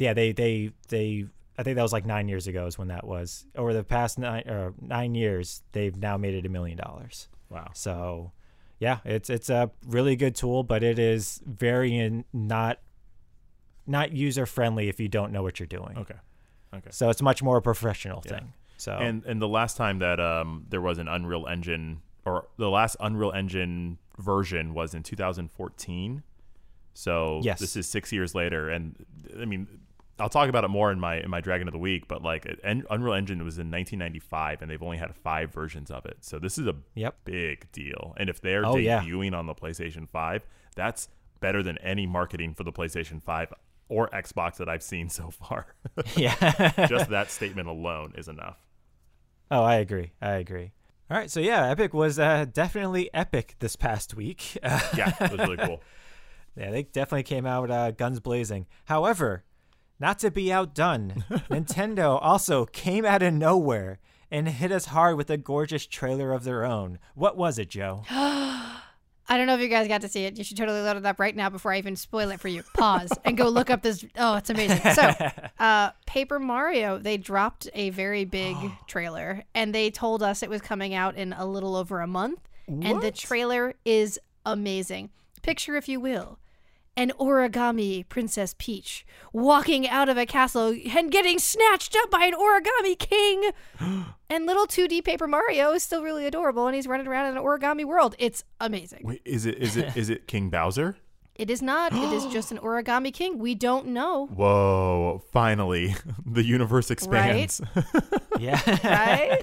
yeah, 0.00 0.12
they 0.14 0.32
they 0.32 0.72
they 0.88 1.26
I 1.58 1.62
think 1.62 1.76
that 1.76 1.82
was 1.82 1.92
like 1.92 2.06
nine 2.06 2.28
years 2.28 2.46
ago 2.46 2.66
is 2.66 2.78
when 2.78 2.88
that 2.88 3.06
was. 3.06 3.46
Over 3.54 3.72
the 3.74 3.84
past 3.84 4.18
nine 4.18 4.48
or 4.48 4.74
nine 4.80 5.14
years, 5.14 5.62
they've 5.72 5.94
now 5.96 6.16
made 6.16 6.34
it 6.34 6.46
a 6.46 6.48
million 6.48 6.76
dollars. 6.78 7.28
wow. 7.50 7.70
So 7.74 8.32
yeah, 8.80 8.98
it's 9.04 9.28
it's 9.30 9.50
a 9.50 9.70
really 9.86 10.16
good 10.16 10.34
tool, 10.34 10.62
but 10.64 10.82
it 10.82 10.98
is 10.98 11.40
very 11.46 11.96
in, 11.96 12.24
not 12.32 12.78
not 13.86 14.12
user 14.12 14.46
friendly 14.46 14.88
if 14.88 14.98
you 15.00 15.08
don't 15.08 15.32
know 15.32 15.42
what 15.42 15.58
you're 15.60 15.66
doing. 15.66 15.96
Okay. 15.98 16.14
Okay. 16.72 16.90
So 16.90 17.10
it's 17.10 17.20
much 17.22 17.42
more 17.42 17.56
a 17.58 17.62
professional 17.62 18.22
Yeah. 18.24 18.32
thing. 18.38 18.52
So 18.78 18.92
And 18.92 19.24
and 19.26 19.42
the 19.42 19.48
last 19.48 19.76
time 19.76 19.98
that 19.98 20.18
um 20.20 20.64
there 20.70 20.80
was 20.80 20.98
an 20.98 21.08
Unreal 21.08 21.46
Engine 21.46 22.00
or 22.24 22.48
the 22.56 22.70
last 22.70 22.96
Unreal 23.00 23.32
Engine 23.32 23.98
version 24.18 24.72
was 24.74 24.94
in 24.94 25.02
2014. 25.02 26.22
So 26.94 27.40
Yes. 27.42 27.58
this 27.60 27.76
is 27.76 27.86
six 27.88 28.12
years 28.12 28.34
later, 28.34 28.68
and 28.70 28.96
I 29.40 29.44
mean, 29.44 29.66
I'll 30.20 30.28
talk 30.28 30.48
about 30.48 30.64
it 30.64 30.68
more 30.68 30.92
in 30.92 31.00
my 31.00 31.16
in 31.20 31.30
my 31.30 31.40
Dragon 31.40 31.66
of 31.68 31.72
the 31.72 31.78
Week. 31.78 32.06
But 32.08 32.22
like, 32.22 32.46
En- 32.62 32.84
Unreal 32.90 33.14
Engine 33.14 33.42
was 33.44 33.58
in 33.58 33.70
1995, 33.70 34.62
and 34.62 34.70
they've 34.70 34.82
only 34.82 34.98
had 34.98 35.14
five 35.16 35.52
versions 35.52 35.90
of 35.90 36.04
it. 36.06 36.18
So 36.20 36.38
this 36.38 36.58
is 36.58 36.66
a 36.66 36.74
Yep. 36.94 37.24
big 37.24 37.72
deal. 37.72 38.14
And 38.16 38.28
if 38.28 38.40
they're 38.40 38.64
Oh, 38.66 38.76
yeah. 38.76 39.00
debuting 39.02 39.34
on 39.36 39.46
the 39.46 39.54
PlayStation 39.54 40.08
5, 40.08 40.46
that's 40.76 41.08
better 41.40 41.62
than 41.62 41.78
any 41.78 42.06
marketing 42.06 42.54
for 42.54 42.64
the 42.64 42.72
PlayStation 42.72 43.22
5 43.22 43.52
or 43.88 44.08
Xbox 44.10 44.56
that 44.58 44.68
I've 44.68 44.82
seen 44.82 45.08
so 45.08 45.30
far. 45.30 45.74
yeah. 46.16 46.86
Just 46.86 47.10
that 47.10 47.30
statement 47.30 47.66
alone 47.68 48.12
is 48.16 48.28
enough. 48.28 48.58
Oh, 49.50 49.62
I 49.64 49.76
agree. 49.76 50.12
I 50.22 50.32
agree. 50.34 50.72
All 51.10 51.16
right, 51.16 51.28
so 51.28 51.40
yeah, 51.40 51.68
Epic 51.68 51.92
was 51.92 52.20
uh, 52.20 52.44
definitely 52.52 53.10
epic 53.12 53.56
this 53.58 53.74
past 53.74 54.14
week. 54.14 54.56
Yeah, 54.96 55.12
it 55.20 55.32
was 55.32 55.40
really 55.40 55.56
cool. 55.56 55.82
yeah, 56.56 56.70
they 56.70 56.84
definitely 56.84 57.24
came 57.24 57.46
out 57.46 57.68
uh, 57.68 57.90
guns 57.90 58.20
blazing. 58.20 58.66
However, 58.84 59.42
not 60.00 60.18
to 60.20 60.30
be 60.30 60.52
outdone, 60.52 61.24
Nintendo 61.50 62.18
also 62.20 62.64
came 62.66 63.04
out 63.04 63.22
of 63.22 63.34
nowhere 63.34 63.98
and 64.30 64.48
hit 64.48 64.72
us 64.72 64.86
hard 64.86 65.16
with 65.16 65.28
a 65.30 65.36
gorgeous 65.36 65.86
trailer 65.86 66.32
of 66.32 66.44
their 66.44 66.64
own. 66.64 66.98
What 67.14 67.36
was 67.36 67.58
it, 67.58 67.68
Joe? 67.68 68.04
I 69.30 69.36
don't 69.36 69.46
know 69.46 69.54
if 69.54 69.60
you 69.60 69.68
guys 69.68 69.86
got 69.86 70.00
to 70.00 70.08
see 70.08 70.24
it. 70.24 70.36
You 70.36 70.42
should 70.42 70.56
totally 70.56 70.80
load 70.80 70.96
it 70.96 71.06
up 71.06 71.20
right 71.20 71.36
now 71.36 71.50
before 71.50 71.72
I 71.72 71.78
even 71.78 71.94
spoil 71.94 72.30
it 72.30 72.40
for 72.40 72.48
you. 72.48 72.64
Pause 72.76 73.12
and 73.24 73.36
go 73.36 73.48
look 73.48 73.70
up 73.70 73.82
this. 73.82 74.04
Oh, 74.18 74.34
it's 74.34 74.50
amazing. 74.50 74.80
So, 74.92 75.12
uh, 75.60 75.90
Paper 76.04 76.40
Mario, 76.40 76.98
they 76.98 77.16
dropped 77.16 77.68
a 77.72 77.90
very 77.90 78.24
big 78.24 78.56
trailer 78.88 79.44
and 79.54 79.72
they 79.72 79.90
told 79.90 80.22
us 80.22 80.42
it 80.42 80.50
was 80.50 80.60
coming 80.60 80.94
out 80.94 81.14
in 81.16 81.32
a 81.32 81.46
little 81.46 81.76
over 81.76 82.00
a 82.00 82.08
month. 82.08 82.40
And 82.66 83.00
the 83.02 83.10
trailer 83.10 83.74
is 83.84 84.18
amazing. 84.46 85.10
Picture, 85.42 85.76
if 85.76 85.88
you 85.88 85.98
will, 85.98 86.38
an 86.96 87.12
origami 87.18 88.06
Princess 88.08 88.54
Peach 88.58 89.06
walking 89.32 89.88
out 89.88 90.08
of 90.08 90.16
a 90.18 90.26
castle 90.26 90.74
and 90.94 91.10
getting 91.10 91.38
snatched 91.38 91.96
up 91.96 92.10
by 92.10 92.24
an 92.24 92.34
origami 92.34 92.98
king. 92.98 93.50
and 94.30 94.46
little 94.46 94.66
2D 94.66 95.04
Paper 95.04 95.26
Mario 95.26 95.72
is 95.72 95.82
still 95.82 96.02
really 96.02 96.26
adorable 96.26 96.66
and 96.66 96.74
he's 96.74 96.86
running 96.86 97.06
around 97.06 97.26
in 97.30 97.36
an 97.36 97.42
origami 97.42 97.84
world. 97.84 98.14
It's 98.18 98.44
amazing. 98.60 99.00
Wait, 99.04 99.22
is 99.24 99.46
it 99.46 99.58
is 99.58 99.76
it 99.76 99.96
is 99.96 100.10
it 100.10 100.26
King 100.26 100.50
Bowser? 100.50 100.96
It 101.36 101.48
is 101.48 101.62
not. 101.62 101.94
it 101.94 102.12
is 102.12 102.26
just 102.26 102.52
an 102.52 102.58
origami 102.58 103.14
king. 103.14 103.38
We 103.38 103.54
don't 103.54 103.86
know. 103.86 104.26
Whoa! 104.26 105.22
Finally, 105.32 105.94
the 106.26 106.44
universe 106.44 106.90
expands. 106.90 107.62
Yeah. 108.38 108.60
right? 108.84 109.42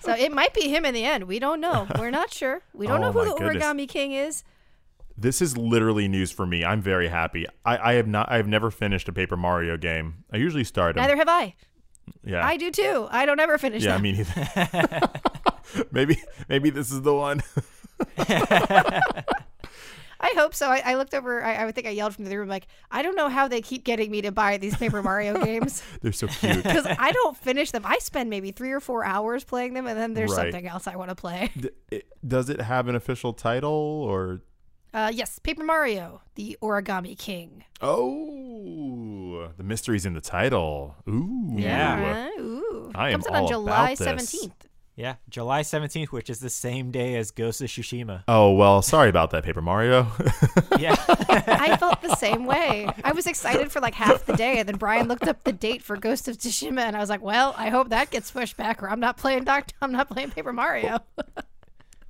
so 0.00 0.12
it 0.12 0.32
might 0.32 0.52
be 0.52 0.68
him 0.68 0.84
in 0.84 0.92
the 0.92 1.02
end. 1.04 1.24
We 1.24 1.38
don't 1.38 1.60
know. 1.62 1.86
We're 1.98 2.10
not 2.10 2.30
sure. 2.30 2.60
We 2.74 2.86
don't 2.86 3.02
Oh 3.02 3.10
know 3.10 3.12
who 3.12 3.24
the 3.24 3.34
goodness. 3.38 3.64
origami 3.64 3.88
king 3.88 4.12
is. 4.12 4.44
This 5.20 5.42
is 5.42 5.54
literally 5.58 6.08
news 6.08 6.30
for 6.32 6.46
me. 6.46 6.64
I'm 6.64 6.80
very 6.80 7.08
happy. 7.08 7.46
I, 7.64 7.90
I 7.90 7.92
have 7.94 8.06
not. 8.06 8.30
I 8.30 8.36
have 8.38 8.48
never 8.48 8.70
finished 8.70 9.06
a 9.08 9.12
Paper 9.12 9.36
Mario 9.36 9.76
game. 9.76 10.24
I 10.32 10.38
usually 10.38 10.64
start 10.64 10.94
them. 10.94 11.02
Neither 11.02 11.16
have 11.16 11.28
I. 11.28 11.54
yeah. 12.24 12.44
I 12.46 12.56
do 12.56 12.70
too. 12.70 13.06
I 13.10 13.26
don't 13.26 13.38
ever 13.38 13.58
finish 13.58 13.84
yeah. 13.84 13.92
them. 13.92 14.02
Me 14.02 14.12
neither. 14.12 15.10
maybe 15.92 16.22
maybe 16.48 16.70
this 16.70 16.90
is 16.90 17.02
the 17.02 17.14
one. 17.14 17.42
I 20.22 20.32
hope 20.36 20.54
so. 20.54 20.68
I, 20.68 20.82
I 20.84 20.94
looked 20.96 21.14
over. 21.14 21.42
I, 21.42 21.66
I 21.66 21.72
think 21.72 21.86
I 21.86 21.90
yelled 21.90 22.14
from 22.14 22.26
the 22.26 22.36
room 22.36 22.48
like, 22.48 22.66
I 22.90 23.00
don't 23.02 23.16
know 23.16 23.28
how 23.28 23.48
they 23.48 23.62
keep 23.62 23.84
getting 23.84 24.10
me 24.10 24.20
to 24.22 24.32
buy 24.32 24.58
these 24.58 24.76
Paper 24.76 25.02
Mario 25.02 25.42
games 25.42 25.82
They're 26.02 26.12
so 26.12 26.26
cute. 26.26 26.62
because 26.62 26.86
I 26.86 27.12
don't 27.12 27.36
finish 27.36 27.70
them. 27.70 27.82
I 27.86 27.98
spend 28.00 28.28
maybe 28.28 28.50
three 28.52 28.72
or 28.72 28.80
four 28.80 29.02
hours 29.04 29.44
playing 29.44 29.72
them, 29.74 29.86
and 29.86 29.98
then 29.98 30.12
there's 30.14 30.30
Right. 30.32 30.52
something 30.52 30.66
else 30.66 30.86
I 30.86 30.96
want 30.96 31.08
to 31.08 31.14
play. 31.14 31.50
D- 31.58 31.70
it- 31.90 32.06
does 32.26 32.50
it 32.50 32.60
have 32.60 32.88
an 32.88 32.96
official 32.96 33.32
title 33.32 33.70
or? 33.72 34.42
Uh, 34.92 35.10
yes, 35.14 35.38
Paper 35.38 35.62
Mario, 35.64 36.20
the 36.34 36.58
Origami 36.62 37.16
King. 37.16 37.64
Oh, 37.80 39.48
the 39.56 39.62
mystery's 39.62 40.04
in 40.04 40.14
the 40.14 40.20
title. 40.20 40.96
Ooh. 41.08 41.54
Yeah. 41.56 42.28
Uh, 42.36 42.40
ooh. 42.42 42.92
I 42.94 43.10
am 43.10 43.20
Comes 43.22 43.26
out 43.28 43.34
on 43.34 43.42
all 43.42 43.48
July 43.48 43.94
17th. 43.94 44.52
Yeah. 44.96 45.14
July 45.30 45.62
17th, 45.62 46.08
which 46.08 46.28
is 46.28 46.40
the 46.40 46.50
same 46.50 46.90
day 46.90 47.16
as 47.16 47.30
Ghost 47.30 47.62
of 47.62 47.68
Tsushima. 47.68 48.24
Oh 48.28 48.52
well, 48.52 48.82
sorry 48.82 49.08
about 49.08 49.30
that, 49.30 49.44
Paper 49.44 49.62
Mario. 49.62 50.08
Yeah. 50.78 50.96
I 51.28 51.76
felt 51.78 52.00
the 52.00 52.14
same 52.16 52.46
way. 52.46 52.88
I 53.04 53.12
was 53.12 53.26
excited 53.26 53.70
for 53.70 53.80
like 53.80 53.94
half 53.94 54.24
the 54.24 54.32
day, 54.34 54.58
and 54.58 54.68
then 54.68 54.76
Brian 54.76 55.08
looked 55.08 55.28
up 55.28 55.44
the 55.44 55.52
date 55.52 55.82
for 55.82 55.96
Ghost 55.96 56.26
of 56.26 56.38
Tsushima, 56.38 56.80
and 56.80 56.96
I 56.96 57.00
was 57.00 57.10
like, 57.10 57.20
"Well, 57.20 57.54
I 57.58 57.68
hope 57.68 57.90
that 57.90 58.10
gets 58.10 58.30
pushed 58.30 58.56
back, 58.56 58.82
or 58.82 58.88
I'm 58.88 59.00
not 59.00 59.18
playing 59.18 59.44
Doctor. 59.44 59.74
I'm 59.82 59.92
not 59.92 60.08
playing 60.08 60.30
Paper 60.30 60.52
Mario." 60.54 61.00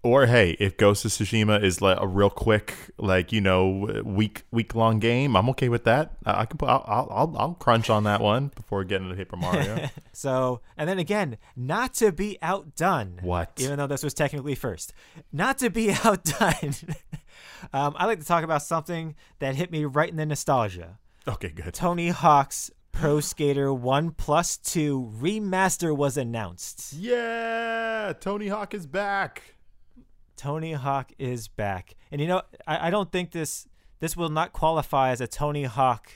Or 0.03 0.25
hey, 0.27 0.57
if 0.59 0.79
Ghost 0.79 1.05
of 1.05 1.11
Tsushima 1.11 1.63
is 1.63 1.83
like 1.83 1.99
a 2.01 2.07
real 2.07 2.31
quick, 2.31 2.75
like 2.97 3.33
you 3.33 3.41
know, 3.43 4.01
week 4.05 4.45
week 4.51 4.75
long 4.75 4.99
game, 4.99 5.37
I'm 5.37 5.51
okay 5.51 5.69
with 5.69 5.85
that. 5.85 6.13
I, 6.25 6.41
I 6.43 6.45
can 6.47 6.57
put, 6.57 6.69
I'll, 6.71 7.09
I'll 7.11 7.35
I'll 7.39 7.55
crunch 7.55 7.91
on 7.91 8.05
that 8.05 8.23
one 8.23 8.51
before 8.57 8.83
getting 8.85 9.11
to 9.11 9.15
Paper 9.15 9.37
Mario. 9.37 9.89
So, 10.13 10.61
and 10.77 10.87
then 10.89 10.99
again, 10.99 11.39
not 11.57 11.95
to 11.95 12.13
be 12.13 12.37
outdone. 12.43 13.21
What? 13.23 13.53
Even 13.59 13.79
though 13.79 13.87
this 13.87 14.03
was 14.03 14.13
technically 14.13 14.55
first. 14.55 14.93
Not 15.33 15.57
to 15.59 15.71
be 15.71 15.93
outdone. 16.05 16.75
um, 17.73 17.95
I 17.97 18.05
like 18.07 18.21
to 18.21 18.27
talk 18.27 18.45
about 18.45 18.63
something 18.63 19.15
that 19.39 19.55
hit 19.55 19.71
me 19.71 19.85
right 19.87 20.11
in 20.11 20.17
the 20.17 20.27
nostalgia. 20.27 20.99
okay, 21.27 21.49
good. 21.51 21.73
Tony 21.73 22.09
Hawk's 22.11 22.71
Pro 22.93 23.21
Skater 23.21 23.73
1 23.73 24.11
Plus 24.11 24.57
2 24.59 25.13
remaster 25.19 25.97
was 25.97 26.17
announced. 26.19 26.93
Yeah, 26.93 28.13
Tony 28.21 28.49
Hawk 28.49 28.75
is 28.75 28.87
back. 28.87 29.55
Tony 30.41 30.73
Hawk 30.73 31.13
is 31.19 31.49
back. 31.49 31.95
And 32.11 32.19
you 32.19 32.27
know, 32.27 32.41
I, 32.67 32.87
I 32.87 32.91
don't 32.91 33.13
think 33.13 33.33
this 33.33 33.69
this 33.99 34.17
will 34.17 34.31
not 34.31 34.55
qualify 34.55 35.11
as 35.11 35.21
a 35.21 35.27
Tony 35.27 35.65
Hawk 35.65 36.09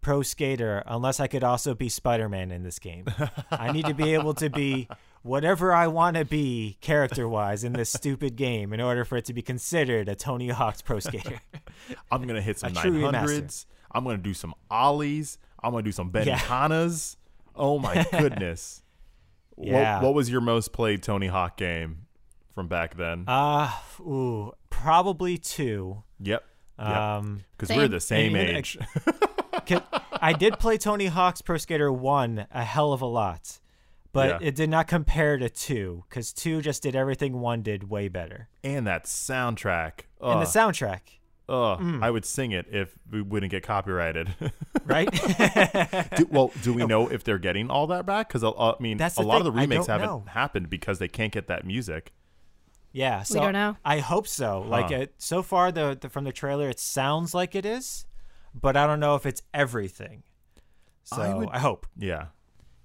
pro 0.00 0.22
skater 0.22 0.82
unless 0.86 1.20
I 1.20 1.26
could 1.26 1.44
also 1.44 1.74
be 1.74 1.90
Spider-Man 1.90 2.52
in 2.52 2.62
this 2.62 2.78
game. 2.78 3.04
I 3.50 3.70
need 3.70 3.84
to 3.84 3.92
be 3.92 4.14
able 4.14 4.32
to 4.34 4.48
be 4.48 4.88
whatever 5.20 5.74
I 5.74 5.88
want 5.88 6.16
to 6.16 6.24
be 6.24 6.78
character-wise 6.80 7.62
in 7.62 7.74
this 7.74 7.90
stupid 7.90 8.36
game 8.36 8.72
in 8.72 8.80
order 8.80 9.04
for 9.04 9.18
it 9.18 9.26
to 9.26 9.34
be 9.34 9.42
considered 9.42 10.08
a 10.08 10.14
Tony 10.14 10.48
Hawk's 10.48 10.80
pro 10.80 10.98
skater. 10.98 11.38
I'm 12.10 12.26
gonna 12.26 12.40
hit 12.40 12.58
some 12.58 12.72
900s. 12.72 13.66
I'm 13.92 14.04
gonna 14.04 14.16
do 14.16 14.32
some 14.32 14.54
ollies. 14.70 15.36
I'm 15.62 15.72
gonna 15.72 15.82
do 15.82 15.92
some 15.92 16.10
Yeah. 16.14 16.38
Benihanas. 16.38 17.16
Oh 17.54 17.78
my 17.78 18.06
goodness. 18.10 18.82
Yeah. 19.58 19.96
What, 19.96 20.04
what 20.04 20.14
was 20.14 20.30
your 20.30 20.40
most 20.40 20.72
played 20.72 21.02
Tony 21.02 21.26
Hawk 21.26 21.58
game 21.58 22.06
from 22.60 22.68
back 22.68 22.96
then? 22.96 23.24
uh 23.26 23.70
ooh, 24.00 24.52
probably 24.68 25.38
2. 25.38 26.02
yep. 26.20 26.44
Um 26.78 27.44
Because 27.56 27.74
we're 27.76 27.88
the 27.88 28.00
same 28.00 28.34
And 28.34 28.56
age. 28.58 28.78
Ca- 29.66 29.84
I 30.20 30.32
did 30.32 30.58
play 30.58 30.76
Tony 30.78 31.06
Hawk's 31.06 31.40
Pro 31.42 31.56
Skater 31.56 31.90
1 31.92 32.46
a 32.50 32.64
hell 32.64 32.92
of 32.92 33.00
a 33.02 33.06
lot, 33.06 33.58
but 34.12 34.28
Yeah. 34.42 34.48
it 34.48 34.54
did 34.54 34.68
not 34.70 34.86
compare 34.88 35.38
to 35.38 35.48
2 35.48 36.04
because 36.08 36.32
2 36.32 36.60
just 36.62 36.82
did 36.82 36.94
everything 36.94 37.40
1 37.40 37.62
did 37.62 37.88
way 37.90 38.08
better. 38.08 38.48
and 38.62 38.86
that 38.86 39.04
soundtrack. 39.04 40.00
And 40.20 40.40
the 40.42 40.46
soundtrack, 40.46 41.00
Ugh, 41.48 41.80
Mm. 41.80 42.02
I 42.04 42.10
would 42.12 42.24
sing 42.24 42.52
it 42.52 42.66
if 42.70 42.94
we 43.10 43.20
wouldn't 43.22 43.50
get 43.50 43.64
copyrighted. 43.64 44.34
right? 44.84 45.10
do, 46.16 46.26
well, 46.30 46.52
do 46.62 46.72
we 46.72 46.86
know 46.86 47.08
if 47.08 47.24
they're 47.24 47.38
getting 47.40 47.68
all 47.70 47.88
that 47.88 48.06
back? 48.06 48.28
Because 48.28 48.44
I 48.44 48.74
mean, 48.80 48.96
That's 48.98 49.16
a 49.16 49.22
lot 49.22 49.38
of 49.38 49.44
the 49.44 49.50
remakes 49.52 49.86
haven't 49.88 50.06
know. 50.06 50.24
happened 50.28 50.70
because 50.70 51.00
they 51.00 51.08
can't 51.08 51.32
get 51.32 51.48
that 51.48 51.64
music. 51.66 52.12
Yeah, 52.92 53.22
so 53.22 53.40
don't 53.40 53.52
know. 53.52 53.76
I 53.84 53.98
hope 53.98 54.26
so. 54.28 54.60
Like 54.66 54.90
it, 54.90 55.14
so 55.18 55.42
far 55.42 55.70
the, 55.72 55.96
the 56.00 56.08
from 56.08 56.24
the 56.24 56.32
trailer 56.32 56.68
it 56.68 56.80
sounds 56.80 57.34
like 57.34 57.54
it 57.54 57.64
is, 57.64 58.06
but 58.54 58.76
I 58.76 58.86
don't 58.86 59.00
know 59.00 59.14
if 59.14 59.26
it's 59.26 59.42
everything. 59.54 60.22
So 61.04 61.20
I 61.22 61.34
would- 61.34 61.48
I 61.50 61.58
hope. 61.58 61.86
Yeah. 61.96 62.26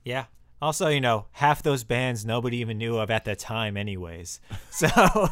Yeah. 0.04 0.26
Also, 0.62 0.88
you 0.88 1.02
know, 1.02 1.26
half 1.32 1.62
those 1.64 1.84
bands 1.84 2.26
nobody 2.26 2.58
even 2.58 2.78
knew 2.78 2.98
of 2.98 3.12
at 3.12 3.26
the 3.26 3.36
time 3.36 3.76
anyways. 3.78 4.40
So 4.72 4.88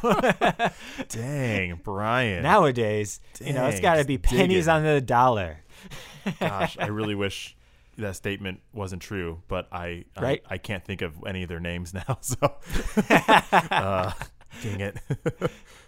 Dang, 1.09 1.79
Brian. 1.83 2.43
nowadays, 2.43 3.19
you 3.43 3.53
know, 3.53 3.67
it's 3.67 3.79
got 3.79 3.95
to 3.95 4.05
be 4.05 4.17
pennies 4.17 4.67
on 4.67 4.83
the 4.83 5.01
dollar. 5.01 5.59
Gosh, 6.39 6.77
I 6.79 6.87
really 6.87 7.15
wish 7.25 7.55
that 7.97 8.15
statement 8.15 8.61
wasn't 8.73 9.01
true, 9.01 9.41
but 9.47 9.67
I 9.71 10.05
I, 10.15 10.21
Right? 10.21 10.43
I 10.49 10.57
can't 10.57 10.83
think 10.83 11.01
of 11.01 11.15
any 11.25 11.43
of 11.43 11.49
their 11.49 11.59
names 11.59 11.93
now. 11.93 12.17
So, 12.21 12.53
uh, 13.09 14.11
dang 14.61 14.79
it. 14.79 14.97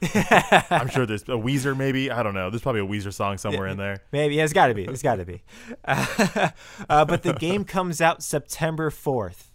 I'm 0.71 0.89
sure 0.89 1.05
there's 1.05 1.23
a 1.23 1.37
Weezer, 1.37 1.75
maybe. 1.75 2.11
I 2.11 2.23
don't 2.23 2.33
know. 2.33 2.49
There's 2.49 2.61
probably 2.61 2.81
a 2.81 2.85
Weezer 2.85 3.13
song 3.13 3.37
somewhere 3.37 3.67
in 3.67 3.77
there. 3.77 4.01
Maybe 4.11 4.39
it's 4.39 4.53
got 4.53 4.67
to 4.67 4.73
be. 4.73 4.85
It's 4.85 5.01
got 5.01 5.17
to 5.17 5.25
be. 5.25 5.43
Uh, 6.89 7.03
but 7.05 7.23
the 7.23 7.33
game 7.33 7.63
comes 7.63 8.01
out 8.01 8.21
September 8.21 8.89
fourth, 8.89 9.51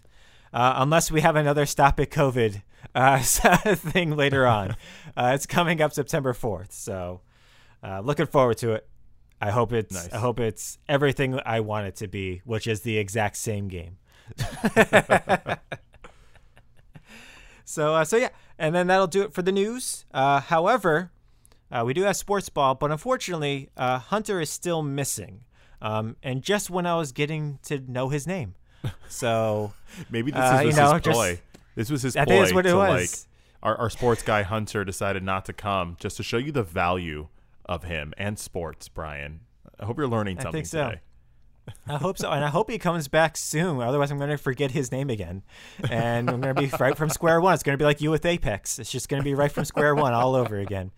uh, 0.53 0.73
unless 0.77 1.11
we 1.11 1.21
have 1.21 1.35
another 1.35 1.65
stop 1.65 1.99
at 1.99 2.09
COVID 2.09 2.61
uh, 2.95 3.19
thing 3.75 4.15
later 4.15 4.45
on. 4.45 4.75
Uh, 5.15 5.31
it's 5.33 5.45
coming 5.45 5.81
up 5.81 5.93
September 5.93 6.33
fourth, 6.33 6.73
so 6.73 7.21
uh, 7.83 8.01
looking 8.01 8.25
forward 8.25 8.57
to 8.57 8.73
it. 8.73 8.87
I 9.39 9.51
hope 9.51 9.71
it's. 9.73 9.93
Nice. 9.93 10.13
I 10.13 10.17
hope 10.17 10.39
it's 10.39 10.77
everything 10.89 11.39
I 11.45 11.61
want 11.61 11.87
it 11.87 11.95
to 11.97 12.07
be, 12.07 12.41
which 12.43 12.67
is 12.67 12.81
the 12.81 12.97
exact 12.97 13.37
same 13.37 13.67
game. 13.67 13.97
So 17.71 17.95
uh, 17.95 18.03
so 18.05 18.17
yeah, 18.17 18.29
and 18.59 18.75
then 18.75 18.87
that'll 18.87 19.07
do 19.07 19.21
it 19.23 19.33
for 19.33 19.41
the 19.41 19.51
news. 19.51 20.05
Uh, 20.13 20.39
however, 20.41 21.11
uh, 21.71 21.83
we 21.85 21.93
do 21.93 22.03
have 22.03 22.15
sports 22.17 22.49
ball, 22.49 22.75
but 22.75 22.91
unfortunately, 22.91 23.69
uh, 23.77 23.99
Hunter 23.99 24.41
is 24.41 24.49
still 24.49 24.81
missing. 24.83 25.45
Um, 25.81 26.15
and 26.21 26.43
just 26.43 26.69
when 26.69 26.85
I 26.85 26.95
was 26.95 27.11
getting 27.11 27.57
to 27.63 27.79
know 27.79 28.09
his 28.09 28.27
name, 28.27 28.53
so 29.07 29.73
Maybe 30.11 30.31
this 30.31 30.39
Uh, 30.41 30.63
is 30.65 30.75
you 30.75 30.81
know, 30.81 30.93
his 30.93 31.01
ploy. 31.01 31.39
This 31.75 31.89
was 31.89 32.01
his 32.03 32.15
I 32.15 32.25
think 32.25 32.41
that's 32.41 32.53
what 32.53 32.65
it 32.65 32.75
was. 32.75 33.25
like 33.25 33.27
our, 33.63 33.77
our 33.77 33.89
sports 33.89 34.21
guy 34.21 34.43
Hunter 34.43 34.83
decided 34.83 35.23
not 35.23 35.45
to 35.45 35.53
come 35.53 35.95
just 35.99 36.17
to 36.17 36.23
show 36.23 36.37
you 36.37 36.51
the 36.51 36.63
value 36.63 37.29
of 37.65 37.83
him 37.83 38.13
and 38.17 38.37
sports, 38.37 38.89
Brian. 38.89 39.39
I 39.79 39.85
hope 39.85 39.97
you're 39.97 40.07
learning 40.07 40.37
I 40.39 40.43
something 40.43 40.59
think 40.59 40.67
so. 40.67 40.89
today. 40.89 41.01
I 41.87 41.97
hope 41.97 42.17
so, 42.17 42.29
and 42.31 42.43
I 42.43 42.49
hope 42.49 42.69
he 42.69 42.77
comes 42.77 43.07
back 43.07 43.35
soon. 43.35 43.81
Otherwise, 43.81 44.11
I'm 44.11 44.17
going 44.17 44.29
to 44.29 44.37
forget 44.37 44.71
his 44.71 44.91
name 44.91 45.09
again, 45.09 45.43
and 45.89 46.29
I'm 46.29 46.41
going 46.41 46.55
to 46.55 46.61
be 46.61 46.67
right 46.79 46.95
from 46.95 47.09
square 47.09 47.41
one. 47.41 47.53
It's 47.53 47.63
going 47.63 47.73
to 47.73 47.81
be 47.81 47.85
like 47.85 48.01
you 48.01 48.11
with 48.11 48.25
Apex. 48.25 48.79
It's 48.79 48.91
just 48.91 49.09
going 49.09 49.21
to 49.21 49.23
be 49.23 49.33
right 49.33 49.51
from 49.51 49.65
square 49.65 49.95
one 49.95 50.13
all 50.13 50.35
over 50.35 50.57
again. 50.59 50.91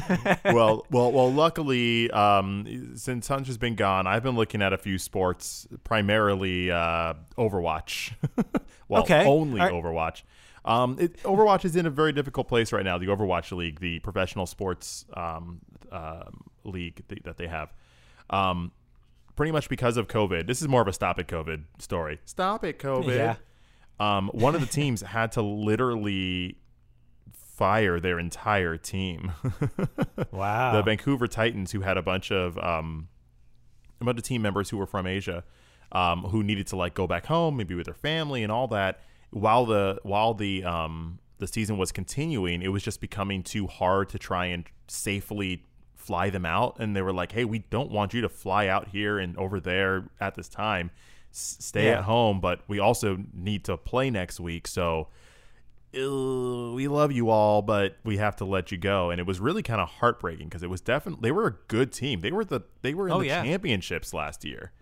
well, 0.44 0.86
well, 0.90 1.12
well. 1.12 1.32
Luckily, 1.32 2.10
um, 2.10 2.92
since 2.96 3.28
Hunter's 3.28 3.58
been 3.58 3.74
gone, 3.74 4.06
I've 4.06 4.22
been 4.22 4.36
looking 4.36 4.62
at 4.62 4.72
a 4.72 4.78
few 4.78 4.98
sports, 4.98 5.66
primarily 5.84 6.70
uh, 6.70 7.14
Overwatch. 7.36 8.12
well, 8.88 9.02
Okay. 9.02 9.24
only 9.26 9.60
right. 9.60 9.72
Overwatch. 9.72 10.22
Um, 10.64 10.96
it, 11.00 11.20
Overwatch 11.24 11.64
is 11.64 11.74
in 11.74 11.86
a 11.86 11.90
very 11.90 12.12
difficult 12.12 12.46
place 12.48 12.72
right 12.72 12.84
now. 12.84 12.96
The 12.98 13.06
Overwatch 13.06 13.50
League, 13.56 13.80
the 13.80 13.98
professional 14.00 14.46
sports 14.46 15.04
um, 15.14 15.60
um 15.90 16.44
league 16.64 17.02
th- 17.08 17.22
that 17.24 17.36
they 17.36 17.48
have. 17.48 17.72
Um, 18.30 18.70
pretty 19.36 19.52
much 19.52 19.68
because 19.68 19.96
of 19.96 20.08
COVID. 20.08 20.46
This 20.46 20.62
is 20.62 20.68
more 20.68 20.82
of 20.82 20.88
a 20.88 20.92
stop 20.92 21.18
it 21.18 21.28
COVID 21.28 21.64
story. 21.78 22.20
Stop 22.24 22.64
it 22.64 22.78
COVID. 22.78 23.16
Yeah. 23.16 23.36
Um, 23.98 24.30
one 24.32 24.54
of 24.54 24.60
the 24.60 24.66
teams 24.80 25.00
had 25.02 25.32
to 25.32 25.42
literally 25.42 26.56
fire 27.32 28.00
their 28.00 28.18
entire 28.18 28.76
team. 28.76 29.32
Wow. 30.30 30.72
the 30.72 30.82
Vancouver 30.82 31.26
Titans, 31.26 31.72
who 31.72 31.82
had 31.82 31.98
a 31.98 32.02
bunch 32.02 32.32
of 32.32 32.56
um, 32.58 33.08
a 34.00 34.04
bunch 34.04 34.18
of 34.18 34.24
team 34.24 34.40
members 34.40 34.70
who 34.70 34.78
were 34.78 34.86
from 34.86 35.06
Asia, 35.06 35.44
um, 35.92 36.22
who 36.22 36.42
needed 36.42 36.66
to 36.68 36.76
like 36.76 36.94
go 36.94 37.06
back 37.06 37.26
home, 37.26 37.58
maybe 37.58 37.74
with 37.74 37.84
their 37.84 37.94
family 37.94 38.42
and 38.42 38.50
all 38.50 38.66
that. 38.68 39.00
While 39.30 39.66
the 39.66 39.98
while 40.02 40.32
the 40.32 40.64
um, 40.64 41.18
the 41.38 41.46
season 41.46 41.76
was 41.76 41.92
continuing, 41.92 42.62
it 42.62 42.68
was 42.68 42.82
just 42.82 43.00
becoming 43.00 43.42
too 43.42 43.66
hard 43.66 44.08
to 44.10 44.18
try 44.18 44.46
and 44.46 44.64
safely 44.88 45.64
fly 46.02 46.30
them 46.30 46.44
out. 46.44 46.76
And 46.80 46.94
they 46.96 47.02
were 47.02 47.12
like, 47.12 47.32
"Hey, 47.32 47.44
we 47.44 47.60
don't 47.60 47.90
want 47.90 48.12
you 48.14 48.20
to 48.22 48.28
fly 48.28 48.66
out 48.66 48.88
here 48.88 49.18
and 49.18 49.36
over 49.38 49.60
there 49.60 50.04
at 50.20 50.34
this 50.34 50.48
time. 50.48 50.90
S- 51.32 51.56
stay 51.60 51.86
Yeah. 51.86 51.98
at 51.98 52.04
home, 52.04 52.40
but 52.40 52.60
we 52.68 52.78
also 52.78 53.18
need 53.32 53.64
to 53.64 53.76
play 53.76 54.10
next 54.10 54.40
week, 54.40 54.66
so." 54.66 55.08
"Ew, 55.92 56.72
we 56.74 56.88
love 56.88 57.12
you 57.12 57.28
all, 57.28 57.60
but 57.60 57.96
we 58.02 58.16
have 58.16 58.34
to 58.36 58.44
let 58.46 58.72
you 58.72 58.78
go. 58.78 59.10
And 59.10 59.20
it 59.20 59.26
was 59.26 59.40
really 59.40 59.62
kind 59.62 59.80
of 59.80 59.88
heartbreaking 59.88 60.48
because 60.48 60.62
it 60.62 60.70
was 60.70 60.80
definitely 60.80 61.20
they 61.22 61.32
were 61.32 61.46
a 61.46 61.54
good 61.68 61.92
team. 61.92 62.20
They 62.20 62.32
were 62.32 62.44
the 62.44 62.62
they 62.80 62.94
were 62.94 63.08
in 63.08 63.12
Oh, 63.14 63.20
the 63.20 63.26
yeah. 63.26 63.42
championships 63.42 64.14
last 64.14 64.42
year. 64.44 64.72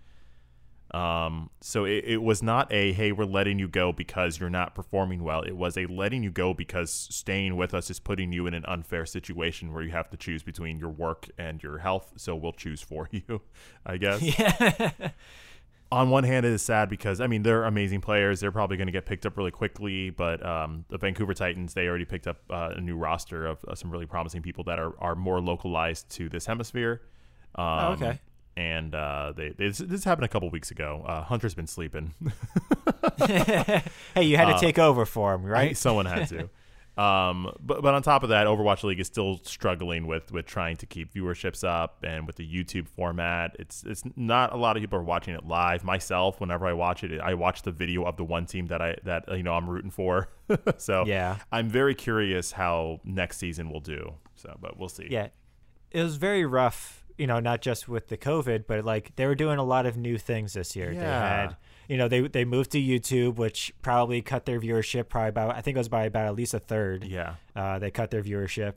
Um, 0.93 1.51
so 1.61 1.85
it, 1.85 2.05
it 2.05 2.23
was 2.23 2.43
not 2.43 2.73
a 2.73 2.93
hey, 2.93 3.13
we're 3.13 3.25
letting 3.25 3.59
you 3.59 3.69
go 3.69 3.93
because 3.93 4.41
you're 4.41 4.51
not 4.51 4.75
performing 4.75 5.23
well. 5.23 5.43
It 5.43 5.57
was 5.57 5.77
a 5.77 5.87
letting 5.87 6.23
you 6.23 6.31
go 6.31 6.53
because 6.53 6.91
staying 6.91 7.57
with 7.57 7.75
us 7.75 7.91
is 7.91 8.01
putting 8.01 8.33
you 8.33 8.47
in 8.47 8.55
an 8.55 8.65
unfair 8.67 9.07
situation 9.07 9.73
where 9.73 9.83
you 9.83 9.91
have 9.91 10.11
to 10.11 10.17
choose 10.17 10.43
between 10.43 10.79
your 10.79 10.91
work 10.91 11.29
and 11.39 11.63
your 11.63 11.79
health. 11.79 12.15
So 12.17 12.35
we'll 12.35 12.53
choose 12.53 12.83
for 12.83 13.09
you, 13.13 13.43
I 13.87 13.99
guess 13.99 14.21
yeah. 14.21 14.91
on 15.93 16.11
one 16.11 16.25
hand, 16.25 16.47
it 16.47 16.53
is 16.53 16.63
sad 16.63 16.89
because 16.89 17.21
I 17.21 17.27
mean 17.27 17.43
they're 17.43 17.65
amazing 17.65 18.01
players. 18.01 18.41
They're 18.41 18.53
probably 18.53 18.77
going 18.77 18.87
to 18.87 18.93
get 18.93 19.07
picked 19.07 19.27
up 19.27 19.37
really 19.37 19.51
quickly. 19.51 20.11
But 20.11 20.45
um, 20.45 20.85
the 20.89 20.99
Vancouver 20.99 21.35
Titans, 21.35 21.75
they 21.75 21.87
already 21.89 22.05
picked 22.05 22.27
up 22.27 22.39
uh, 22.51 22.71
a 22.77 22.81
new 22.81 22.97
roster 22.97 23.47
of, 23.47 23.63
of 23.65 23.79
some 23.79 23.91
really 23.91 24.07
promising 24.07 24.43
people 24.43 24.65
that 24.65 24.79
are, 24.79 24.93
are 25.01 25.15
more 25.15 25.41
localized 25.41 26.11
to 26.13 26.29
this 26.29 26.47
hemisphere. 26.47 27.03
Um, 27.57 27.65
Oh, 27.65 27.93
okay. 27.93 28.21
And 28.61 28.95
uh, 28.95 29.33
they, 29.35 29.49
they 29.51 29.69
this, 29.69 29.79
this 29.79 30.05
happened 30.05 30.27
a 30.27 30.29
couple 30.29 30.51
weeks 30.51 30.71
ago. 30.71 31.03
Uh, 31.07 31.23
Hunter's 31.23 31.55
been 31.55 31.67
sleeping. 31.67 32.13
hey, 33.27 33.83
you 34.23 34.37
had 34.37 34.53
to 34.53 34.59
take 34.61 34.79
over 34.79 35.07
for 35.07 35.33
him, 35.35 35.45
Right? 35.45 35.53
right? 35.69 35.77
Someone 35.77 36.05
had 36.07 36.29
to. 36.29 36.51
Um, 37.03 37.55
but 37.61 37.81
but 37.81 37.95
on 37.95 38.03
top 38.03 38.23
of 38.23 38.29
that, 38.29 38.47
Overwatch 38.47 38.83
League 38.85 39.01
is 39.01 39.07
still 39.07 39.41
struggling 39.45 40.07
with 40.07 40.31
with 40.33 40.45
trying 40.45 40.77
to 40.79 40.87
keep 40.87 41.15
viewerships 41.15 41.65
up 41.67 42.05
and 42.07 42.27
with 42.27 42.37
the 42.37 42.47
YouTube 42.47 42.87
format. 42.89 43.57
It's 43.59 43.83
it's 43.85 44.03
not 44.17 44.53
a 44.53 44.57
lot 44.57 44.77
of 44.77 44.83
people 44.83 44.99
are 44.99 45.03
watching 45.03 45.35
it 45.35 45.47
live. 45.47 45.83
Myself, 45.83 46.39
whenever 46.41 46.67
I 46.67 46.75
watch 46.75 47.03
it, 47.03 47.19
I 47.21 47.33
watch 47.35 47.63
the 47.63 47.71
video 47.71 48.05
of 48.05 48.17
the 48.19 48.25
one 48.25 48.45
team 48.45 48.67
that 48.67 48.83
I 48.83 48.97
that 49.05 49.25
you 49.35 49.43
know 49.43 49.55
I'm 49.55 49.71
rooting 49.71 49.91
for. 49.91 50.29
so 50.77 51.05
Yeah. 51.07 51.39
I'm 51.51 51.69
very 51.71 51.95
curious 51.95 52.53
how 52.53 53.01
next 53.05 53.39
season 53.39 53.71
will 53.71 53.81
do. 53.81 54.15
So, 54.35 54.55
but 54.61 54.79
we'll 54.79 54.91
see. 54.91 55.07
Yeah. 55.09 55.29
It 55.93 56.03
was 56.03 56.17
very 56.17 56.45
rough, 56.45 57.00
you 57.21 57.27
know, 57.27 57.39
not 57.39 57.61
just 57.61 57.89
with 57.89 58.09
the 58.09 58.17
COVID, 58.17 58.65
but 58.67 58.85
like 58.85 59.15
they 59.17 59.27
were 59.27 59.35
doing 59.37 59.59
a 59.59 59.65
lot 59.65 59.87
of 59.87 59.97
new 59.97 60.17
things 60.19 60.55
this 60.55 60.75
year. 60.75 60.91
They 60.95 61.01
Yeah. 61.01 61.29
had, 61.43 61.57
you 61.89 61.97
know, 61.99 62.09
they 62.09 62.21
they 62.27 62.45
moved 62.45 62.71
to 62.73 62.79
YouTube, 62.81 63.37
which 63.37 63.73
probably 63.83 64.23
cut 64.23 64.47
their 64.47 64.59
viewership 64.61 65.09
probably 65.09 65.29
about 65.29 65.55
I 65.55 65.61
think 65.61 65.77
it 65.77 65.81
was 65.81 65.89
by 65.89 66.05
about 66.05 66.27
at 66.27 66.35
least 66.35 66.55
a 66.55 66.59
third. 66.59 67.05
Yeah. 67.05 67.35
Uh, 67.55 67.79
they 67.79 67.91
cut 67.91 68.11
their 68.11 68.23
viewership. 68.23 68.75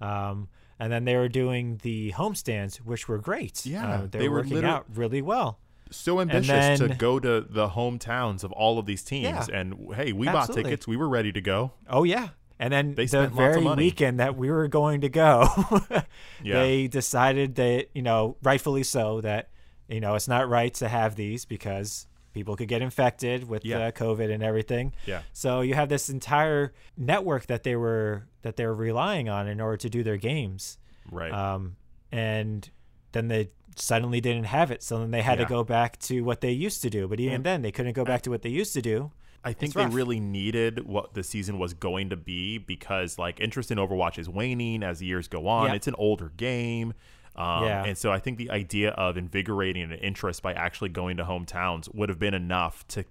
Um, 0.00 0.48
and 0.78 0.92
then 0.92 1.04
they 1.06 1.16
were 1.16 1.28
doing 1.28 1.80
the 1.82 2.12
homestands, 2.12 2.76
which 2.76 3.08
were 3.08 3.18
great. 3.18 3.64
Yeah, 3.64 3.88
Uh, 3.88 4.00
they, 4.02 4.18
they 4.18 4.28
were 4.28 4.36
were 4.36 4.42
working 4.42 4.64
out 4.64 4.84
really 4.94 5.22
well. 5.22 5.58
So 5.90 6.20
ambitious 6.20 6.80
to 6.80 6.88
go 6.88 7.18
to 7.20 7.40
the 7.40 7.68
hometowns 7.70 8.42
of 8.44 8.50
all 8.52 8.78
of 8.78 8.86
these 8.86 9.02
teams, 9.04 9.48
Yeah. 9.48 9.58
and 9.58 9.94
hey, 9.94 10.12
we 10.12 10.26
Absolutely. 10.28 10.32
bought 10.32 10.68
tickets. 10.68 10.86
We 10.88 10.96
were 10.96 11.08
ready 11.08 11.32
to 11.32 11.40
go. 11.40 11.72
Oh 11.88 12.02
yeah. 12.04 12.28
And 12.58 12.72
then 12.72 12.94
They 12.94 13.04
the 13.04 13.08
spent 13.08 13.34
lots 13.36 13.56
of 13.56 13.62
very 13.64 13.74
weekend 13.76 14.18
that 14.20 14.36
we 14.36 14.50
were 14.50 14.66
going 14.68 15.02
to 15.02 15.08
go, 15.08 15.48
Yeah. 16.42 16.60
they 16.60 16.86
decided 16.88 17.56
that, 17.56 17.88
you 17.94 18.02
know, 18.02 18.36
rightfully 18.42 18.82
so, 18.82 19.20
that, 19.20 19.50
you 19.88 20.00
know, 20.00 20.14
it's 20.14 20.28
not 20.28 20.48
right 20.48 20.72
to 20.74 20.88
have 20.88 21.16
these 21.16 21.44
because 21.44 22.06
people 22.32 22.56
could 22.56 22.68
get 22.68 22.80
infected 22.82 23.46
with 23.48 23.64
Yeah. 23.64 23.90
COVID 23.90 24.32
and 24.32 24.42
everything. 24.42 24.94
Yeah. 25.06 25.22
So 25.32 25.60
you 25.60 25.74
have 25.74 25.88
this 25.90 26.08
entire 26.08 26.72
network 26.96 27.46
that 27.46 27.62
they 27.62 27.76
were 27.76 28.26
that 28.42 28.56
they 28.56 28.64
were 28.66 28.74
relying 28.74 29.28
on 29.28 29.48
in 29.48 29.60
order 29.60 29.76
to 29.78 29.90
do 29.90 30.02
their 30.02 30.16
games. 30.16 30.78
Right. 31.10 31.32
Um, 31.32 31.76
and 32.12 32.68
then 33.12 33.28
they 33.28 33.50
suddenly 33.74 34.20
didn't 34.20 34.44
have 34.44 34.70
it. 34.70 34.82
So 34.82 34.98
then 34.98 35.10
they 35.10 35.22
had 35.22 35.38
Yeah. 35.38 35.44
to 35.44 35.48
go 35.50 35.64
back 35.64 35.98
to 36.00 36.22
what 36.22 36.40
they 36.40 36.52
used 36.52 36.80
to 36.82 36.90
do. 36.90 37.06
But 37.08 37.20
even 37.20 37.42
then, 37.42 37.62
they 37.62 37.72
couldn't 37.72 37.92
go 37.94 38.04
back 38.04 38.22
to 38.22 38.30
what 38.30 38.42
they 38.42 38.48
used 38.48 38.72
to 38.74 38.82
do. 38.82 39.10
I 39.46 39.52
think 39.52 39.74
they 39.74 39.86
really 39.86 40.18
needed 40.18 40.86
what 40.86 41.14
the 41.14 41.22
season 41.22 41.58
was 41.60 41.72
going 41.72 42.10
to 42.10 42.16
be 42.16 42.58
because 42.58 43.16
like 43.16 43.40
interest 43.40 43.70
in 43.70 43.78
Overwatch 43.78 44.18
is 44.18 44.28
waning 44.28 44.82
as 44.82 44.98
the 44.98 45.06
years 45.06 45.28
go 45.28 45.46
on. 45.46 45.68
Yeah. 45.68 45.74
It's 45.74 45.86
an 45.86 45.94
older 45.98 46.32
game. 46.36 46.94
Um, 47.36 47.64
Yeah. 47.64 47.84
And 47.84 47.96
so 47.96 48.10
I 48.10 48.18
think 48.18 48.38
the 48.38 48.50
idea 48.50 48.90
of 48.90 49.16
invigorating 49.16 49.84
an 49.84 49.98
interest 49.98 50.42
by 50.42 50.52
actually 50.52 50.88
going 50.88 51.16
to 51.18 51.24
hometowns 51.24 51.94
would 51.94 52.08
have 52.08 52.18
been 52.18 52.34
enough 52.34 52.86
to 52.88 53.04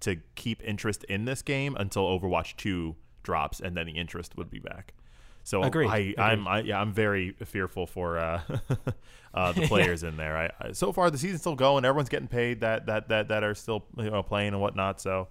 to 0.00 0.16
keep 0.36 0.62
interest 0.62 1.02
in 1.04 1.24
this 1.24 1.42
game 1.42 1.76
until 1.76 2.04
Overwatch 2.04 2.56
2 2.56 2.94
drops 3.24 3.58
and 3.58 3.76
then 3.76 3.86
the 3.86 3.92
interest 3.92 4.36
would 4.36 4.50
be 4.50 4.60
back. 4.60 4.94
So 5.42 5.64
Agreed. 5.64 5.88
I, 5.88 6.14
I'm 6.16 6.46
I, 6.46 6.60
yeah 6.60 6.80
I'm 6.80 6.92
very 6.92 7.32
fearful 7.32 7.86
for 7.86 8.18
uh, 8.18 8.42
uh, 9.34 9.52
the 9.52 9.62
players 9.66 10.04
in 10.04 10.16
there. 10.16 10.36
I, 10.36 10.68
I 10.68 10.72
so 10.72 10.92
far 10.92 11.10
the 11.10 11.18
season's 11.18 11.40
still 11.40 11.56
going. 11.56 11.84
Everyone's 11.84 12.10
getting 12.10 12.28
paid 12.28 12.60
that 12.60 12.86
that 12.86 13.08
that 13.08 13.26
that 13.28 13.42
are 13.42 13.56
still 13.56 13.86
you 13.96 14.10
know 14.10 14.22
playing 14.22 14.52
and 14.52 14.60
whatnot. 14.60 15.00
So 15.00 15.26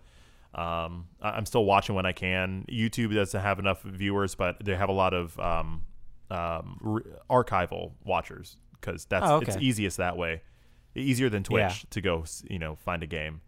um, 0.56 1.08
I- 1.22 1.32
I'm 1.32 1.46
still 1.46 1.66
watching 1.66 1.96
when 1.96 2.06
I 2.06 2.12
can. 2.12 2.66
YouTube 2.70 3.14
doesn't 3.14 3.40
have 3.40 3.60
enough 3.60 3.82
viewers, 3.84 4.36
but 4.36 4.58
they 4.64 4.76
have 4.76 4.90
a 4.90 4.94
lot 4.94 5.14
of 5.14 5.40
um, 5.40 5.84
um, 6.32 6.78
re- 6.82 7.04
archival 7.30 7.94
watchers 8.04 8.58
because 8.80 9.06
that's 9.06 9.26
Oh, 9.28 9.40
it's 9.40 9.58
easiest 9.58 9.98
that 9.98 10.18
way. 10.18 10.42
Easier 10.96 11.30
than 11.30 11.44
Twitch 11.44 11.62
Yeah. 11.62 11.76
to 11.92 12.02
go 12.02 12.26
you 12.50 12.58
know 12.60 12.76
find 12.76 13.04
a 13.04 13.08
game. 13.08 13.42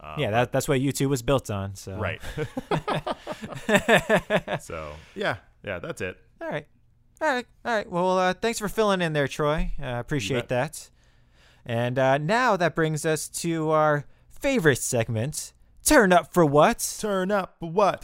Uh, 0.00 0.16
yeah, 0.18 0.30
that, 0.30 0.52
that's 0.52 0.68
what 0.68 0.80
YouTube 0.80 1.08
was 1.08 1.22
built 1.22 1.50
on. 1.50 1.74
So 1.76 1.96
right. 1.96 2.20
so 4.60 4.92
yeah, 5.14 5.36
yeah, 5.64 5.78
that's 5.78 6.00
it. 6.00 6.18
All 6.40 6.48
right. 6.48 6.66
All 7.20 7.28
right. 7.28 7.46
All 7.64 7.74
right. 7.74 7.90
Well, 7.90 8.18
uh, 8.18 8.34
thanks 8.34 8.58
for 8.58 8.68
filling 8.68 9.00
in 9.00 9.12
there, 9.12 9.28
Troy. 9.28 9.72
Uh, 9.82 9.86
appreciate 9.98 10.48
that. 10.48 10.90
And 11.64 11.98
uh, 11.98 12.18
now 12.18 12.56
that 12.56 12.74
brings 12.74 13.06
us 13.06 13.28
to 13.40 13.70
our 13.70 14.04
favorite 14.28 14.78
segment 14.78 15.53
Turn 15.84 16.14
Up 16.14 16.32
for 16.32 16.46
What? 16.46 16.96
Turn 16.98 17.30
up 17.30 17.56
what? 17.58 18.00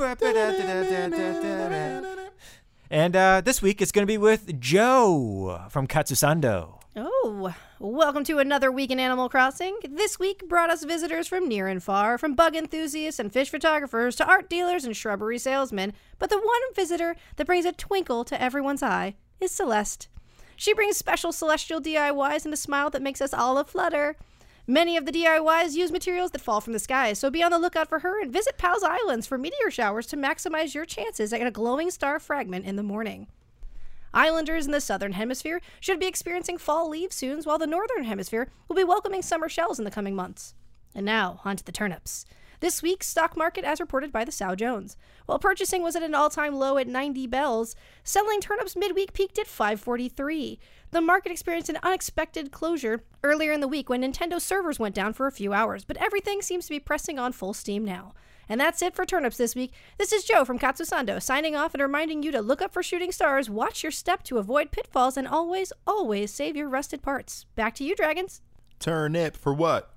And 2.91 3.17
uh, 3.17 3.41
this 3.41 3.63
week 3.63 3.81
it's 3.81 3.91
going 3.91 4.03
to 4.03 4.07
be 4.07 4.19
with 4.19 4.61
Joe 4.61 5.65
from 5.71 5.87
Katsusando. 5.87 6.75
Oh, 6.95 7.55
welcome 7.79 8.23
to 8.25 8.39
another 8.39 8.71
week 8.71 8.91
in 8.91 9.01
Animal 9.01 9.31
Crossing. 9.31 9.79
This 9.89 10.19
week 10.19 10.47
brought 10.47 10.69
us 10.69 10.85
visitors 10.85 11.27
from 11.27 11.49
near 11.49 11.69
and 11.69 11.83
far, 11.83 12.19
from 12.19 12.35
bug 12.35 12.55
enthusiasts 12.55 13.19
and 13.19 13.33
fish 13.33 13.49
photographers 13.49 14.15
to 14.17 14.27
art 14.27 14.51
dealers 14.51 14.85
and 14.85 14.95
shrubbery 14.95 15.39
salesmen. 15.39 15.95
But 16.19 16.29
the 16.29 16.37
one 16.37 16.75
visitor 16.75 17.17
that 17.37 17.47
brings 17.47 17.65
a 17.65 17.73
twinkle 17.73 18.25
to 18.25 18.43
everyone's 18.43 18.83
eye 18.83 19.15
is 19.41 19.53
Celeste. 19.53 20.09
She 20.55 20.75
brings 20.75 20.99
special 20.99 21.33
celestial 21.33 21.81
DIYs 21.81 22.45
and 22.45 22.53
a 22.53 22.59
smile 22.59 22.91
that 22.91 23.01
makes 23.01 23.23
us 23.23 23.33
all 23.33 23.57
aflutter. 23.57 24.17
Many 24.71 24.97
of 24.97 25.05
the 25.05 25.11
DIYs 25.11 25.75
use 25.75 25.91
materials 25.91 26.31
that 26.31 26.43
fall 26.43 26.61
from 26.61 26.75
the 26.75 26.79
skies, 26.79 27.19
so 27.19 27.29
be 27.29 27.43
on 27.43 27.51
the 27.51 27.59
lookout 27.59 27.89
for 27.89 27.99
her 27.99 28.23
and 28.23 28.33
visit 28.33 28.57
Pals 28.57 28.85
Islands 28.85 29.27
for 29.27 29.37
meteor 29.37 29.69
showers 29.69 30.07
to 30.07 30.17
maximize 30.17 30.75
your 30.75 30.85
chances 30.85 31.33
at 31.33 31.45
a 31.45 31.51
glowing 31.51 31.91
star 31.91 32.21
fragment 32.21 32.65
in 32.65 32.77
the 32.77 32.85
morning. 32.85 33.27
Islanders 34.15 34.67
in 34.67 34.71
the 34.71 34.81
southern 34.81 35.15
hemisphere 35.15 35.61
should 35.81 35.99
be 35.99 36.07
experiencing 36.07 36.57
fall 36.57 36.89
leaves 36.89 37.17
soon, 37.17 37.43
while 37.43 37.59
the 37.59 37.67
northern 37.67 38.05
hemisphere 38.05 38.49
will 38.69 38.77
be 38.77 38.85
welcoming 38.85 39.23
summer 39.23 39.49
shells 39.49 39.81
in 39.81 39.85
the 39.85 39.91
coming 39.91 40.15
months. 40.15 40.55
And 40.95 41.05
now, 41.05 41.41
on 41.45 41.57
to 41.57 41.65
the 41.65 41.73
turnips. 41.73 42.25
This 42.61 42.83
week's 42.83 43.07
stock 43.07 43.39
market, 43.39 43.65
as 43.65 43.81
reported 43.81 44.13
by 44.13 44.23
the 44.23 44.31
Sow 44.31 44.55
Jones. 44.55 44.99
While 45.25 45.39
purchasing 45.39 45.83
was 45.83 45.97
at 45.97 46.03
an 46.03 46.15
all-time 46.15 46.55
low 46.55 46.77
at 46.77 46.87
90 46.87 47.27
bells, 47.27 47.75
selling 48.05 48.39
turnips 48.39 48.77
midweek 48.77 49.15
peaked 49.15 49.39
at 49.39 49.47
543. 49.47 50.59
The 50.91 51.01
market 51.01 51.33
experienced 51.33 51.71
an 51.71 51.79
unexpected 51.83 52.53
closure 52.53 53.03
earlier 53.25 53.53
in 53.53 53.61
the 53.61 53.69
week 53.69 53.89
when 53.89 54.03
Nintendo 54.03 54.39
servers 54.39 54.79
went 54.79 54.95
down 54.95 55.15
for 55.15 55.27
a 55.27 55.33
few 55.33 55.55
hours, 55.55 55.85
but 55.85 55.97
everything 55.97 56.43
seems 56.43 56.67
to 56.67 56.71
be 56.71 56.79
pressing 56.81 57.19
on 57.19 57.33
full 57.33 57.55
steam 57.55 57.83
now. 57.83 58.13
And 58.47 58.61
that's 58.61 58.83
it 58.83 58.95
for 58.95 59.07
turnips 59.07 59.39
this 59.39 59.55
week. 59.55 59.73
This 59.97 60.13
is 60.13 60.25
Joe 60.25 60.45
from 60.45 60.59
Katsusando 60.59 61.23
signing 61.23 61.57
off 61.57 61.73
and 61.73 61.81
reminding 61.81 62.23
you 62.23 62.33
to 62.33 62.43
look 62.43 62.61
up 62.61 62.75
for 62.75 62.83
shooting 62.83 63.13
stars, 63.13 63.49
watch 63.49 63.83
your 63.83 63.93
step 63.93 64.23
to 64.25 64.37
avoid 64.39 64.71
pitfalls, 64.71 65.17
and 65.17 65.27
always, 65.27 65.73
always 65.87 66.31
save 66.31 66.57
your 66.57 66.69
rusted 66.69 67.01
parts. 67.01 67.47
Back 67.55 67.75
to 67.77 67.85
you, 67.85 67.97
dragons. 67.97 68.43
Turnip 68.81 69.35
for 69.37 69.55
what? 69.55 69.91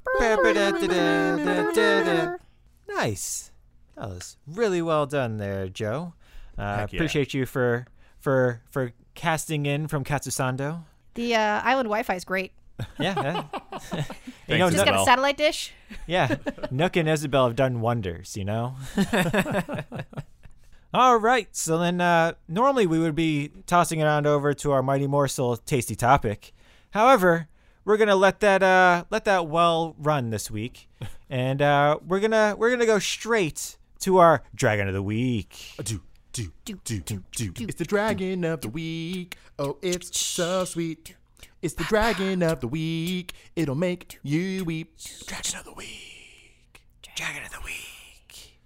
Nice. 2.88 3.52
That 3.96 4.10
was 4.10 4.38
really 4.48 4.82
well 4.82 5.06
done 5.06 5.38
there, 5.38 5.68
Joe. 5.70 6.14
Uh, 6.58 6.62
yeah. 6.62 6.84
Appreciate 6.98 7.34
you 7.34 7.46
for 7.46 7.86
for 8.20 8.62
for 8.72 8.92
casting 9.16 9.66
in 9.66 9.88
from 9.88 10.04
Katsusando. 10.04 10.84
The 11.14 11.36
uh, 11.36 11.62
island 11.64 11.88
Wi-Fi 11.88 12.16
is 12.16 12.26
great. 12.26 12.52
Yeah. 13.00 13.14
yeah. 13.22 13.44
you 13.72 13.80
Thanks, 13.92 14.10
know, 14.50 14.70
Just 14.70 14.78
Nook, 14.78 14.86
got 14.86 15.02
a 15.02 15.06
satellite 15.06 15.38
dish. 15.38 15.72
yeah, 16.08 16.36
Nook 16.72 16.96
and 16.96 17.08
Isabelle 17.08 17.46
have 17.48 17.56
done 17.56 17.82
wonders. 17.82 18.36
You 18.36 18.46
know. 18.46 18.76
All 20.94 21.18
right, 21.18 21.48
so 21.56 21.80
then 21.80 22.00
uh, 22.02 22.34
normally 22.48 22.86
we 22.86 23.00
would 23.00 23.16
be 23.16 23.50
tossing 23.66 24.00
it 24.00 24.06
on 24.06 24.28
over 24.28 24.54
to 24.54 24.72
our 24.72 24.84
mighty 24.84 25.08
morsel 25.08 25.58
tasty 25.58 25.96
topic. 25.96 26.54
However, 26.92 27.48
we're 27.86 27.98
gonna 27.98 28.16
let 28.16 28.40
that 28.42 28.64
uh, 28.64 29.06
let 29.10 29.26
that 29.26 29.48
well 29.48 29.96
run 29.98 30.30
this 30.30 30.50
week, 30.52 30.90
and 31.30 31.62
uh, 31.62 32.00
we're 32.06 32.20
gonna 32.20 32.56
we're 32.58 32.70
gonna 32.72 32.86
go 32.86 33.00
straight 33.00 33.78
to 34.00 34.18
our 34.18 34.44
dragon 34.56 34.88
of 34.88 34.94
the 34.94 35.04
week. 35.04 35.74
Do, 35.84 36.02
do, 36.32 36.52
Do, 36.66 36.80
do, 36.84 37.00
do, 37.00 37.24
do. 37.36 37.52
do, 37.52 37.66
It's 37.66 37.76
the 37.76 37.86
dragon 37.86 38.44
of 38.44 38.62
the 38.62 38.70
week. 38.70 39.38
Oh, 39.60 39.78
it's 39.82 40.20
so 40.20 40.66
sweet. 40.66 41.16
It's 41.62 41.76
the 41.76 41.84
dragon 41.86 42.42
of 42.44 42.60
the 42.60 42.68
week. 42.68 43.34
It'll 43.56 43.76
make 43.76 44.20
you 44.24 44.66
weep. 44.66 44.98
Dragon 45.28 45.60
of 45.60 45.66
the 45.66 45.74
week. 45.74 46.82
Dragon 47.16 47.44
of 47.46 47.52
the 47.52 47.60
Week. 47.64 48.58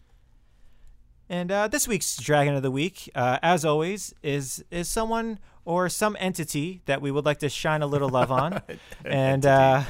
And 1.30 1.52
uh, 1.52 1.68
this 1.68 1.88
week's 1.88 2.16
Dragon 2.16 2.56
of 2.56 2.64
the 2.64 2.72
Week, 2.72 3.12
uh, 3.14 3.40
as 3.44 3.66
always, 3.66 4.14
is 4.24 4.64
is 4.72 4.88
someone 4.88 5.38
or 5.68 5.90
some 5.90 6.16
entity 6.18 6.82
that 6.86 7.02
we 7.02 7.12
would 7.12 7.26
like 7.26 7.40
to 7.40 7.50
shine 7.50 7.82
a 7.82 7.88
little 7.88 8.08
love 8.08 8.32
on. 8.32 8.62
and 9.06 9.46
uh, 9.46 9.84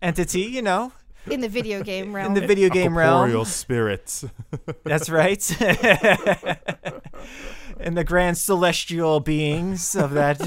entity, 0.00 0.40
you 0.40 0.62
know, 0.62 0.92
In 1.30 1.40
the 1.42 1.48
video 1.48 1.82
game 1.82 2.14
realm. 2.16 2.28
in 2.28 2.34
the 2.40 2.46
video 2.46 2.70
game 2.70 2.94
Corporeal 2.94 3.26
realm. 3.40 3.44
spirits. 3.44 4.24
That's 4.84 5.10
right. 5.10 5.44
and 7.78 7.96
the 7.98 8.04
grand 8.04 8.38
celestial 8.38 9.20
beings 9.20 9.94
of 9.94 10.12
that. 10.12 10.40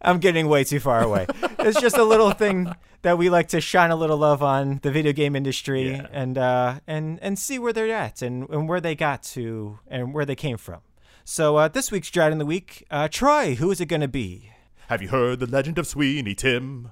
I'm 0.00 0.18
getting 0.20 0.48
way 0.48 0.64
too 0.64 0.80
far 0.80 1.02
away. 1.02 1.26
It's 1.58 1.78
just 1.80 1.98
a 1.98 2.04
little 2.04 2.30
thing 2.30 2.74
that 3.02 3.18
we 3.18 3.28
like 3.28 3.48
to 3.48 3.60
shine 3.60 3.90
a 3.90 3.96
little 3.96 4.16
love 4.16 4.42
on 4.42 4.80
the 4.82 4.90
video 4.90 5.12
game 5.12 5.36
industry 5.36 5.90
Yeah. 5.90 6.06
and 6.12 6.38
uh, 6.38 6.80
and 6.86 7.18
and 7.22 7.38
see 7.38 7.58
where 7.58 7.74
they're 7.74 7.94
at 7.94 8.22
and, 8.22 8.48
and 8.48 8.68
where 8.70 8.80
they 8.80 8.94
got 8.94 9.22
to 9.34 9.78
and 9.86 10.14
where 10.14 10.24
they 10.24 10.34
came 10.36 10.56
from. 10.56 10.80
So 11.24 11.56
uh, 11.56 11.68
this 11.68 11.90
week's 11.90 12.10
Dragon 12.10 12.32
in 12.34 12.38
the 12.38 12.46
Week, 12.46 12.86
uh, 12.90 13.08
Troy, 13.10 13.54
who 13.54 13.70
is 13.70 13.80
it 13.80 13.86
going 13.86 14.02
to 14.02 14.08
be? 14.08 14.50
Have 14.88 15.00
you 15.00 15.08
heard 15.08 15.40
the 15.40 15.46
legend 15.46 15.78
of 15.78 15.86
Sweeney 15.86 16.34
Tim? 16.34 16.90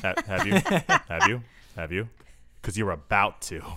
Ha- 0.00 0.14
have 0.26 0.46
you? 0.46 0.54
have 1.08 1.28
you? 1.28 1.42
Have 1.76 1.92
you? 1.92 2.08
Because 2.60 2.78
you're 2.78 2.90
about 2.92 3.42
to. 3.42 3.62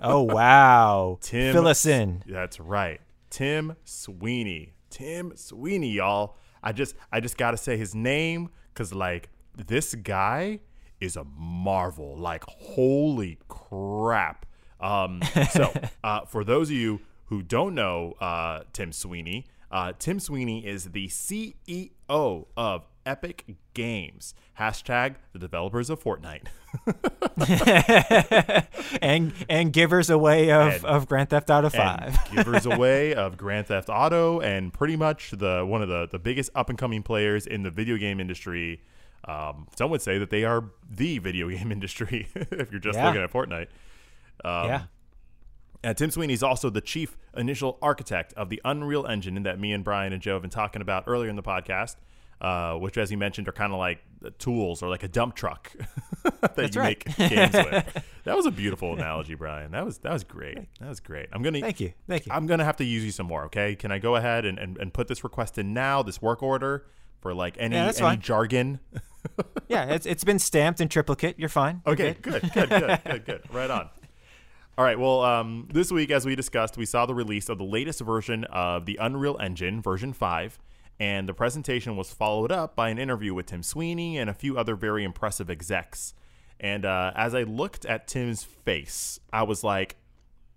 Oh 0.00 0.22
wow, 0.22 1.18
Tim. 1.20 1.52
fill 1.52 1.66
us 1.66 1.84
in. 1.84 2.22
That's 2.26 2.60
right. 2.60 3.00
Tim 3.30 3.74
Sweeney. 3.84 4.74
Tim 4.90 5.32
Sweeney, 5.36 5.90
y'all. 5.90 6.36
I 6.62 6.72
just 6.72 6.94
I 7.12 7.20
just 7.20 7.36
gotta 7.36 7.56
say 7.56 7.76
his 7.76 7.94
name 7.94 8.48
because 8.72 8.94
like 8.94 9.28
this 9.56 9.94
guy 9.96 10.60
is 11.00 11.16
a 11.16 11.24
marvel. 11.24 12.16
Like 12.16 12.44
holy 12.46 13.38
crap. 13.48 14.46
Um 14.80 15.20
so 15.52 15.72
uh 16.04 16.20
for 16.26 16.44
those 16.44 16.70
of 16.70 16.76
you 16.76 17.00
who 17.28 17.42
don't 17.42 17.74
know 17.74 18.14
uh 18.20 18.60
Tim 18.72 18.92
Sweeney, 18.92 19.46
uh 19.70 19.92
Tim 19.98 20.18
Sweeney 20.20 20.66
is 20.66 20.90
the 20.92 21.08
CEO 21.08 22.46
of 22.56 22.86
Epic 23.06 23.44
Games. 23.74 24.34
Hashtag 24.58 25.14
the 25.32 25.38
developers 25.38 25.88
of 25.88 26.02
Fortnite. 26.02 26.46
and 29.02 29.32
and 29.48 29.72
givers 29.72 30.10
away 30.10 30.50
of, 30.50 30.74
And- 30.74 30.84
of 30.84 31.08
Grand 31.08 31.30
Theft 31.30 31.50
Auto 31.50 31.66
and 31.68 31.74
Five. 31.74 32.18
givers 32.34 32.66
away 32.66 33.14
of 33.14 33.36
Grand 33.36 33.66
Theft 33.66 33.88
Auto 33.88 34.40
and 34.40 34.72
pretty 34.72 34.96
much 34.96 35.30
the 35.32 35.64
one 35.66 35.82
of 35.82 35.88
the, 35.88 36.08
the 36.10 36.18
biggest 36.18 36.50
up 36.54 36.68
and 36.68 36.78
coming 36.78 37.02
players 37.02 37.46
in 37.46 37.62
the 37.62 37.70
video 37.70 37.96
game 37.96 38.20
industry. 38.20 38.82
Um, 39.24 39.66
some 39.76 39.90
would 39.90 40.02
say 40.02 40.18
that 40.18 40.30
they 40.30 40.44
are 40.44 40.64
the 40.90 41.18
video 41.18 41.48
game 41.50 41.72
industry 41.72 42.28
if 42.34 42.70
you're 42.70 42.80
just 42.80 42.98
Yeah. 42.98 43.06
looking 43.08 43.22
at 43.22 43.32
Fortnite. 43.32 43.68
Um, 44.44 44.68
yeah, 44.68 44.82
And 45.84 45.96
Tim 45.96 46.10
Sweeney 46.10 46.34
is 46.34 46.42
also 46.42 46.70
the 46.70 46.80
chief 46.80 47.16
initial 47.36 47.78
architect 47.80 48.32
of 48.34 48.48
the 48.48 48.60
Unreal 48.64 49.06
Engine 49.06 49.42
that 49.44 49.60
me 49.60 49.72
and 49.72 49.84
Brian 49.84 50.12
and 50.12 50.20
Joe 50.20 50.32
have 50.34 50.42
been 50.42 50.50
talking 50.50 50.82
about 50.82 51.04
earlier 51.06 51.30
in 51.30 51.36
the 51.36 51.42
podcast, 51.42 51.94
uh, 52.40 52.74
which, 52.74 52.98
as 52.98 53.10
you 53.12 53.16
mentioned, 53.16 53.46
are 53.48 53.52
kind 53.52 53.72
of 53.72 53.78
like 53.78 54.00
tools 54.38 54.82
or 54.82 54.88
like 54.88 55.04
a 55.04 55.08
dump 55.08 55.36
truck 55.36 55.72
that 56.56 56.74
you 56.74 56.80
right. 56.80 57.04
make 57.18 57.30
games 57.30 57.52
with. 57.54 58.04
That 58.24 58.36
was 58.36 58.44
a 58.44 58.50
beautiful 58.50 58.92
analogy, 58.92 59.34
Brian. 59.36 59.70
That 59.70 59.86
was 59.86 59.98
that 59.98 60.12
was 60.12 60.22
great. 60.22 60.58
That 60.80 60.88
was 60.90 61.00
great. 61.00 61.28
I'm 61.32 61.40
gonna 61.42 61.60
thank 61.60 61.80
you, 61.80 61.94
thank 62.06 62.26
you. 62.26 62.32
I'm 62.32 62.46
gonna 62.46 62.64
have 62.64 62.76
to 62.76 62.84
use 62.84 63.02
you 63.02 63.10
some 63.10 63.24
more. 63.26 63.44
Okay? 63.44 63.74
Can 63.74 63.90
I 63.90 63.98
go 63.98 64.16
ahead 64.16 64.44
and, 64.44 64.58
and, 64.58 64.76
and 64.76 64.92
put 64.92 65.08
this 65.08 65.24
request 65.24 65.56
in 65.56 65.72
now? 65.72 66.02
This 66.02 66.20
work 66.20 66.42
order 66.42 66.84
for 67.20 67.32
like 67.32 67.56
any 67.58 67.74
Yeah, 67.74 67.84
any 67.84 67.92
fine. 67.94 68.20
jargon. 68.20 68.80
yeah, 69.68 69.86
it's 69.94 70.04
it's 70.04 70.24
been 70.24 70.38
stamped 70.38 70.82
in 70.82 70.88
triplicate. 70.88 71.38
You're 71.38 71.48
fine. 71.48 71.80
You're 71.86 71.92
Okay, 71.94 72.16
good. 72.20 72.42
good, 72.52 72.52
good, 72.52 72.68
good, 72.68 73.00
good, 73.06 73.24
good. 73.24 73.42
Right 73.52 73.70
on. 73.70 73.88
All 74.78 74.84
right. 74.84 74.96
Well, 74.96 75.22
um, 75.22 75.66
this 75.74 75.90
week, 75.90 76.12
as 76.12 76.24
we 76.24 76.36
discussed, 76.36 76.76
we 76.76 76.86
saw 76.86 77.04
the 77.04 77.12
release 77.12 77.48
of 77.48 77.58
the 77.58 77.64
latest 77.64 78.00
version 78.00 78.44
of 78.44 78.86
the 78.86 78.96
Unreal 79.00 79.36
Engine, 79.40 79.82
version 79.82 80.12
5, 80.12 80.56
and 81.00 81.28
the 81.28 81.34
presentation 81.34 81.96
was 81.96 82.12
followed 82.12 82.52
up 82.52 82.76
by 82.76 82.90
an 82.90 82.96
interview 82.96 83.34
with 83.34 83.46
Tim 83.46 83.64
Sweeney 83.64 84.18
and 84.18 84.30
a 84.30 84.32
few 84.32 84.56
other 84.56 84.76
very 84.76 85.02
impressive 85.02 85.50
execs. 85.50 86.14
And 86.60 86.84
uh, 86.84 87.10
as 87.16 87.34
I 87.34 87.42
looked 87.42 87.86
at 87.86 88.06
Tim's 88.06 88.44
face, 88.44 89.18
I 89.32 89.42
was 89.42 89.64
like, 89.64 89.96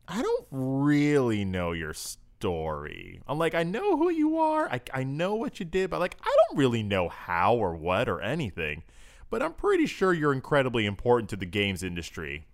I 0.07 0.21
don't 0.21 0.45
really 0.51 1.43
know 1.43 1.71
your 1.71 1.95
story. 1.95 3.23
I'm 3.27 3.39
like, 3.39 3.55
I 3.55 3.63
know 3.63 3.97
who 3.97 4.11
you 4.11 4.37
are. 4.37 4.69
I, 4.69 4.81
I 4.93 5.03
know 5.03 5.33
what 5.33 5.59
you 5.59 5.65
did, 5.65 5.89
but 5.89 5.99
like, 5.99 6.15
I 6.21 6.37
don't 6.47 6.59
really 6.59 6.83
know 6.83 7.09
how 7.09 7.55
or 7.55 7.73
what 7.73 8.07
or 8.07 8.21
anything. 8.21 8.83
But 9.31 9.41
I'm 9.41 9.53
pretty 9.53 9.87
sure 9.87 10.13
you're 10.13 10.31
incredibly 10.31 10.85
important 10.85 11.31
to 11.31 11.37
the 11.37 11.47
games 11.47 11.81
industry. 11.81 12.45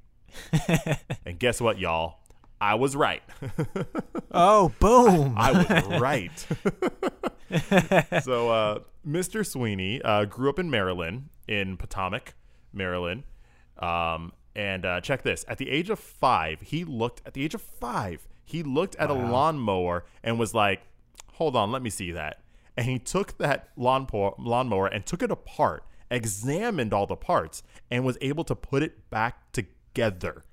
And 1.26 1.40
guess 1.40 1.62
what, 1.62 1.80
y'all? 1.80 2.20
I 2.60 2.76
was 2.76 2.96
right. 2.96 3.24
Oh, 4.40 4.72
boom! 4.80 5.34
I 5.36 5.52
was 5.52 6.00
right. 6.00 6.38
so, 8.24 8.52
uh, 8.52 8.80
Mr. 9.08 9.44
Sweeney 9.44 10.02
uh, 10.02 10.26
grew 10.26 10.50
up 10.50 10.60
in 10.60 10.70
Maryland, 10.70 11.30
in 11.48 11.78
Potomac, 11.78 12.36
Maryland. 12.72 13.24
Um, 13.80 14.34
and 14.56 14.86
uh, 14.86 15.02
check 15.02 15.24
this: 15.24 15.44
at 15.48 15.58
the 15.58 15.70
age 15.70 15.90
of 15.90 15.98
five, 15.98 16.62
he 16.62 16.84
looked 16.84 17.22
at 17.26 17.34
the 17.34 17.44
age 17.44 17.56
of 17.56 17.62
five, 17.62 18.28
he 18.44 18.64
looked 18.64 18.96
at 18.98 19.10
a 19.10 19.14
lawnmower 19.14 20.06
and 20.24 20.38
was 20.38 20.54
like, 20.54 20.82
"Hold 21.34 21.56
on, 21.56 21.72
let 21.72 21.82
me 21.82 21.90
see 21.90 22.12
that." 22.12 22.42
And 22.76 22.86
he 22.86 23.00
took 23.00 23.38
that 23.40 23.70
lawn 23.76 24.08
lawnmower 24.38 24.88
and 24.88 25.06
took 25.06 25.24
it 25.24 25.32
apart, 25.32 25.84
examined 26.12 26.94
all 26.94 27.08
the 27.08 27.16
parts, 27.16 27.64
and 27.90 28.06
was 28.06 28.18
able 28.22 28.44
to 28.44 28.56
put 28.56 28.84
it 28.84 29.10
back 29.10 29.47
together. 29.98 30.44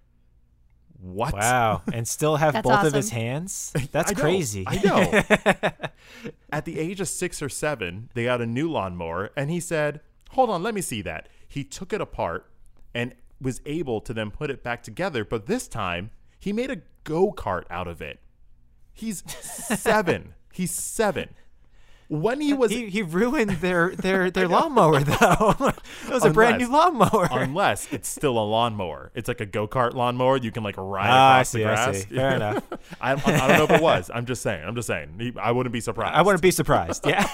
What? 1.00 1.34
wow, 1.34 1.82
and 1.92 2.08
still 2.08 2.36
have 2.36 2.54
That's 2.54 2.66
both 2.66 2.84
of 2.86 2.94
his 2.94 3.10
hands. 3.10 3.72
That's 3.92 4.10
I 4.10 4.14
know, 4.14 4.20
crazy. 4.20 4.64
I 4.66 4.76
know. 4.82 6.32
At 6.50 6.64
the 6.64 6.78
age 6.78 7.00
of 7.00 7.08
six 7.08 7.42
or 7.42 7.50
seven, 7.50 8.08
they 8.14 8.24
got 8.24 8.40
a 8.40 8.46
new 8.46 8.70
lawnmower, 8.70 9.30
and 9.36 9.50
he 9.50 9.60
said, 9.60 10.00
Hold 10.30 10.50
on, 10.50 10.62
let 10.62 10.74
me 10.74 10.80
see 10.80 11.02
that. 11.02 11.28
He 11.46 11.62
took 11.62 11.92
it 11.92 12.00
apart 12.00 12.50
and 12.94 13.14
was 13.40 13.60
able 13.66 14.00
to 14.00 14.14
then 14.14 14.30
put 14.30 14.50
it 14.50 14.62
back 14.62 14.82
together, 14.82 15.24
but 15.24 15.46
this 15.46 15.68
time 15.68 16.10
he 16.38 16.52
made 16.52 16.70
a 16.70 16.78
go 17.04 17.32
kart 17.32 17.64
out 17.68 17.86
of 17.86 18.00
it. 18.00 18.20
He's 18.92 19.22
seven. 19.28 20.34
He's 20.52 20.70
seven. 20.70 21.34
When 22.08 22.40
he 22.40 22.52
was 22.52 22.70
He, 22.70 22.88
he 22.90 23.02
ruined 23.02 23.50
their 23.50 23.94
their 23.96 24.30
their 24.30 24.46
lawnmower 24.46 25.00
though. 25.00 25.54
it 26.06 26.10
was 26.10 26.24
a 26.24 26.30
brand 26.30 26.58
new 26.58 26.68
lawnmower. 26.70 27.28
unless 27.30 27.90
it's 27.92 28.08
still 28.08 28.36
a 28.38 28.44
lawnmower. 28.44 29.10
It's 29.14 29.26
like 29.26 29.40
a 29.40 29.46
go 29.46 29.66
kart 29.66 29.94
lawnmower. 29.94 30.36
You 30.36 30.50
can 30.52 30.62
like 30.62 30.76
ride 30.76 31.08
Ah, 31.08 31.28
I 31.28 31.34
across 31.40 31.52
the 31.52 31.58
see, 31.58 31.64
I 31.64 31.68
grass. 31.68 31.96
see. 32.02 32.14
Fair 32.14 32.30
enough. 32.36 32.62
I, 33.00 33.12
I, 33.12 33.14
I 33.14 33.48
don't 33.48 33.56
know 33.58 33.64
if 33.64 33.70
it 33.70 33.82
was. 33.82 34.10
I'm 34.14 34.26
just 34.26 34.42
saying. 34.42 34.64
I'm 34.66 34.74
just 34.74 34.86
saying. 34.86 35.14
He- 35.18 35.32
I 35.40 35.50
wouldn't 35.50 35.72
be 35.72 35.80
surprised. 35.80 36.14
I 36.14 36.20
wouldn't 36.22 36.42
be 36.42 36.50
surprised. 36.50 37.06
Yeah. 37.06 37.26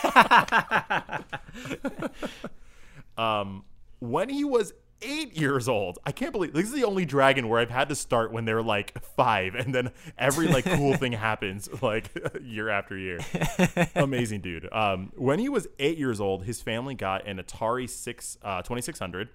um, 3.19 3.65
when 3.99 4.29
he 4.29 4.45
was 4.45 4.73
eight 5.03 5.37
years 5.37 5.69
old. 5.69 5.99
I 6.05 6.13
can't 6.13 6.33
believe 6.33 6.53
this 6.53 6.67
is 6.67 6.73
the 6.73 6.85
only 6.85 7.05
dragon 7.05 7.49
where 7.49 7.61
I've 7.61 7.71
had 7.71 7.89
to 7.89 7.95
start 7.95 8.33
when 8.33 8.45
they're 8.45 8.63
like 8.63 9.03
five, 9.17 9.55
and 9.55 9.75
then 9.75 9.91
every 10.19 10.49
like 10.49 10.65
cool 10.65 10.97
thing 10.97 11.13
happens 11.31 11.69
like 11.83 12.11
year 12.43 12.69
after 12.69 12.97
year. 12.97 13.19
Amazing 13.95 14.41
dude. 14.41 14.69
Um, 14.73 15.13
when 15.17 15.39
he 15.39 15.49
was 15.49 15.67
eight 15.79 15.99
years 15.99 16.21
old, 16.21 16.45
his 16.45 16.61
family 16.61 16.95
got 16.95 17.27
an 17.27 17.39
Atari 17.39 17.89
six 17.89 18.39
uh, 18.43 18.63
2600. 18.63 19.29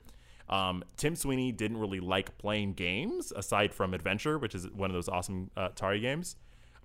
Um, 0.48 0.84
Tim 0.96 1.16
Sweeney 1.16 1.52
didn't 1.52 1.78
really 1.78 2.00
like 2.00 2.38
playing 2.38 2.74
games 2.74 3.34
aside 3.36 3.74
from 3.74 3.94
Adventure, 3.94 4.38
which 4.38 4.54
is 4.54 4.70
one 4.70 4.90
of 4.90 4.94
those 4.94 5.10
awesome 5.10 5.50
uh, 5.58 5.70
Atari 5.70 6.02
games. 6.02 6.36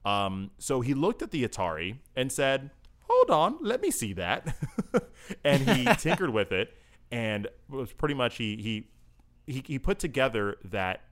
Um, 0.05 0.51
so 0.59 0.81
he 0.81 0.95
looked 0.95 1.21
at 1.21 1.31
the 1.31 1.47
Atari 1.47 1.99
and 2.17 2.33
said, 2.33 2.71
"Hold 3.03 3.31
on, 3.31 3.59
let 3.61 3.83
me 3.83 3.91
see 3.91 4.15
that." 4.15 4.57
and 5.45 5.69
he 5.69 5.85
tinkered 5.97 6.31
with 6.31 6.53
it, 6.53 6.75
and 7.11 7.47
it 7.47 7.53
was 7.69 7.93
pretty 7.93 8.15
much 8.15 8.37
he 8.37 8.57
he 8.57 9.53
he, 9.53 9.63
he 9.67 9.79
put 9.79 9.99
together 9.99 10.57
that 10.65 11.03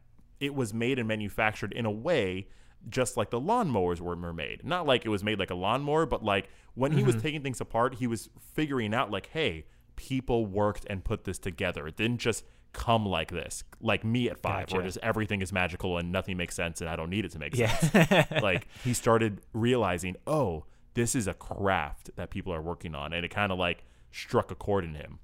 it 0.41 0.55
was 0.55 0.73
made 0.73 0.99
and 0.99 1.09
manufactured 1.09 1.73
in 1.73 1.85
a 1.87 1.91
way 1.91 2.47
just 2.89 3.17
like 3.17 3.31
the 3.31 3.41
lawnmowers 3.41 4.01
were 4.01 4.15
made. 4.33 4.65
Not 4.65 4.87
like 4.87 5.05
it 5.05 5.09
was 5.09 5.25
made 5.25 5.39
like 5.41 5.51
a 5.51 5.55
lawnmower, 5.57 6.07
but 6.07 6.23
like 6.25 6.49
when 6.75 6.93
he 6.93 7.03
was 7.03 7.17
Mm-hmm. 7.17 7.23
taking 7.23 7.43
things 7.43 7.61
apart, 7.61 7.97
he 7.97 8.07
was 8.07 8.31
figuring 8.55 8.95
out 8.95 9.11
like, 9.11 9.27
hey, 9.33 9.67
people 9.97 10.47
worked 10.47 10.87
and 10.89 11.03
put 11.03 11.25
this 11.25 11.41
together. 11.41 11.89
It 11.89 11.97
didn't 11.97 12.19
just 12.19 12.45
come 12.73 13.05
like 13.05 13.33
this, 13.33 13.65
like 13.81 14.05
me 14.05 14.31
at 14.31 14.39
five, 14.39 14.71
where 14.71 14.83
just 14.83 14.99
everything 15.03 15.43
is 15.43 15.53
magical 15.53 15.99
and 15.99 16.13
nothing 16.13 16.37
makes 16.37 16.55
sense 16.55 16.81
and 16.81 16.89
I 16.89 16.95
don't 16.95 17.11
need 17.11 17.25
it 17.25 17.33
to 17.33 17.41
make 17.41 17.57
Yeah. 17.57 17.77
sense. 17.77 18.31
like 18.43 18.69
he 18.85 18.95
started 18.95 19.41
realizing, 19.53 20.15
oh, 20.29 20.65
this 20.95 21.17
is 21.17 21.27
a 21.27 21.35
craft 21.35 22.11
that 22.15 22.31
people 22.31 22.53
are 22.55 22.63
working 22.63 22.95
on, 22.95 23.13
and 23.13 23.25
it 23.25 23.31
kind 23.31 23.51
of 23.51 23.59
like 23.59 23.83
struck 24.13 24.53
a 24.53 24.55
chord 24.55 24.85
in 24.85 24.95
him. 24.95 25.19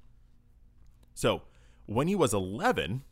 So 1.15 1.41
when 1.87 2.07
he 2.07 2.15
was 2.15 2.33
11, 2.33 3.03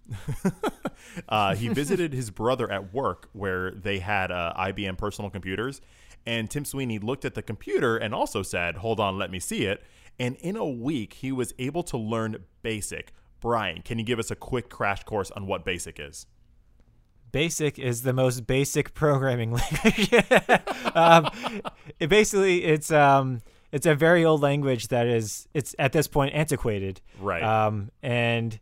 uh, 1.30 1.56
he 1.56 1.68
visited 1.70 2.14
his 2.14 2.30
brother 2.30 2.72
at 2.72 2.94
work 2.94 3.30
where 3.34 3.72
they 3.72 4.00
had 4.00 4.32
uh, 4.32 4.54
IBM 4.58 4.98
personal 4.98 5.32
computers. 5.32 5.82
And 6.26 6.50
Tim 6.50 6.64
Sweeney 6.64 7.00
looked 7.00 7.26
at 7.26 7.34
the 7.34 7.42
computer 7.42 7.98
and 7.98 8.14
also 8.14 8.44
said, 8.44 8.78
Hold 8.78 9.00
on, 9.00 9.18
let 9.18 9.32
me 9.32 9.40
see 9.40 9.66
it. 9.66 9.84
And 10.20 10.36
in 10.38 10.56
a 10.56 10.68
week, 10.68 11.14
he 11.14 11.32
was 11.32 11.54
able 11.58 11.84
to 11.84 11.98
learn 11.98 12.38
BASIC. 12.62 13.14
Brian, 13.42 13.82
can 13.82 14.00
you 14.00 14.06
give 14.06 14.20
us 14.20 14.32
a 14.32 14.36
quick 14.36 14.70
crash 14.70 15.04
course 15.04 15.32
on 15.32 15.48
what 15.48 15.66
BASIC 15.66 16.00
is? 16.00 16.28
Basic 17.32 17.80
is 17.80 18.04
the 18.04 18.14
most 18.14 18.46
basic 18.48 18.94
programming 18.94 19.52
language. 19.74 20.14
um, 20.94 21.30
it 22.00 22.08
basically 22.08 22.64
it's 22.64 22.92
um 22.92 23.42
it's 23.74 23.86
a 23.86 23.96
very 23.96 24.24
old 24.24 24.42
language 24.42 24.88
that 24.90 25.08
is 25.08 25.48
it's 25.54 25.76
at 25.78 25.92
this 25.92 26.08
point 26.08 26.34
antiquated. 26.34 27.02
Right. 27.20 27.44
Um, 27.44 27.90
and 28.02 28.60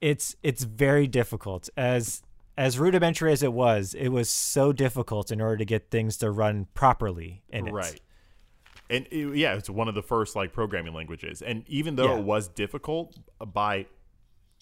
it's 0.00 0.34
it's 0.42 0.64
very 0.64 1.06
difficult 1.06 1.68
as 1.76 2.22
as 2.58 2.78
rudimentary 2.78 3.30
as 3.32 3.42
it 3.42 3.52
was. 3.52 3.94
It 3.94 4.08
was 4.08 4.28
so 4.28 4.72
difficult 4.72 5.30
in 5.30 5.40
order 5.40 5.58
to 5.58 5.64
get 5.64 5.90
things 5.90 6.16
to 6.18 6.30
run 6.30 6.66
properly 6.74 7.42
in 7.50 7.68
it. 7.68 7.72
Right. 7.72 8.00
And 8.90 9.06
it- 9.10 9.36
yeah, 9.36 9.54
it's 9.54 9.70
one 9.70 9.86
of 9.88 9.94
the 9.94 10.02
first 10.02 10.34
like 10.34 10.52
programming 10.52 10.94
languages. 10.94 11.40
And 11.42 11.64
even 11.68 11.96
though 11.96 12.12
Yeah. 12.14 12.18
it 12.18 12.24
was 12.24 12.48
difficult 12.48 13.16
by 13.38 13.86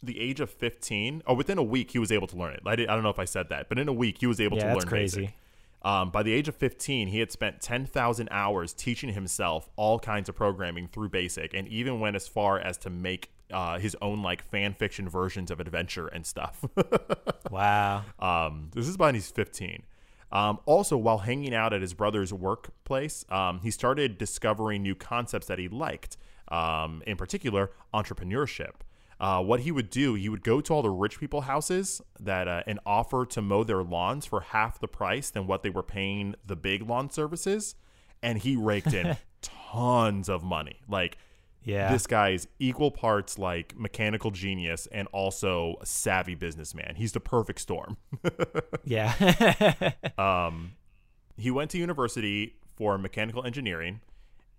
the 0.02 0.18
age 0.20 0.40
of 0.40 0.50
15, 0.50 1.22
or 1.26 1.36
within 1.36 1.58
a 1.58 1.62
week, 1.62 1.90
he 1.90 1.98
was 1.98 2.10
able 2.10 2.26
to 2.26 2.36
learn 2.36 2.54
it. 2.54 2.60
I, 2.64 2.74
did, 2.74 2.88
I 2.88 2.94
don't 2.94 3.02
know 3.02 3.10
if 3.10 3.18
I 3.18 3.24
said 3.26 3.50
that, 3.50 3.68
but 3.68 3.78
in 3.78 3.86
a 3.86 3.92
week, 3.92 4.16
he 4.18 4.26
was 4.26 4.40
able 4.40 4.56
Yeah, 4.56 4.62
to 4.62 4.68
that's 4.70 4.84
learn 4.84 4.88
crazy. 4.88 5.20
basic. 5.22 5.34
Um, 5.82 6.10
by 6.10 6.22
the 6.22 6.32
age 6.32 6.46
of 6.48 6.56
15, 6.56 7.08
he 7.08 7.20
had 7.20 7.32
spent 7.32 7.60
10,000 7.60 8.28
hours 8.30 8.72
teaching 8.72 9.14
himself 9.14 9.70
all 9.76 9.98
kinds 9.98 10.28
of 10.28 10.34
programming 10.34 10.88
through 10.88 11.08
BASIC, 11.08 11.54
and 11.54 11.66
even 11.68 12.00
went 12.00 12.16
as 12.16 12.28
far 12.28 12.58
as 12.58 12.76
to 12.78 12.90
make 12.90 13.30
uh, 13.50 13.78
his 13.78 13.96
own 14.02 14.22
like 14.22 14.42
fan 14.42 14.74
fiction 14.74 15.08
versions 15.08 15.50
of 15.50 15.58
adventure 15.60 16.06
and 16.06 16.26
stuff. 16.26 16.64
Wow. 17.50 18.04
Um, 18.20 18.70
this 18.74 18.86
is 18.86 18.96
when 18.96 19.14
he's 19.14 19.30
15. 19.30 19.82
Um, 20.32 20.60
also, 20.66 20.96
while 20.96 21.18
hanging 21.18 21.54
out 21.54 21.72
at 21.72 21.80
his 21.80 21.94
brother's 21.94 22.32
workplace, 22.32 23.24
um, 23.28 23.60
he 23.60 23.70
started 23.70 24.16
discovering 24.18 24.82
new 24.82 24.94
concepts 24.94 25.48
that 25.48 25.58
he 25.58 25.68
liked, 25.68 26.16
um, 26.48 27.02
in 27.06 27.16
particular, 27.16 27.72
entrepreneurship. 27.92 28.74
Uh, 29.20 29.42
what 29.42 29.60
he 29.60 29.70
would 29.70 29.90
do, 29.90 30.14
he 30.14 30.28
would 30.30 30.42
go 30.42 30.60
to 30.62 30.72
all 30.72 30.80
the 30.82 30.88
rich 30.90 31.20
people 31.20 31.42
houses 31.42 32.00
that 32.18 32.48
uh, 32.48 32.62
and 32.66 32.80
offer 32.86 33.26
to 33.26 33.42
mow 33.42 33.62
their 33.62 33.82
lawns 33.82 34.24
for 34.24 34.40
half 34.40 34.80
the 34.80 34.88
price 34.88 35.28
than 35.28 35.46
what 35.46 35.62
they 35.62 35.68
were 35.70 35.82
paying 35.82 36.34
the 36.46 36.56
big 36.56 36.88
lawn 36.88 37.10
services, 37.10 37.74
and 38.22 38.38
he 38.38 38.56
raked 38.56 38.94
in 38.94 39.18
tons 39.42 40.28
of 40.30 40.42
money. 40.42 40.80
Like 40.88 41.18
Yeah. 41.62 41.92
this 41.92 42.06
guy's 42.06 42.48
equal 42.58 42.90
parts 42.90 43.38
like 43.38 43.78
mechanical 43.78 44.30
genius 44.30 44.88
and 44.90 45.06
also 45.12 45.76
a 45.82 45.86
savvy 45.86 46.34
businessman. 46.34 46.94
He's 46.96 47.12
the 47.12 47.20
perfect 47.20 47.60
storm. 47.60 47.98
yeah. 48.84 49.92
um, 50.18 50.72
he 51.36 51.50
went 51.50 51.70
to 51.72 51.78
university 51.78 52.56
for 52.76 52.96
mechanical 52.96 53.44
engineering 53.44 54.00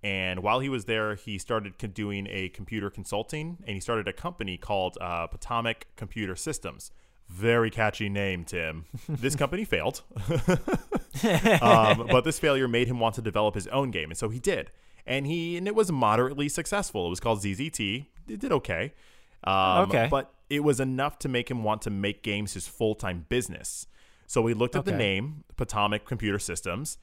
and 0.03 0.41
while 0.41 0.59
he 0.59 0.69
was 0.69 0.85
there 0.85 1.15
he 1.15 1.37
started 1.37 1.77
doing 1.93 2.27
a 2.29 2.49
computer 2.49 2.89
consulting 2.89 3.57
and 3.65 3.75
he 3.75 3.79
started 3.79 4.07
a 4.07 4.13
company 4.13 4.57
called 4.57 4.97
uh, 5.01 5.27
potomac 5.27 5.87
computer 5.95 6.35
systems. 6.35 6.91
Very 7.29 7.69
catchy 7.69 8.09
name 8.09 8.43
tim. 8.43 8.85
This 9.07 9.35
company 9.35 9.65
failed. 9.65 10.01
Um, 11.61 12.07
but 12.09 12.23
this 12.23 12.39
failure 12.39 12.67
made 12.67 12.87
him 12.87 12.99
want 12.99 13.15
to 13.15 13.21
develop 13.21 13.53
his 13.53 13.67
own 13.67 13.91
game 13.91 14.09
and 14.09 14.17
so 14.17 14.29
he 14.29 14.39
did. 14.39 14.71
And 15.05 15.27
he 15.27 15.57
and 15.57 15.67
it 15.67 15.75
was 15.75 15.91
moderately 15.91 16.49
successful. 16.49 17.07
It 17.07 17.09
was 17.09 17.19
called 17.19 17.39
zzt 17.41 18.05
it 18.27 18.39
did 18.39 18.51
okay. 18.51 18.93
Um, 19.43 19.89
Okay. 19.89 20.07
but 20.09 20.33
it 20.49 20.61
was 20.63 20.79
enough 20.79 21.19
to 21.19 21.29
make 21.29 21.49
him 21.49 21.63
want 21.63 21.81
to 21.83 21.89
make 21.89 22.23
games 22.23 22.53
his 22.53 22.67
full-time 22.67 23.25
business. 23.29 23.87
So 24.27 24.41
we 24.41 24.53
looked 24.53 24.75
at 24.75 24.85
the 24.85 24.91
name 24.93 25.43
Potomac 25.57 26.05
Computer 26.05 26.39
Systems, 26.39 26.97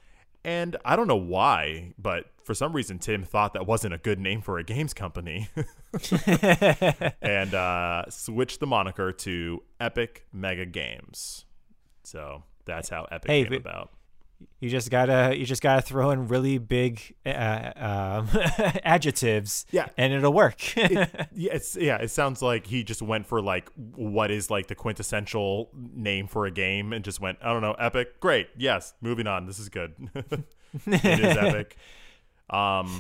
and 0.45 0.77
I 0.85 0.97
don't 0.97 1.09
know 1.09 1.17
why, 1.17 1.93
but 1.99 2.27
for 2.45 2.55
some 2.55 2.73
reason 2.73 2.99
Tim 2.99 3.25
thought 3.25 3.53
that 3.55 3.67
wasn't 3.67 3.95
a 3.95 3.99
good 3.99 4.19
name 4.19 4.41
for 4.41 4.59
a 4.59 4.65
games 4.65 4.95
company, 4.95 5.49
and 7.23 7.55
uh, 7.55 8.05
switched 8.11 8.61
the 8.61 8.67
moniker 8.67 9.13
to 9.13 9.63
Epic 9.81 10.27
Mega 10.33 10.67
Games. 10.67 11.45
So 12.05 12.43
that's 12.65 12.89
how 12.89 13.07
Epic 13.11 13.31
Hey, 13.31 13.43
came 13.45 13.51
but- 13.53 13.61
about. 13.61 13.91
You 14.61 14.69
just 14.71 14.91
gotta 14.91 15.35
you 15.37 15.45
just 15.45 15.63
gotta 15.63 15.83
throw 15.83 16.11
in 16.11 16.29
really 16.29 16.59
big 16.59 17.15
uh, 17.27 17.73
um, 17.77 18.29
adjectives. 18.85 19.67
Yeah. 19.71 19.89
And 19.97 20.13
it'll 20.13 20.33
work. 20.33 20.77
yeah, 20.77 21.07
it's 21.33 21.77
yeah. 21.77 21.97
It 21.99 22.11
sounds 22.11 22.43
like 22.43 22.67
he 22.67 22.83
just 22.85 23.03
went 23.03 23.27
for 23.27 23.41
like 23.41 23.71
what 23.77 24.31
is 24.31 24.51
like 24.51 24.67
the 24.67 24.75
quintessential 24.75 25.71
name 25.75 26.27
for 26.27 26.47
a 26.47 26.51
game, 26.51 26.93
and 26.93 27.05
just 27.05 27.21
went, 27.21 27.39
I 27.43 27.53
don't 27.53 27.63
know, 27.63 27.75
epic. 27.75 28.21
Great, 28.21 28.49
yes. 28.57 28.95
Moving 29.01 29.27
on. 29.27 29.47
This 29.47 29.59
is 29.59 29.69
good. 29.69 29.95
it 30.15 30.45
is 31.05 31.37
epic. 31.37 31.77
Um, 32.51 32.99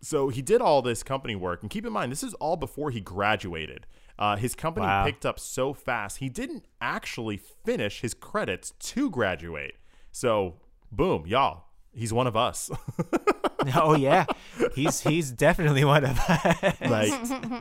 so 0.00 0.28
he 0.30 0.42
did 0.42 0.60
all 0.60 0.82
this 0.82 1.02
company 1.02 1.36
work, 1.36 1.62
and 1.62 1.70
keep 1.70 1.84
in 1.86 1.92
mind, 1.92 2.10
this 2.10 2.22
is 2.22 2.34
all 2.34 2.56
before 2.56 2.90
he 2.90 3.00
graduated. 3.00 3.86
Uh, 4.18 4.36
his 4.36 4.54
company 4.54 4.86
Wow. 4.86 5.04
picked 5.04 5.24
up 5.26 5.40
so 5.40 5.72
fast, 5.72 6.18
he 6.18 6.28
didn't 6.28 6.64
actually 6.80 7.36
finish 7.64 8.00
his 8.02 8.14
credits 8.14 8.72
to 8.78 9.10
graduate. 9.10 9.74
So, 10.12 10.56
boom, 10.92 11.26
y'all, 11.26 11.64
he's 11.94 12.12
one 12.12 12.26
of 12.26 12.36
us. 12.36 12.70
oh 13.74 13.96
yeah. 13.96 14.26
He's 14.74 15.00
he's 15.00 15.30
definitely 15.30 15.84
one 15.84 16.04
of 16.04 16.18
us. 16.20 16.80
like 16.80 17.12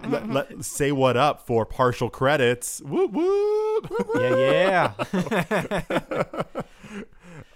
let, 0.10 0.30
let- 0.30 0.66
say 0.66 0.92
what 0.92 1.16
up 1.18 1.46
for 1.46 1.66
partial 1.66 2.10
credits 2.10 2.82
whoop 2.82 3.12
whoop 3.12 3.88
yeah, 4.16 4.94
yeah. 5.12 6.44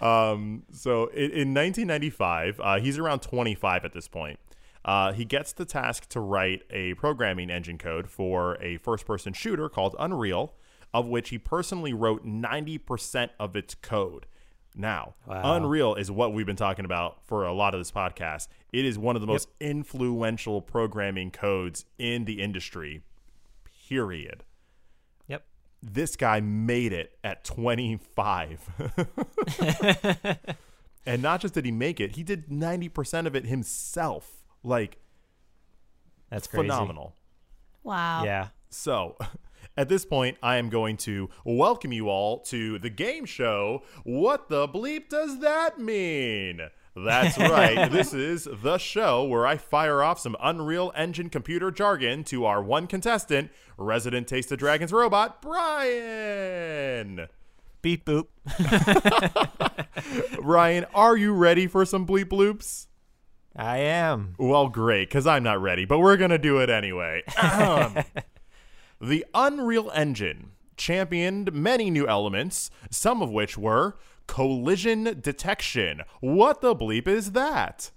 um 0.00 0.62
so 0.72 1.06
in, 1.08 1.30
in 1.30 1.54
1995 1.54 2.60
uh, 2.62 2.78
he's 2.80 2.98
around 2.98 3.20
25 3.20 3.84
at 3.84 3.92
this 3.92 4.08
point 4.08 4.38
uh, 4.84 5.12
he 5.12 5.24
gets 5.24 5.52
the 5.52 5.64
task 5.64 6.08
to 6.08 6.20
write 6.20 6.62
a 6.70 6.94
programming 6.94 7.50
engine 7.50 7.78
code 7.78 8.08
for 8.08 8.56
a 8.62 8.76
first-person 8.78 9.32
shooter 9.32 9.68
called 9.68 9.96
unreal 9.98 10.54
of 10.94 11.06
which 11.06 11.30
he 11.30 11.38
personally 11.38 11.92
wrote 11.92 12.24
90% 12.24 13.30
of 13.40 13.56
its 13.56 13.74
code 13.74 14.26
now 14.76 15.14
Wow. 15.26 15.56
unreal 15.56 15.94
is 15.94 16.10
what 16.10 16.32
we've 16.32 16.46
been 16.46 16.54
talking 16.56 16.84
about 16.84 17.18
for 17.26 17.44
a 17.46 17.52
lot 17.52 17.74
of 17.74 17.80
this 17.80 17.90
podcast 17.90 18.48
it 18.72 18.84
is 18.84 18.98
one 18.98 19.16
of 19.16 19.20
the 19.20 19.26
most 19.26 19.48
influential 19.60 20.60
programming 20.60 21.30
codes 21.30 21.84
in 21.98 22.24
the 22.26 22.42
industry 22.42 23.02
period 23.88 24.44
Yep. 25.28 25.44
this 25.82 26.16
guy 26.16 26.40
made 26.40 26.92
it 26.92 27.18
at 27.24 27.44
25. 27.44 28.68
and 31.06 31.22
not 31.22 31.40
just 31.40 31.54
did 31.54 31.64
he 31.64 31.70
make 31.72 32.00
it, 32.00 32.16
he 32.16 32.22
did 32.22 32.48
90% 32.48 33.26
of 33.26 33.34
it 33.36 33.46
himself. 33.46 34.44
Like, 34.62 34.98
That's 36.30 36.46
crazy. 36.46 36.62
phenomenal. 36.68 37.14
Wow. 37.82 38.24
Yeah. 38.24 38.48
So, 38.70 39.16
at 39.76 39.88
this 39.88 40.04
point, 40.04 40.38
I 40.42 40.56
am 40.56 40.68
going 40.68 40.96
to 40.98 41.28
welcome 41.44 41.92
you 41.92 42.08
all 42.08 42.38
to 42.40 42.78
the 42.78 42.90
game 42.90 43.24
show. 43.24 43.82
What 44.04 44.48
the 44.48 44.66
bleep 44.66 45.08
does 45.08 45.40
that 45.40 45.78
mean? 45.78 46.60
That's 46.96 47.36
right. 47.36 47.90
this 47.92 48.14
is 48.14 48.48
the 48.62 48.78
show 48.78 49.24
where 49.24 49.46
I 49.46 49.58
fire 49.58 50.02
off 50.02 50.18
some 50.18 50.34
Unreal 50.40 50.92
Engine 50.96 51.28
computer 51.28 51.70
jargon 51.70 52.24
to 52.24 52.46
our 52.46 52.62
one 52.62 52.86
contestant, 52.86 53.50
resident 53.76 54.28
Taste 54.28 54.50
of 54.50 54.58
Dragons 54.58 54.92
robot, 54.92 55.42
Brian. 55.42 57.28
Beep 57.82 58.06
boop. 58.06 58.28
Ryan, 60.42 60.86
are 60.94 61.16
you 61.16 61.34
ready 61.34 61.66
for 61.66 61.84
some 61.84 62.06
bleep 62.06 62.26
bloops? 62.26 62.86
I 63.54 63.78
am. 63.78 64.34
Well, 64.38 64.68
great, 64.68 65.08
because 65.08 65.26
I'm 65.26 65.42
not 65.42 65.60
ready, 65.60 65.84
but 65.84 65.98
we're 65.98 66.16
going 66.16 66.30
to 66.30 66.38
do 66.38 66.58
it 66.58 66.70
anyway. 66.70 67.22
Um, 67.42 67.96
The 69.00 69.26
Unreal 69.34 69.90
Engine 69.94 70.52
championed 70.76 71.52
many 71.52 71.90
new 71.90 72.08
elements, 72.08 72.70
some 72.90 73.20
of 73.20 73.30
which 73.30 73.58
were 73.58 73.96
collision 74.26 75.20
detection. 75.20 76.02
What 76.20 76.60
the 76.60 76.74
bleep 76.74 77.06
is 77.06 77.32
that? 77.32 77.90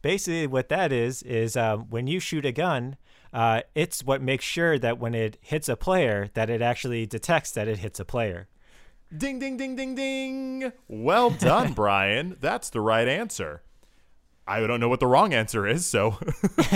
Basically, 0.00 0.46
what 0.46 0.70
that 0.70 0.92
is 0.92 1.22
is 1.22 1.56
um, 1.56 1.86
when 1.90 2.06
you 2.06 2.20
shoot 2.20 2.46
a 2.46 2.52
gun, 2.52 2.96
uh, 3.32 3.62
it's 3.74 4.02
what 4.02 4.22
makes 4.22 4.44
sure 4.44 4.78
that 4.78 4.98
when 4.98 5.14
it 5.14 5.36
hits 5.42 5.68
a 5.68 5.76
player, 5.76 6.30
that 6.34 6.48
it 6.48 6.62
actually 6.62 7.04
detects 7.04 7.50
that 7.52 7.68
it 7.68 7.78
hits 7.78 8.00
a 8.00 8.04
player. 8.04 8.48
Ding, 9.14 9.38
ding, 9.38 9.56
ding, 9.56 9.76
ding, 9.76 9.94
ding. 9.94 10.72
Well 10.86 11.30
done, 11.30 11.72
Brian. 11.74 12.36
That's 12.40 12.70
the 12.70 12.80
right 12.80 13.08
answer. 13.08 13.62
I 14.48 14.66
don't 14.66 14.80
know 14.80 14.88
what 14.88 15.00
the 15.00 15.06
wrong 15.06 15.34
answer 15.34 15.66
is, 15.66 15.84
so 15.86 16.18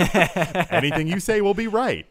anything 0.69 1.07
you 1.07 1.19
say 1.19 1.41
will 1.41 1.55
be 1.55 1.67
right. 1.67 2.05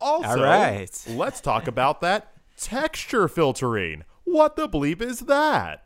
Also, 0.00 0.28
All 0.28 0.36
right. 0.36 1.04
let's 1.08 1.40
talk 1.40 1.66
about 1.66 2.00
that 2.02 2.32
texture 2.56 3.26
filtering. 3.26 4.04
What 4.24 4.56
the 4.56 4.68
bleep 4.68 5.00
is 5.00 5.20
that? 5.20 5.84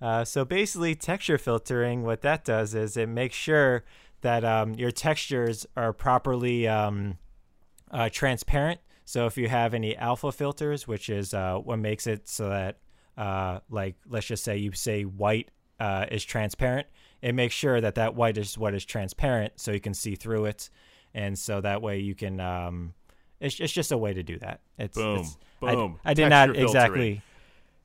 Uh, 0.00 0.24
so 0.24 0.44
basically, 0.44 0.96
texture 0.96 1.38
filtering, 1.38 2.02
what 2.02 2.22
that 2.22 2.44
does 2.44 2.74
is 2.74 2.96
it 2.96 3.08
makes 3.08 3.36
sure 3.36 3.84
that 4.22 4.44
um, 4.44 4.74
your 4.74 4.90
textures 4.90 5.64
are 5.76 5.92
properly 5.92 6.66
um, 6.66 7.18
uh, 7.92 8.08
transparent. 8.10 8.80
So 9.04 9.26
if 9.26 9.38
you 9.38 9.48
have 9.48 9.74
any 9.74 9.96
alpha 9.96 10.32
filters, 10.32 10.88
which 10.88 11.08
is 11.08 11.34
uh, 11.34 11.58
what 11.58 11.78
makes 11.78 12.08
it 12.08 12.28
so 12.28 12.48
that, 12.48 12.78
uh, 13.16 13.60
like, 13.70 13.94
let's 14.08 14.26
just 14.26 14.42
say 14.42 14.56
you 14.56 14.72
say 14.72 15.02
white 15.02 15.50
uh, 15.78 16.06
is 16.10 16.24
transparent, 16.24 16.86
it 17.22 17.34
makes 17.34 17.54
sure 17.54 17.80
that 17.80 17.94
that 17.94 18.14
white 18.14 18.36
is 18.36 18.58
what 18.58 18.74
is 18.74 18.84
transparent, 18.84 19.54
so 19.56 19.72
you 19.72 19.80
can 19.80 19.94
see 19.94 20.14
through 20.16 20.46
it, 20.46 20.68
and 21.14 21.38
so 21.38 21.60
that 21.60 21.80
way 21.80 22.00
you 22.00 22.14
can. 22.14 22.40
Um, 22.40 22.94
it's, 23.40 23.58
it's 23.58 23.72
just 23.72 23.90
a 23.92 23.98
way 23.98 24.12
to 24.12 24.22
do 24.22 24.38
that. 24.38 24.60
It's, 24.78 24.96
Boom. 24.96 25.18
it's- 25.20 25.36
I- 25.62 25.74
Boom. 25.74 25.98
I, 26.04 26.14
did 26.14 26.28
not 26.28 26.48
filtering. 26.48 26.64
exactly 26.66 27.22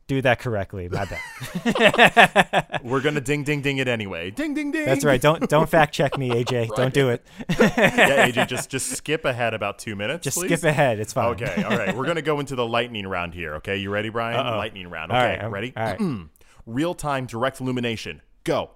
do 0.07 0.21
that 0.23 0.39
correctly. 0.39 0.87
My 0.89 1.05
bad. 1.05 2.79
We're 2.83 3.01
gonna 3.01 3.21
ding, 3.21 3.43
ding, 3.43 3.61
ding 3.61 3.77
it 3.77 3.87
anyway. 3.87 4.31
Ding, 4.31 4.53
ding, 4.53 4.71
ding. 4.71 4.85
That's 4.85 5.03
right. 5.05 5.19
Don't 5.21 5.47
don't 5.49 5.69
fact 5.69 5.93
check 5.93 6.17
me, 6.17 6.29
AJ. 6.31 6.69
Don't 6.75 6.93
do 6.93 7.09
it. 7.09 7.25
yeah, 7.49 8.27
AJ, 8.29 8.47
just 8.47 8.69
just 8.69 8.89
skip 8.91 9.25
ahead 9.25 9.53
about 9.53 9.79
two 9.79 9.95
minutes. 9.95 10.23
Just 10.23 10.37
please. 10.37 10.47
skip 10.47 10.63
ahead. 10.63 10.99
It's 10.99 11.13
fine. 11.13 11.27
Okay, 11.31 11.61
all 11.63 11.77
right. 11.77 11.95
We're 11.95 12.05
gonna 12.05 12.21
go 12.21 12.39
into 12.39 12.55
the 12.55 12.65
lightning 12.65 13.05
round 13.05 13.33
here. 13.33 13.55
Okay, 13.55 13.77
you 13.77 13.89
ready, 13.89 14.09
Brian? 14.09 14.39
Uh-oh. 14.39 14.57
Lightning 14.57 14.89
round. 14.89 15.11
All 15.11 15.17
Okay, 15.17 15.27
right, 15.31 15.41
I'm- 15.41 15.51
ready? 15.51 15.73
all 15.75 15.83
right. 15.83 15.99
Real 16.65 16.93
time 16.93 17.25
direct 17.27 17.59
illumination. 17.61 18.21
Go. 18.43 18.71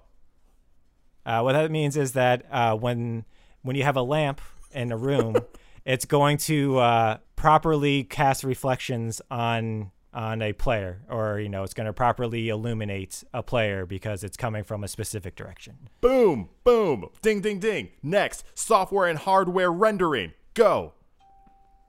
Uh, 1.24 1.40
what 1.40 1.52
that 1.52 1.70
means 1.70 1.96
is 1.96 2.12
that 2.12 2.44
uh, 2.50 2.76
when 2.76 3.24
when 3.62 3.76
you 3.76 3.84
have 3.84 3.96
a 3.96 4.02
lamp 4.02 4.40
in 4.72 4.90
a 4.90 4.96
room, 4.96 5.36
it's 5.84 6.04
going 6.04 6.36
to 6.36 6.78
uh, 6.78 7.18
properly 7.36 8.04
cast 8.04 8.44
reflections 8.44 9.20
on 9.30 9.90
on 10.14 10.42
a 10.42 10.52
player, 10.52 11.02
or 11.08 11.40
you 11.40 11.48
know, 11.48 11.62
it's 11.62 11.74
going 11.74 11.86
to 11.86 11.92
properly 11.92 12.48
illuminate 12.48 13.24
a 13.32 13.42
player 13.42 13.86
because 13.86 14.22
it's 14.22 14.36
coming 14.36 14.62
from 14.62 14.84
a 14.84 14.88
specific 14.88 15.34
direction. 15.36 15.88
Boom, 16.00 16.50
boom, 16.64 17.08
ding, 17.22 17.40
ding, 17.40 17.58
ding. 17.58 17.90
Next, 18.02 18.44
software 18.54 19.08
and 19.08 19.18
hardware 19.18 19.72
rendering. 19.72 20.32
Go. 20.54 20.92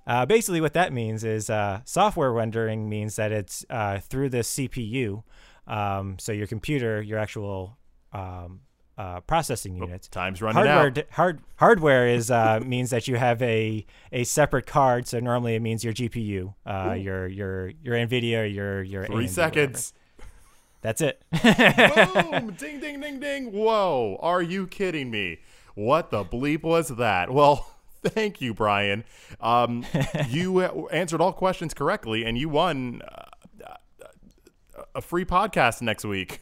Uh, 0.05 0.25
basically, 0.25 0.61
what 0.61 0.73
that 0.73 0.91
means 0.91 1.23
is 1.23 1.49
uh, 1.49 1.81
software 1.85 2.31
rendering 2.31 2.89
means 2.89 3.15
that 3.15 3.31
it's 3.31 3.65
uh, 3.69 3.99
through 3.99 4.29
the 4.29 4.39
CPU. 4.39 5.23
Um, 5.65 6.17
so 6.19 6.31
your 6.31 6.47
computer, 6.47 7.01
your 7.01 7.19
actual 7.19 7.77
um, 8.11 8.61
uh, 8.97 9.19
processing 9.21 9.75
unit. 9.75 10.07
Time's 10.11 10.41
running 10.41 10.63
hardware 10.65 10.87
out. 10.87 10.93
d- 10.93 11.03
hard 11.11 11.39
hardware 11.57 12.07
is 12.07 12.29
uh, 12.29 12.59
means 12.65 12.89
that 12.91 13.07
you 13.07 13.15
have 13.15 13.41
a 13.41 13.85
a 14.11 14.23
separate 14.23 14.65
card. 14.67 15.07
So 15.07 15.19
normally 15.19 15.55
it 15.55 15.61
means 15.61 15.83
your 15.83 15.93
GPU, 15.93 16.53
uh, 16.65 16.93
your 16.93 17.27
your 17.27 17.69
your 17.81 17.95
NVIDIA, 17.95 18.53
your 18.53 18.83
your 18.83 19.05
Three 19.05 19.25
AMD, 19.25 19.29
seconds. 19.29 19.93
That's 20.81 21.01
it. 21.01 21.23
Boom! 21.31 22.51
ding, 22.57 22.79
ding, 22.81 22.99
ding, 22.99 23.19
ding. 23.19 23.51
Whoa! 23.53 24.17
Are 24.21 24.41
you 24.41 24.67
kidding 24.67 25.09
me? 25.09 25.39
What 25.75 26.11
the 26.11 26.23
bleep 26.25 26.61
was 26.61 26.89
that? 26.89 27.31
Well, 27.31 27.65
thank 28.03 28.41
you, 28.41 28.53
Brian. 28.53 29.05
Um, 29.39 29.85
you 30.27 30.59
uh, 30.59 30.85
answered 30.91 31.21
all 31.21 31.33
questions 31.33 31.73
correctly, 31.73 32.25
and 32.25 32.37
you 32.37 32.49
won 32.49 33.01
uh, 33.09 33.75
a 34.93 35.01
free 35.01 35.25
podcast 35.25 35.81
next 35.81 36.03
week. 36.05 36.41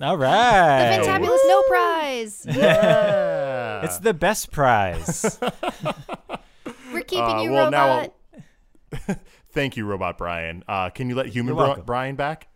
All 0.00 0.16
right. 0.16 0.98
The 0.98 1.06
Fantabulous 1.06 1.38
no 1.46 1.62
prize. 1.68 2.46
Yeah. 2.50 3.84
It's 3.84 3.98
the 3.98 4.14
best 4.14 4.50
prize. 4.50 5.38
We're 6.92 7.02
keeping 7.02 7.24
Uh, 7.36 7.42
you, 7.42 7.52
well, 7.52 7.70
now- 7.70 8.10
robot. 8.92 9.18
Thank 9.52 9.76
you, 9.76 9.86
Robot 9.86 10.18
Brian. 10.18 10.64
Uh, 10.68 10.90
can 10.90 11.08
you 11.08 11.14
let 11.14 11.26
human 11.26 11.54
You're 11.54 11.56
Bri- 11.56 11.66
welcome. 11.66 11.84
Brian 11.86 12.14
back? 12.16 12.48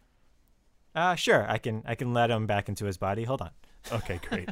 uh, 0.94 1.14
sure, 1.14 1.46
I 1.48 1.58
can 1.58 1.82
I 1.86 1.94
can 1.94 2.12
let 2.12 2.30
him 2.30 2.46
back 2.46 2.68
into 2.68 2.84
his 2.84 2.98
body. 2.98 3.24
Hold 3.24 3.40
on. 3.42 3.50
Okay, 3.92 4.20
great. 4.28 4.48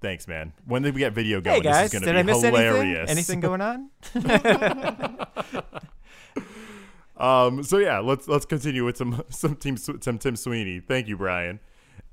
Thanks, 0.00 0.28
man. 0.28 0.52
When 0.64 0.82
did 0.82 0.94
we 0.94 1.00
get 1.00 1.12
video 1.12 1.40
going? 1.40 1.56
Hey 1.56 1.62
guys, 1.68 1.90
this 1.90 2.00
is 2.00 2.06
going 2.06 2.16
to 2.16 2.22
be 2.22 2.32
miss 2.32 2.42
hilarious. 2.42 3.10
anything? 3.10 3.40
Anything 3.40 3.40
going 3.40 3.60
on? 3.60 3.90
Um, 7.16 7.64
so 7.64 7.78
yeah, 7.78 7.98
let's 7.98 8.28
let's 8.28 8.44
continue 8.46 8.84
with 8.84 8.96
some 8.96 9.24
some 9.28 9.56
team 9.56 9.76
some 9.76 10.18
Tim 10.18 10.36
Sweeney. 10.36 10.78
Thank 10.80 11.08
you, 11.08 11.16
Brian. 11.16 11.58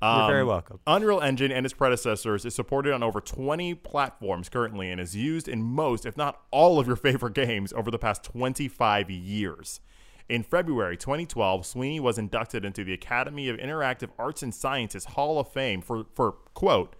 Um, 0.06 0.20
You're 0.20 0.28
very 0.28 0.44
welcome. 0.44 0.78
Unreal 0.86 1.20
Engine 1.20 1.50
and 1.50 1.66
its 1.66 1.74
predecessors 1.74 2.44
is 2.44 2.54
supported 2.54 2.92
on 2.92 3.02
over 3.02 3.20
20 3.20 3.74
platforms 3.74 4.48
currently 4.48 4.90
and 4.90 5.00
is 5.00 5.16
used 5.16 5.48
in 5.48 5.62
most, 5.62 6.06
if 6.06 6.16
not 6.16 6.42
all, 6.52 6.78
of 6.78 6.86
your 6.86 6.96
favorite 6.96 7.34
games 7.34 7.72
over 7.72 7.90
the 7.90 7.98
past 7.98 8.22
25 8.22 9.10
years. 9.10 9.80
In 10.28 10.42
February 10.42 10.96
2012, 10.96 11.66
Sweeney 11.66 12.00
was 12.00 12.18
inducted 12.18 12.64
into 12.64 12.84
the 12.84 12.92
Academy 12.92 13.48
of 13.48 13.56
Interactive 13.56 14.10
Arts 14.18 14.42
and 14.42 14.54
Sciences 14.54 15.04
Hall 15.04 15.40
of 15.40 15.52
Fame 15.52 15.80
for, 15.80 16.06
for 16.14 16.32
quote, 16.54 16.96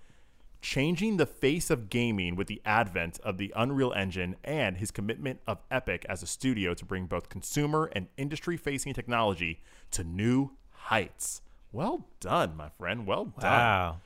changing 0.61 1.17
the 1.17 1.27
face 1.27 1.71
of 1.71 1.89
gaming 1.89 2.35
with 2.35 2.49
the 2.49 2.61
advent 2.65 3.21
of 3.21 3.39
the 3.39 3.53
Unreal 3.55 3.93
Engine 3.93 4.35
and 4.43 4.79
his 4.79 4.91
commitment 4.91 5.41
of 5.47 5.59
Epic 5.71 6.05
as 6.09 6.23
a 6.25 6.27
studio 6.27 6.75
to 6.75 6.85
bring 6.85 7.07
both 7.07 7.29
consumer 7.29 7.89
and 7.93 8.09
industry 8.17 8.57
facing 8.57 8.95
technology 8.95 9.61
to 9.93 10.03
new 10.03 10.51
heights. 10.71 11.41
Well 11.77 12.07
done, 12.21 12.57
my 12.57 12.71
friend. 12.71 13.07
Well 13.07 13.27
done. 13.39 13.43
Wow. 13.43 13.97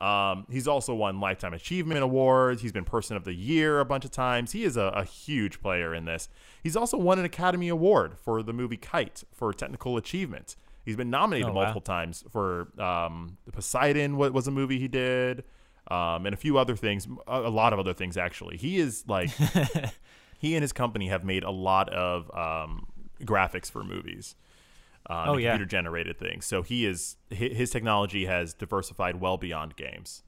Um, 0.00 0.46
he's 0.48 0.66
also 0.68 0.94
won 0.94 1.20
Lifetime 1.20 1.52
Achievement 1.52 2.00
Awards. 2.00 2.62
He's 2.62 2.72
been 2.72 2.84
Person 2.84 3.16
of 3.16 3.24
the 3.24 3.34
Year 3.34 3.80
a 3.80 3.84
bunch 3.84 4.04
of 4.04 4.10
times. 4.10 4.52
He 4.52 4.64
is 4.64 4.76
a, 4.76 4.84
a 4.94 5.04
huge 5.04 5.60
player 5.60 5.94
in 5.94 6.04
this. 6.06 6.28
He's 6.62 6.76
also 6.76 6.96
won 6.96 7.18
an 7.18 7.24
Academy 7.24 7.68
Award 7.68 8.16
for 8.16 8.42
the 8.42 8.52
movie 8.52 8.76
Kite 8.78 9.24
for 9.32 9.52
technical 9.52 9.96
achievement. 9.98 10.56
He's 10.86 10.96
been 10.96 11.10
nominated 11.10 11.48
Oh, 11.48 11.52
wow. 11.52 11.62
multiple 11.62 11.82
times 11.82 12.24
for 12.30 12.68
um, 12.80 13.36
Poseidon. 13.52 14.16
What 14.16 14.32
was 14.32 14.46
a 14.46 14.50
movie 14.50 14.78
he 14.78 14.88
did, 14.88 15.44
um, 15.90 16.24
and 16.24 16.32
a 16.32 16.38
few 16.38 16.56
other 16.56 16.76
things. 16.76 17.06
A, 17.26 17.40
a 17.42 17.50
lot 17.50 17.72
of 17.74 17.78
other 17.78 17.92
things 17.92 18.16
actually. 18.16 18.56
He 18.56 18.78
is 18.78 19.04
like 19.06 19.30
he 20.38 20.54
and 20.54 20.62
his 20.62 20.72
company 20.72 21.08
have 21.08 21.24
made 21.24 21.42
a 21.44 21.50
lot 21.50 21.90
of 21.90 22.30
um, 22.34 22.86
graphics 23.22 23.70
for 23.70 23.84
movies. 23.84 24.34
Um, 25.06 25.28
Oh, 25.30 25.36
yeah. 25.36 25.50
computer 25.52 25.68
generated 25.68 26.18
things. 26.18 26.46
So 26.46 26.62
he 26.62 26.86
is 26.86 27.16
hi- 27.32 27.48
his 27.48 27.70
technology 27.70 28.26
has 28.26 28.54
diversified 28.54 29.20
well 29.20 29.36
beyond 29.38 29.74
games, 29.76 30.22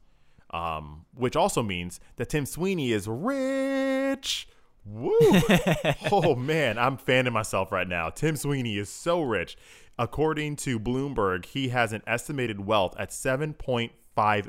um, 0.50 1.04
which 1.14 1.36
also 1.36 1.62
means 1.62 2.00
that 2.16 2.28
Tim 2.30 2.46
Sweeney 2.46 2.92
is 2.92 3.06
rich. 3.08 4.48
Woo! 4.84 5.12
oh 6.10 6.34
man, 6.34 6.78
I'm 6.78 6.96
fanning 6.96 7.32
myself 7.32 7.70
right 7.70 7.86
now. 7.86 8.08
Tim 8.10 8.34
Sweeney 8.36 8.76
is 8.78 8.88
so 8.88 9.22
rich. 9.22 9.56
According 9.98 10.56
to 10.56 10.80
Bloomberg, 10.80 11.44
he 11.44 11.68
has 11.68 11.92
an 11.92 12.02
estimated 12.06 12.66
wealth 12.66 12.94
at 12.98 13.10
7.5 13.10 14.48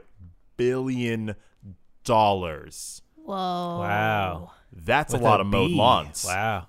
billion 0.57 1.35
dollars. 2.03 3.01
Whoa. 3.15 3.33
Wow. 3.35 4.51
That's 4.71 5.13
With 5.13 5.21
a 5.21 5.25
lot 5.25 5.39
of 5.41 5.47
mowed 5.47 5.69
B. 5.69 5.75
lawns. 5.75 6.25
Wow. 6.27 6.67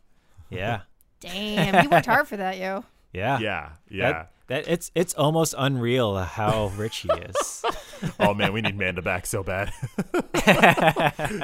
Yeah. 0.51 0.81
Damn, 1.21 1.85
you 1.85 1.91
worked 1.91 2.07
hard 2.07 2.29
for 2.29 2.37
that, 2.37 2.59
yo. 2.59 2.85
Yeah. 3.15 3.39
Yeah, 3.39 3.71
yeah. 3.89 4.13
That, 4.13 4.31
that 4.49 4.69
it's 4.69 4.91
it's 4.95 5.15
almost 5.15 5.55
unreal 5.57 6.17
how 6.19 6.71
rich 6.77 6.99
he 6.99 7.09
is. 7.11 7.65
oh 8.21 8.35
man, 8.35 8.53
we 8.53 8.61
need 8.61 8.77
Manda 8.77 9.01
back 9.01 9.25
so 9.25 9.43
bad. 9.43 9.73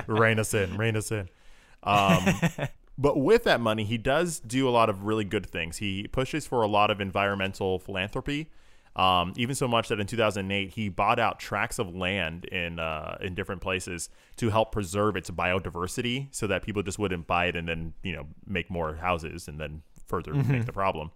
rein 0.06 0.38
us 0.38 0.52
in, 0.52 0.76
rein 0.76 0.96
us 0.96 1.10
in. 1.10 1.28
Um, 1.82 2.34
but 2.98 3.18
with 3.18 3.44
that 3.44 3.60
money, 3.60 3.84
he 3.84 3.96
does 3.96 4.40
do 4.40 4.68
a 4.68 4.70
lot 4.70 4.90
of 4.90 5.04
really 5.04 5.24
good 5.24 5.46
things. 5.46 5.78
He 5.78 6.08
pushes 6.08 6.46
for 6.46 6.60
a 6.62 6.66
lot 6.66 6.90
of 6.90 7.00
environmental 7.00 7.78
philanthropy. 7.78 8.50
Um, 8.96 9.32
even 9.36 9.54
so 9.54 9.68
much 9.68 9.88
that 9.88 10.00
in 10.00 10.06
2008 10.08 10.70
he 10.70 10.88
bought 10.88 11.20
out 11.20 11.38
tracts 11.38 11.78
of 11.78 11.94
land 11.94 12.44
in 12.46 12.78
uh, 12.78 13.16
in 13.20 13.34
different 13.34 13.62
places 13.62 14.10
to 14.36 14.50
help 14.50 14.72
preserve 14.72 15.16
its 15.16 15.30
biodiversity, 15.30 16.26
so 16.32 16.46
that 16.48 16.64
people 16.64 16.82
just 16.82 16.98
wouldn't 16.98 17.26
buy 17.26 17.46
it 17.46 17.56
and 17.56 17.68
then 17.68 17.94
you 18.02 18.12
know 18.12 18.26
make 18.46 18.68
more 18.68 18.96
houses 18.96 19.48
and 19.48 19.58
then 19.58 19.82
further 20.06 20.34
make 20.34 20.66
the 20.66 20.72
problem. 20.72 21.12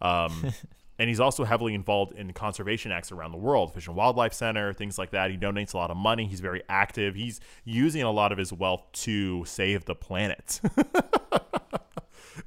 Um, 0.00 0.52
and 0.98 1.08
he's 1.08 1.20
also 1.20 1.44
heavily 1.44 1.74
involved 1.74 2.12
in 2.12 2.32
conservation 2.32 2.90
acts 2.92 3.12
around 3.12 3.32
the 3.32 3.38
world, 3.38 3.72
Fish 3.74 3.86
and 3.86 3.94
Wildlife 3.96 4.32
Center, 4.32 4.72
things 4.72 4.98
like 4.98 5.10
that. 5.12 5.30
He 5.30 5.36
donates 5.36 5.74
a 5.74 5.76
lot 5.76 5.90
of 5.90 5.96
money. 5.96 6.26
He's 6.26 6.40
very 6.40 6.62
active. 6.68 7.14
He's 7.14 7.40
using 7.64 8.02
a 8.02 8.10
lot 8.10 8.32
of 8.32 8.38
his 8.38 8.52
wealth 8.52 8.82
to 9.04 9.44
save 9.44 9.84
the 9.84 9.94
planet. 9.94 10.60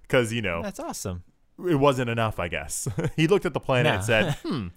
Because, 0.03 0.33
you 0.33 0.41
know, 0.41 0.61
That's 0.61 0.79
awesome. 0.79 1.23
it 1.65 1.75
wasn't 1.75 2.09
enough, 2.09 2.39
I 2.39 2.47
guess. 2.49 2.87
he 3.15 3.27
looked 3.27 3.45
at 3.45 3.53
the 3.53 3.59
planet 3.61 3.89
No. 3.91 3.95
and 3.95 4.03
said, 4.03 4.35
hmm, 4.43 4.67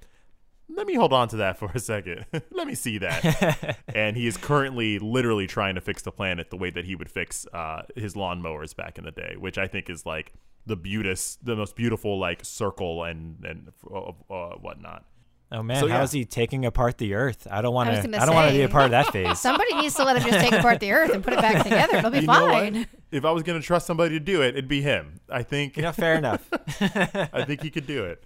let 0.68 0.86
me 0.86 0.94
hold 0.94 1.12
on 1.12 1.28
to 1.28 1.36
that 1.36 1.58
for 1.58 1.70
a 1.74 1.78
second. 1.80 2.24
let 2.52 2.66
me 2.66 2.74
see 2.76 2.98
that. 2.98 3.78
and 3.94 4.16
he 4.16 4.26
is 4.28 4.36
currently 4.36 4.98
literally 5.00 5.46
trying 5.48 5.74
to 5.74 5.80
fix 5.80 6.02
the 6.02 6.12
planet 6.12 6.50
the 6.50 6.56
way 6.56 6.70
that 6.70 6.84
he 6.84 6.94
would 6.94 7.10
fix 7.10 7.46
uh, 7.52 7.82
his 7.96 8.14
lawnmowers 8.14 8.74
back 8.76 8.96
in 8.98 9.04
the 9.04 9.10
day, 9.10 9.34
which 9.38 9.58
I 9.58 9.66
think 9.66 9.90
is 9.90 10.06
like 10.06 10.32
the 10.66 10.76
beautis, 10.76 11.38
the 11.42 11.56
most 11.56 11.76
beautiful 11.76 12.18
like 12.18 12.44
circle 12.44 13.04
and 13.04 13.44
and 13.44 13.72
uh, 13.92 14.10
uh, 14.32 14.54
whatnot. 14.56 15.04
Oh 15.52 15.62
man, 15.62 15.78
So, 15.80 15.86
how 15.88 15.98
yeah. 15.98 16.02
is 16.02 16.10
he 16.12 16.24
taking 16.24 16.64
apart 16.64 16.98
the 16.98 17.14
Earth? 17.14 17.46
I 17.50 17.62
don't 17.62 17.74
want 17.74 17.90
to. 17.90 18.02
gonna 18.02 18.16
I 18.18 18.26
don't 18.26 18.34
want 18.34 18.48
to 18.50 18.54
be 18.56 18.62
a 18.62 18.68
part 18.68 18.86
of 18.86 18.90
that 18.92 19.12
phase. 19.12 19.38
Somebody 19.38 19.74
needs 19.74 19.94
to 19.94 20.04
let 20.04 20.16
him 20.16 20.28
just 20.28 20.40
take 20.40 20.52
apart 20.58 20.80
the 20.80 20.90
earth 20.92 21.12
and 21.12 21.22
put 21.22 21.32
it 21.34 21.38
back 21.40 21.62
together. 21.62 21.98
It'll 21.98 22.10
be 22.10 22.20
You 22.20 22.26
know 22.26 22.46
what? 22.46 22.52
fine. 22.72 22.86
If 23.12 23.24
I 23.24 23.30
was 23.30 23.44
going 23.44 23.60
to 23.60 23.64
trust 23.64 23.86
somebody 23.86 24.18
to 24.18 24.20
do 24.24 24.42
it, 24.42 24.48
it'd 24.48 24.66
be 24.68 24.80
him. 24.82 25.20
I 25.30 25.42
think 25.44 25.76
yeah, 25.76 25.92
fair 25.92 26.16
enough. 26.16 26.48
I 26.80 27.44
think 27.46 27.62
he 27.62 27.70
could 27.70 27.86
do 27.86 28.04
it. 28.04 28.24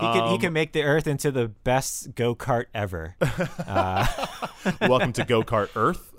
He 0.00 0.06
could. 0.06 0.14
he 0.14 0.20
Um, 0.34 0.38
can 0.40 0.52
make 0.52 0.72
the 0.72 0.82
Earth 0.82 1.06
into 1.06 1.30
the 1.30 1.46
best 1.48 2.14
go 2.16 2.34
kart 2.34 2.64
ever. 2.74 3.14
Welcome 4.80 5.12
to 5.12 5.24
Go 5.24 5.42
Kart 5.42 5.68
Earth. 5.76 6.12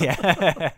yeah. 0.00 0.70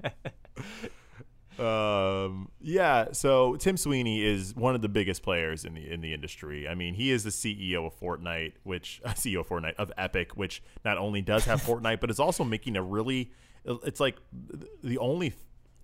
Yeah, 2.71 3.07
so 3.11 3.57
Tim 3.57 3.77
Sweeney 3.77 4.23
is 4.23 4.55
one 4.55 4.77
of 4.77 4.81
the 4.81 4.89
biggest 4.89 5.25
players 5.25 5.65
in 5.65 5.75
the 5.75 5.91
in 5.91 6.03
the 6.03 6.15
industry. 6.15 6.69
I 6.69 6.77
mean, 6.77 6.95
he 6.95 7.11
is 7.11 7.25
the 7.25 7.31
CEO 7.31 7.85
of 7.85 7.99
Fortnite, 7.99 8.53
which 8.63 9.03
CEO 9.07 9.41
of 9.41 9.49
Fortnite 9.49 9.75
of 9.75 9.91
Epic, 9.99 10.37
which 10.37 10.63
not 10.85 10.97
only 10.97 11.21
does 11.21 11.45
have 11.47 11.61
Fortnite, 11.67 12.01
but 12.01 12.11
is 12.11 12.21
also 12.21 12.45
making 12.45 12.77
a 12.77 12.83
really. 12.83 13.33
It's 13.65 13.99
like 13.99 14.17
the 14.85 14.99
only 14.99 15.35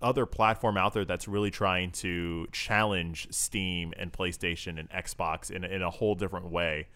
other 0.01 0.25
platform 0.25 0.77
out 0.77 0.93
there 0.93 1.03
that's 1.05 1.27
really 1.27 1.51
trying 1.51 1.91
to 1.91 2.47
challenge 2.53 3.27
Steam 3.31 3.93
and 3.97 4.13
PlayStation 4.13 4.79
and 4.79 4.89
Xbox 4.89 5.51
in 5.51 5.65
in 5.65 5.81
a 5.81 5.89
whole 5.89 6.15
different 6.15 6.49
way. 6.49 6.87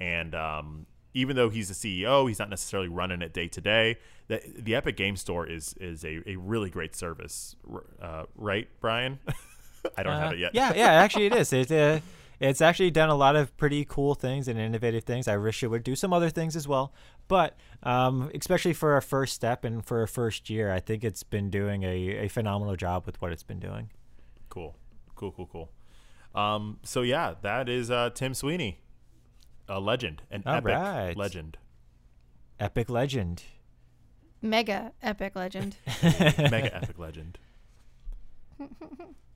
And 0.00 0.34
um, 0.34 0.86
even 1.16 1.34
though 1.34 1.48
he's 1.48 1.68
the 1.68 1.74
CEO, 2.04 2.28
he's 2.28 2.38
not 2.38 2.50
necessarily 2.50 2.88
running 2.88 3.22
it 3.22 3.32
day 3.32 3.48
to 3.48 3.60
day. 3.60 3.96
The 4.28 4.40
the 4.56 4.74
Epic 4.74 4.96
Game 4.96 5.16
Store 5.16 5.46
is 5.46 5.74
is 5.80 6.04
a, 6.04 6.20
a 6.28 6.36
really 6.36 6.70
great 6.70 6.94
service, 6.94 7.56
uh, 8.00 8.24
right, 8.34 8.68
Brian? 8.80 9.18
I 9.96 10.02
don't 10.02 10.12
have 10.12 10.32
Uh, 10.32 10.34
it 10.34 10.38
yet. 10.40 10.50
yeah, 10.54 10.72
yeah. 10.74 10.92
Actually, 10.92 11.26
it 11.26 11.34
is. 11.34 11.52
It, 11.52 11.72
uh, 11.72 12.00
it's 12.38 12.60
actually 12.60 12.90
done 12.90 13.08
a 13.08 13.14
lot 13.14 13.34
of 13.34 13.56
pretty 13.56 13.86
cool 13.86 14.14
things 14.14 14.46
and 14.46 14.58
innovative 14.58 15.04
things. 15.04 15.26
I 15.26 15.38
wish 15.38 15.62
it 15.62 15.68
would 15.68 15.82
do 15.84 15.96
some 15.96 16.12
other 16.12 16.28
things 16.28 16.54
as 16.54 16.68
well, 16.68 16.92
but 17.28 17.56
um, 17.82 18.30
especially 18.34 18.74
for 18.74 18.96
a 18.98 19.00
first 19.00 19.34
step 19.34 19.64
and 19.64 19.82
for 19.82 20.02
a 20.02 20.08
first 20.08 20.50
year, 20.50 20.70
I 20.70 20.80
think 20.80 21.02
it's 21.02 21.22
been 21.22 21.48
doing 21.48 21.84
a, 21.84 22.26
a 22.26 22.28
phenomenal 22.28 22.76
job 22.76 23.06
with 23.06 23.22
what 23.22 23.32
it's 23.32 23.42
been 23.44 23.58
doing. 23.60 23.90
Cool, 24.50 24.76
cool, 25.14 25.32
cool, 25.32 25.46
cool. 25.50 25.70
Um, 26.34 26.78
so 26.82 27.00
yeah, 27.00 27.34
that 27.40 27.68
is 27.70 27.90
uh, 27.90 28.10
Tim 28.12 28.34
Sweeney, 28.34 28.80
a 29.68 29.80
legend, 29.80 30.22
an 30.30 30.42
All 30.46 30.54
epic 30.56 30.66
right. 30.72 31.16
legend, 31.16 31.58
Epic 32.58 32.88
legend. 32.88 33.42
Mega 34.42 34.92
epic 35.02 35.34
legend. 35.36 35.76
mega 36.02 36.74
epic 36.76 36.98
legend. 36.98 37.38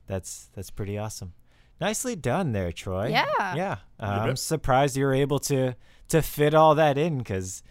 That's 0.07 0.49
that's 0.53 0.69
pretty 0.71 0.97
awesome. 0.97 1.33
Nicely 1.79 2.15
done 2.15 2.51
there, 2.51 2.71
Troy. 2.71 3.07
Yeah. 3.07 3.55
yeah. 3.55 3.77
Uh, 3.99 4.05
I'm 4.27 4.35
surprised 4.35 4.97
you 4.97 5.05
were 5.05 5.13
able 5.13 5.39
to 5.39 5.75
to 6.09 6.21
fit 6.21 6.53
all 6.53 6.75
that 6.75 6.97
in 6.97 7.17
because 7.19 7.63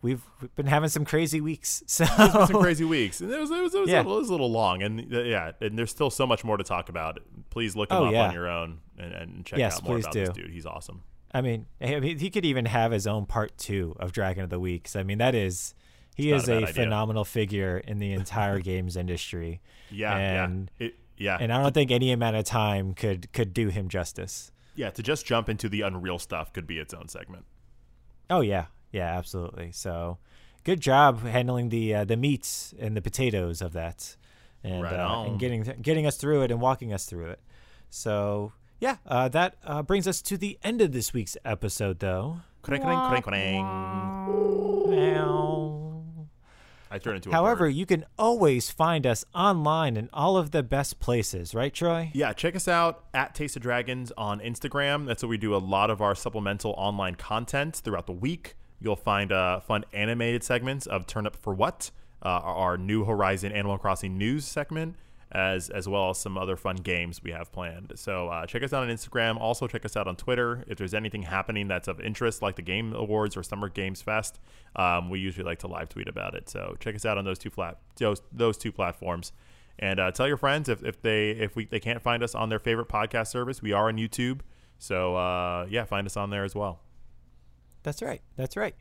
we've, 0.00 0.22
we've 0.40 0.54
been 0.56 0.66
having 0.66 0.88
some 0.88 1.04
crazy 1.04 1.40
weeks. 1.40 1.82
So 1.88 2.04
Some 2.06 2.46
crazy 2.62 2.84
weeks, 2.84 3.20
and 3.20 3.30
it 3.30 3.38
was 3.38 3.50
it 3.50 3.62
was, 3.62 3.74
it 3.74 3.80
was, 3.80 3.90
Yeah. 3.90 3.98
a, 3.98 4.02
little, 4.02 4.16
it 4.16 4.20
was 4.20 4.28
a 4.28 4.32
little 4.32 4.50
long, 4.50 4.82
and 4.82 5.12
uh, 5.14 5.20
yeah, 5.22 5.52
and 5.60 5.78
there's 5.78 5.90
still 5.90 6.10
so 6.10 6.26
much 6.26 6.42
more 6.42 6.56
to 6.56 6.64
talk 6.64 6.88
about. 6.88 7.20
Please 7.50 7.76
look 7.76 7.90
him 7.90 7.98
Oh, 7.98 8.06
up 8.06 8.12
yeah. 8.12 8.28
on 8.28 8.34
your 8.34 8.48
own 8.48 8.78
and, 8.98 9.12
and 9.12 9.44
check 9.46 9.58
Yes, 9.58 9.76
out 9.76 9.84
more 9.84 9.96
please 9.96 10.04
about 10.04 10.14
this 10.14 10.28
dude. 10.30 10.50
He's 10.50 10.66
awesome. 10.66 11.02
I 11.32 11.40
mean, 11.40 11.66
I 11.80 12.00
mean, 12.00 12.18
he 12.18 12.30
could 12.30 12.44
even 12.44 12.64
have 12.66 12.92
his 12.92 13.06
own 13.06 13.26
part 13.26 13.56
two 13.58 13.96
of 13.98 14.12
Dragon 14.12 14.44
of 14.44 14.50
the 14.50 14.60
Weeks. 14.60 14.96
I 14.96 15.02
mean, 15.02 15.18
that 15.18 15.34
is 15.34 15.74
he 16.14 16.32
It's 16.32 16.44
is 16.44 16.48
a 16.48 16.62
a, 16.64 16.66
phenomenal 16.66 17.24
figure 17.24 17.78
in 17.78 17.98
the 17.98 18.12
entire 18.12 18.58
games 18.70 18.96
industry, 18.96 19.60
Yeah, 19.90 20.16
And- 20.16 20.70
yeah, 20.78 20.86
it, 20.86 20.94
yeah, 21.16 21.38
and 21.40 21.52
I 21.52 21.60
don't 21.62 21.74
think 21.74 21.90
any 21.90 22.12
amount 22.12 22.36
of 22.36 22.44
time 22.44 22.94
could 22.94 23.32
could 23.32 23.52
do 23.52 23.68
him 23.68 23.88
justice. 23.88 24.52
yeah. 24.76 24.90
To 24.90 25.02
just 25.02 25.26
jump 25.26 25.48
into 25.48 25.68
the 25.68 25.80
unreal 25.82 26.18
stuff 26.20 26.52
could 26.52 26.66
be 26.66 26.78
its 26.78 26.94
own 26.94 27.08
segment. 27.08 27.44
Oh 28.30 28.40
yeah, 28.40 28.66
yeah, 28.92 29.16
absolutely. 29.18 29.72
So, 29.72 30.18
good 30.62 30.80
job 30.80 31.22
handling 31.24 31.70
the 31.70 31.92
uh, 31.94 32.04
the 32.04 32.16
meats 32.16 32.72
and 32.78 32.96
the 32.96 33.02
potatoes 33.02 33.60
of 33.62 33.72
that, 33.72 34.16
and 34.62 34.82
Right 34.82 34.92
uh, 34.92 35.24
and 35.24 35.40
getting 35.40 35.62
getting 35.82 36.06
us 36.06 36.16
through 36.16 36.42
it 36.42 36.50
and 36.52 36.60
walking 36.60 36.92
us 36.92 37.04
through 37.06 37.30
it. 37.30 37.40
So 37.90 38.52
yeah, 38.80 38.96
uh, 39.06 39.28
that 39.28 39.56
uh, 39.64 39.82
brings 39.82 40.06
us 40.06 40.22
to 40.22 40.36
the 40.36 40.58
end 40.62 40.80
of 40.80 40.92
this 40.92 41.12
week's 41.12 41.36
episode, 41.44 41.98
though. 42.00 42.40
Crank, 42.62 42.82
crank, 42.82 43.08
crank, 43.08 43.24
crank. 43.24 43.66
I 46.90 46.98
turn 46.98 47.16
into 47.16 47.28
a 47.28 47.32
However, 47.32 47.66
bird. 47.66 47.74
you 47.74 47.84
can 47.86 48.04
always 48.18 48.70
find 48.70 49.06
us 49.06 49.24
online 49.34 49.96
in 49.96 50.08
all 50.12 50.36
of 50.36 50.52
the 50.52 50.62
best 50.62 51.00
places, 51.00 51.54
right, 51.54 51.72
Troy? 51.72 52.10
Yeah, 52.14 52.32
check 52.32 52.56
us 52.56 52.66
out 52.66 53.04
at 53.12 53.34
Taste 53.34 53.56
of 53.56 53.62
Dragons 53.62 54.10
on 54.16 54.40
Instagram. 54.40 55.06
That's 55.06 55.22
where 55.22 55.28
we 55.28 55.36
do 55.36 55.54
a 55.54 55.58
lot 55.58 55.90
of 55.90 56.00
our 56.00 56.14
supplemental 56.14 56.74
online 56.78 57.14
content 57.16 57.76
throughout 57.76 58.06
the 58.06 58.12
week. 58.12 58.56
You'll 58.80 58.96
find 58.96 59.32
uh, 59.32 59.60
fun 59.60 59.84
animated 59.92 60.42
segments 60.42 60.86
of 60.86 61.06
Turnip 61.06 61.36
for 61.36 61.52
What, 61.52 61.90
uh, 62.22 62.28
our 62.28 62.78
New 62.78 63.04
Horizon 63.04 63.52
Animal 63.52 63.76
Crossing 63.76 64.16
news 64.16 64.46
segment, 64.46 64.96
as 65.30 65.68
as 65.68 65.86
well 65.88 66.10
as 66.10 66.18
some 66.18 66.38
other 66.38 66.56
fun 66.56 66.76
games 66.76 67.22
we 67.22 67.30
have 67.32 67.52
planned. 67.52 67.92
So 67.96 68.28
uh, 68.28 68.46
check 68.46 68.62
us 68.62 68.72
out 68.72 68.82
on 68.82 68.88
Instagram. 68.88 69.38
Also 69.38 69.66
check 69.66 69.84
us 69.84 69.96
out 69.96 70.08
on 70.08 70.16
Twitter. 70.16 70.64
If 70.66 70.78
there's 70.78 70.94
anything 70.94 71.22
happening 71.22 71.68
that's 71.68 71.88
of 71.88 72.00
interest, 72.00 72.40
like 72.42 72.56
the 72.56 72.62
Game 72.62 72.94
Awards 72.94 73.36
or 73.36 73.42
Summer 73.42 73.68
Games 73.68 74.00
Fest, 74.00 74.40
um, 74.76 75.10
we 75.10 75.20
usually 75.20 75.44
like 75.44 75.58
to 75.60 75.66
live 75.66 75.88
tweet 75.88 76.08
about 76.08 76.34
it. 76.34 76.48
So 76.48 76.76
check 76.80 76.94
us 76.94 77.04
out 77.04 77.18
on 77.18 77.24
those 77.24 77.38
two 77.38 77.50
flat 77.50 77.78
those 77.96 78.22
those 78.32 78.56
two 78.56 78.72
platforms. 78.72 79.32
And 79.80 80.00
uh, 80.00 80.10
tell 80.10 80.26
your 80.26 80.36
friends 80.36 80.68
if, 80.68 80.82
if 80.82 81.00
they 81.02 81.30
if 81.30 81.54
we 81.54 81.66
they 81.66 81.80
can't 81.80 82.02
find 82.02 82.22
us 82.22 82.34
on 82.34 82.48
their 82.48 82.58
favorite 82.58 82.88
podcast 82.88 83.28
service, 83.28 83.62
we 83.62 83.72
are 83.72 83.88
on 83.88 83.96
YouTube. 83.96 84.40
So 84.78 85.16
uh, 85.16 85.66
yeah, 85.68 85.84
find 85.84 86.06
us 86.06 86.16
on 86.16 86.30
there 86.30 86.44
as 86.44 86.54
well. 86.54 86.80
That's 87.82 88.02
right. 88.02 88.22
That's 88.36 88.56
right. 88.56 88.74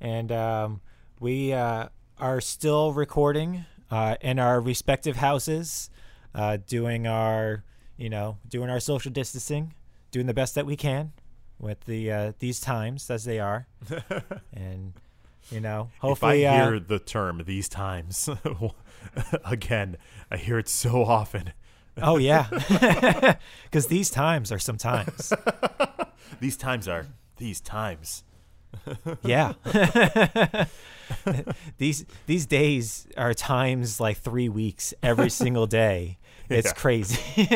And 0.00 0.30
um, 0.30 0.80
we 1.18 1.52
uh, 1.52 1.88
are 2.18 2.40
still 2.40 2.92
recording 2.92 3.64
uh, 3.90 4.16
in 4.20 4.38
our 4.38 4.60
respective 4.60 5.16
houses, 5.16 5.90
uh, 6.34 6.58
doing 6.66 7.06
our, 7.06 7.64
you 7.96 8.10
know, 8.10 8.38
doing 8.48 8.70
our 8.70 8.80
social 8.80 9.10
distancing, 9.12 9.74
doing 10.10 10.26
the 10.26 10.34
best 10.34 10.54
that 10.54 10.66
we 10.66 10.76
can 10.76 11.12
with 11.58 11.84
the 11.86 12.10
uh, 12.10 12.32
these 12.38 12.60
times 12.60 13.08
as 13.10 13.24
they 13.24 13.38
are, 13.38 13.66
and 14.52 14.92
you 15.50 15.60
know, 15.60 15.90
hopefully, 16.00 16.44
if 16.44 16.50
I 16.50 16.54
uh, 16.56 16.70
hear 16.70 16.80
the 16.80 16.98
term 16.98 17.42
these 17.46 17.68
times 17.68 18.28
again, 19.44 19.96
I 20.30 20.36
hear 20.36 20.58
it 20.58 20.68
so 20.68 21.04
often. 21.04 21.52
oh 22.02 22.16
yeah, 22.18 22.48
because 23.64 23.86
these 23.86 24.10
times 24.10 24.50
are 24.50 24.58
sometimes, 24.58 25.32
These 26.40 26.56
times 26.56 26.88
are 26.88 27.06
these 27.36 27.60
times. 27.60 28.24
yeah. 29.24 29.52
these 31.78 32.04
these 32.26 32.46
days 32.46 33.06
are 33.16 33.34
times 33.34 34.00
like 34.00 34.16
three 34.18 34.48
weeks 34.48 34.92
every 35.02 35.30
single 35.30 35.66
day. 35.66 36.18
It's 36.58 36.68
Yeah. 36.68 36.72
crazy. 36.72 37.46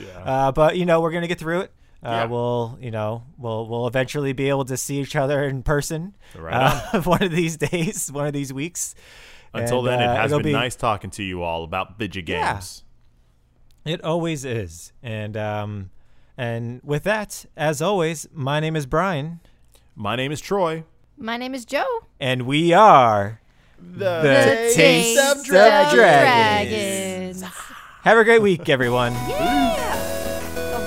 Yeah. 0.00 0.18
uh, 0.24 0.52
but 0.52 0.76
you 0.76 0.86
know 0.86 1.00
we're 1.00 1.12
gonna 1.12 1.28
get 1.28 1.38
through 1.38 1.60
it. 1.62 1.72
Uh, 2.04 2.08
Yeah. 2.10 2.24
We'll 2.26 2.78
you 2.80 2.90
know 2.90 3.24
we'll 3.38 3.66
we'll 3.68 3.86
eventually 3.86 4.32
be 4.32 4.48
able 4.48 4.64
to 4.66 4.76
see 4.76 5.00
each 5.00 5.16
other 5.16 5.44
in 5.44 5.62
person. 5.62 6.14
Right 6.36 6.54
uh, 6.94 7.00
one 7.04 7.22
of 7.22 7.30
these 7.32 7.56
days, 7.56 8.10
one 8.12 8.26
of 8.26 8.32
these 8.32 8.52
weeks. 8.52 8.94
Until 9.54 9.80
And, 9.80 9.88
then, 9.88 10.00
it 10.00 10.06
uh, 10.06 10.16
has 10.16 10.30
it'll 10.32 10.38
been 10.42 10.52
be- 10.52 10.52
nice 10.52 10.76
talking 10.76 11.10
to 11.10 11.22
you 11.22 11.42
all 11.42 11.62
about 11.64 11.98
video 11.98 12.22
Yeah. 12.26 12.54
games. 12.54 12.84
It 13.84 14.02
always 14.02 14.44
is. 14.46 14.92
And 15.02 15.36
um, 15.36 15.90
and 16.38 16.80
with 16.82 17.02
that, 17.04 17.44
as 17.56 17.82
always, 17.82 18.26
my 18.32 18.60
name 18.60 18.76
is 18.76 18.86
Brian, 18.86 19.40
My 19.94 20.16
name 20.16 20.32
is 20.32 20.40
Troy. 20.40 20.84
My 21.18 21.36
name 21.36 21.54
is 21.54 21.64
Joe. 21.66 21.84
and 22.18 22.42
we 22.46 22.72
are 22.72 23.40
The, 23.78 24.22
The 24.22 24.72
Taste 24.74 25.18
of 25.20 25.44
Dragons. 25.44 26.00
Have 28.02 28.18
a 28.18 28.24
great 28.24 28.42
week, 28.42 28.68
everyone. 28.68 29.12
Yeah. 29.12 29.74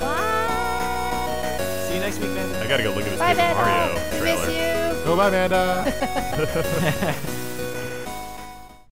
Bye. 0.01 1.57
See 1.87 1.95
you 1.95 1.99
next 2.01 2.19
week, 2.19 2.31
man. 2.31 2.53
I 2.61 2.67
gotta 2.67 2.83
go 2.83 2.89
look 2.91 3.03
at 3.03 3.09
this 3.11 3.19
Bye, 3.19 3.33
Mario 3.33 3.93
We 3.93 3.99
trailer. 4.19 4.47
miss 4.47 4.55
you. 4.55 5.11
Oh, 5.11 5.15
bye, 5.15 5.27
Amanda. 5.27 7.21